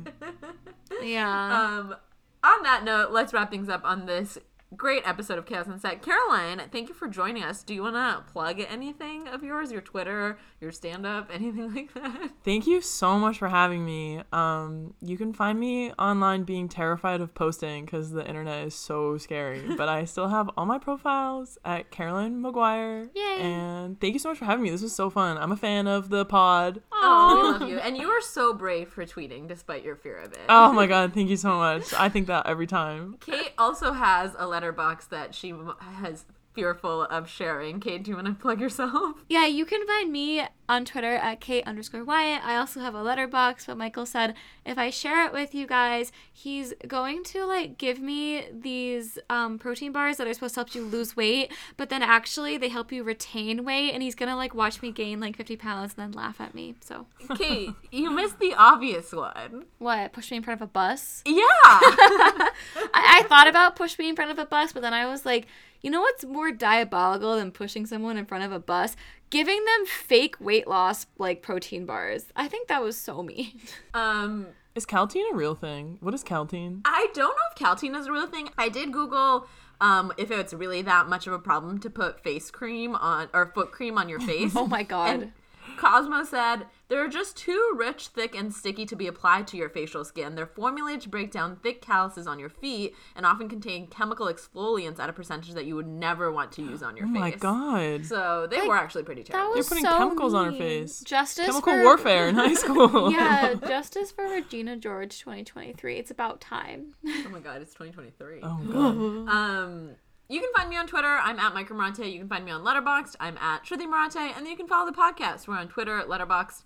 Yeah. 1.01 1.77
Um, 1.79 1.95
on 2.43 2.63
that 2.63 2.83
note, 2.83 3.11
let's 3.11 3.33
wrap 3.33 3.51
things 3.51 3.69
up 3.69 3.83
on 3.83 4.05
this 4.05 4.37
great 4.75 5.03
episode 5.05 5.37
of 5.37 5.45
Chaos 5.45 5.67
and 5.67 5.79
Set. 5.79 6.01
Caroline, 6.01 6.61
thank 6.71 6.89
you 6.89 6.95
for 6.95 7.07
joining 7.07 7.43
us. 7.43 7.63
Do 7.63 7.73
you 7.73 7.83
want 7.83 7.95
to 7.95 8.31
plug 8.31 8.59
anything 8.59 9.27
of 9.27 9.43
yours? 9.43 9.71
Your 9.71 9.81
Twitter, 9.81 10.37
your 10.59 10.71
stand 10.71 11.05
up, 11.05 11.29
anything 11.33 11.73
like 11.73 11.93
that? 11.93 12.31
Thank 12.43 12.67
you 12.67 12.81
so 12.81 13.17
much 13.17 13.37
for 13.37 13.47
having 13.47 13.85
me. 13.85 14.21
Um, 14.33 14.93
you 15.01 15.17
can 15.17 15.33
find 15.33 15.59
me 15.59 15.91
online 15.93 16.43
being 16.43 16.67
terrified 16.67 17.21
of 17.21 17.33
posting 17.33 17.85
because 17.85 18.11
the 18.11 18.27
internet 18.27 18.67
is 18.67 18.75
so 18.75 19.17
scary. 19.17 19.63
but 19.77 19.87
I 19.87 20.05
still 20.05 20.27
have 20.27 20.49
all 20.57 20.65
my 20.65 20.79
profiles 20.79 21.57
at 21.63 21.91
Caroline 21.91 22.41
McGuire. 22.41 23.09
Yay. 23.15 23.41
And 23.41 23.99
thank 23.99 24.13
you 24.13 24.19
so 24.19 24.29
much 24.29 24.37
for 24.37 24.45
having 24.45 24.63
me. 24.63 24.69
This 24.69 24.81
was 24.81 24.95
so 24.95 25.09
fun. 25.09 25.37
I'm 25.37 25.51
a 25.51 25.57
fan 25.57 25.87
of 25.87 26.09
the 26.09 26.25
pod. 26.25 26.81
Oh, 26.91 27.35
we 27.35 27.59
love 27.59 27.69
you. 27.69 27.79
And 27.79 27.97
you 27.97 28.07
are 28.09 28.21
so 28.21 28.53
brave 28.53 28.89
for 28.89 29.05
tweeting 29.05 29.47
despite 29.47 29.83
your 29.83 29.95
fear 29.95 30.17
of 30.17 30.33
it. 30.33 30.39
Oh 30.49 30.73
my 30.73 30.87
god, 30.87 31.13
thank 31.13 31.29
you 31.29 31.37
so 31.37 31.55
much. 31.57 31.93
I 31.93 32.09
think 32.09 32.27
that 32.27 32.47
every 32.47 32.67
time. 32.67 33.17
Kate 33.21 33.53
also 33.57 33.93
has 33.93 34.35
a 34.37 34.47
Letterboxd 34.61 35.09
that 35.09 35.35
she 35.35 35.53
has 35.79 36.25
fearful 36.61 37.03
of 37.03 37.29
sharing. 37.29 37.79
Kate, 37.79 38.01
do 38.01 38.09
you 38.09 38.15
want 38.15 38.25
to 38.25 38.33
plug 38.33 38.59
yourself? 38.59 39.17
Yeah, 39.29 39.45
you 39.45 39.65
can 39.65 39.85
find 39.85 40.11
me 40.11 40.47
on 40.69 40.85
Twitter 40.85 41.15
at 41.15 41.39
Kate 41.41 41.65
underscore 41.67 42.03
Wyatt. 42.03 42.43
I 42.43 42.55
also 42.55 42.79
have 42.79 42.95
a 42.95 42.99
Letterboxd, 42.99 43.67
but 43.67 43.77
Michael 43.77 44.05
said 44.05 44.33
if 44.65 44.77
I 44.77 44.89
share 44.89 45.25
it 45.25 45.33
with 45.33 45.53
you 45.53 45.67
guys, 45.67 46.11
he's 46.31 46.73
going 46.87 47.23
to 47.25 47.45
like 47.45 47.77
give 47.77 47.99
me 47.99 48.45
these 48.51 49.19
um, 49.29 49.59
protein 49.59 49.91
bars 49.91 50.17
that 50.17 50.27
are 50.27 50.33
supposed 50.33 50.55
to 50.55 50.61
help 50.61 50.73
you 50.73 50.83
lose 50.83 51.15
weight, 51.15 51.51
but 51.75 51.89
then 51.89 52.01
actually 52.01 52.57
they 52.57 52.69
help 52.69 52.91
you 52.91 53.03
retain 53.03 53.63
weight, 53.63 53.91
and 53.91 54.01
he's 54.01 54.15
gonna 54.15 54.35
like 54.35 54.55
watch 54.55 54.81
me 54.81 54.91
gain 54.91 55.19
like 55.19 55.35
50 55.35 55.57
pounds 55.57 55.93
and 55.97 56.13
then 56.13 56.19
laugh 56.19 56.39
at 56.41 56.55
me. 56.55 56.75
So 56.81 57.05
Kate, 57.37 57.69
you 57.91 58.09
missed 58.11 58.39
the 58.39 58.53
obvious 58.55 59.11
one. 59.11 59.65
what? 59.77 60.13
Push 60.13 60.31
me 60.31 60.37
in 60.37 60.43
front 60.43 60.61
of 60.61 60.67
a 60.67 60.71
bus? 60.71 61.21
Yeah. 61.25 61.33
I, 61.61 62.49
I 62.93 63.25
thought 63.27 63.47
about 63.47 63.75
push 63.75 63.99
me 63.99 64.09
in 64.09 64.15
front 64.15 64.31
of 64.31 64.39
a 64.39 64.45
bus, 64.45 64.71
but 64.73 64.81
then 64.81 64.93
I 64.93 65.05
was 65.05 65.25
like, 65.25 65.47
you 65.87 65.91
know 65.91 66.01
what's 66.01 66.25
more 66.25 66.51
diabolical 66.51 67.37
than 67.37 67.49
pushing 67.49 67.85
someone 67.85 68.17
in 68.17 68.25
front 68.25 68.43
of 68.43 68.51
a 68.51 68.59
bus? 68.59 68.97
Giving 69.29 69.63
them 69.63 69.85
fake 69.85 70.35
weight 70.37 70.67
loss 70.67 71.05
like 71.17 71.41
protein 71.41 71.85
bars. 71.85 72.25
I 72.35 72.49
think 72.49 72.67
that 72.67 72.83
was 72.83 72.97
so 72.97 73.23
mean. 73.23 73.61
um, 73.93 74.47
Is 74.75 74.85
Kalteen 74.85 75.31
a 75.31 75.33
real 75.33 75.55
thing? 75.55 75.97
What 76.01 76.13
is 76.13 76.25
Kalteen? 76.25 76.81
I 76.83 77.07
don't 77.13 77.29
know 77.29 77.43
if 77.51 77.57
Kalteen 77.57 77.97
is 77.97 78.07
a 78.07 78.11
real 78.11 78.27
thing. 78.27 78.49
I 78.57 78.67
did 78.67 78.91
Google 78.91 79.47
um, 79.79 80.11
if 80.17 80.29
it's 80.29 80.53
really 80.53 80.81
that 80.81 81.07
much 81.07 81.25
of 81.25 81.31
a 81.31 81.39
problem 81.39 81.79
to 81.79 81.89
put 81.89 82.21
face 82.21 82.51
cream 82.51 82.93
on 82.93 83.29
or 83.33 83.53
foot 83.55 83.71
cream 83.71 83.97
on 83.97 84.09
your 84.09 84.19
face. 84.31 84.57
Oh 84.57 84.67
my 84.67 84.83
god. 84.83 85.09
And 85.09 85.31
Cosmo 85.77 86.25
said 86.25 86.65
they're 86.89 87.07
just 87.09 87.35
too 87.35 87.71
rich, 87.75 88.07
thick, 88.07 88.33
and 88.35 88.53
sticky 88.53 88.85
to 88.85 88.95
be 88.95 89.07
applied 89.07 89.47
to 89.47 89.57
your 89.57 89.69
facial 89.69 90.05
skin. 90.05 90.35
They're 90.35 90.45
formulated 90.45 91.01
to 91.01 91.09
break 91.09 91.31
down 91.31 91.57
thick 91.57 91.81
calluses 91.81 92.27
on 92.27 92.39
your 92.39 92.49
feet 92.49 92.95
and 93.15 93.25
often 93.25 93.49
contain 93.49 93.87
chemical 93.87 94.27
exfoliants 94.27 94.97
at 94.99 95.09
a 95.09 95.13
percentage 95.13 95.53
that 95.53 95.65
you 95.65 95.75
would 95.75 95.87
never 95.87 96.31
want 96.31 96.51
to 96.53 96.61
use 96.61 96.81
on 96.81 96.95
your 96.95 97.05
Oh 97.07 97.09
face. 97.13 97.17
Oh 97.17 97.19
my 97.19 97.31
god. 97.31 98.05
So 98.05 98.47
they 98.49 98.59
Like, 98.59 98.67
were 98.69 98.77
actually 98.77 99.03
pretty 99.03 99.23
that 99.23 99.31
terrible. 99.33 99.55
was 99.55 99.67
putting 99.67 99.83
so 99.83 99.97
chemicals 99.97 100.33
on 100.33 100.53
her 100.53 100.57
face. 100.57 101.01
Justice 101.01 101.45
Chemical 101.45 101.73
for- 101.73 101.83
warfare 101.83 102.27
in 102.29 102.35
high 102.35 102.53
school. 102.63 103.11
yeah, 103.11 103.53
justice 103.67 104.11
for 104.11 104.23
Regina 104.25 104.77
George 104.77 105.19
2023. 105.19 105.97
It's 105.97 106.11
about 106.11 106.39
time. 106.39 106.93
oh 107.05 107.29
my 107.29 107.39
god, 107.39 107.61
it's 107.61 107.73
2023. 107.73 108.39
Oh 108.43 108.59
god. 108.71 109.29
Um, 109.33 109.89
you 110.29 110.41
can 110.41 110.49
find 110.55 110.69
me 110.69 110.75
on 110.75 110.87
Twitter. 110.87 111.07
I'm 111.07 111.39
at 111.39 111.53
Micro 111.53 111.77
Morante. 111.77 112.11
You 112.11 112.19
can 112.19 112.27
find 112.27 112.43
me 112.43 112.51
on 112.51 112.61
Letterboxd. 112.61 113.15
I'm 113.19 113.37
at 113.37 113.63
Shruti 113.63 113.87
Morante. 113.87 114.17
And 114.35 114.37
then 114.45 114.47
you 114.47 114.57
can 114.57 114.67
follow 114.67 114.89
the 114.91 114.97
podcast. 114.97 115.47
We're 115.47 115.55
on 115.57 115.69
Twitter, 115.69 115.97
at 115.97 116.07
Letterboxd, 116.07 116.63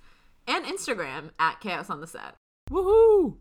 and 0.51 0.65
Instagram 0.65 1.31
at 1.39 1.61
Chaos 1.61 1.89
on 1.89 2.01
the 2.01 2.07
Set. 2.07 2.35
Woohoo! 2.69 3.37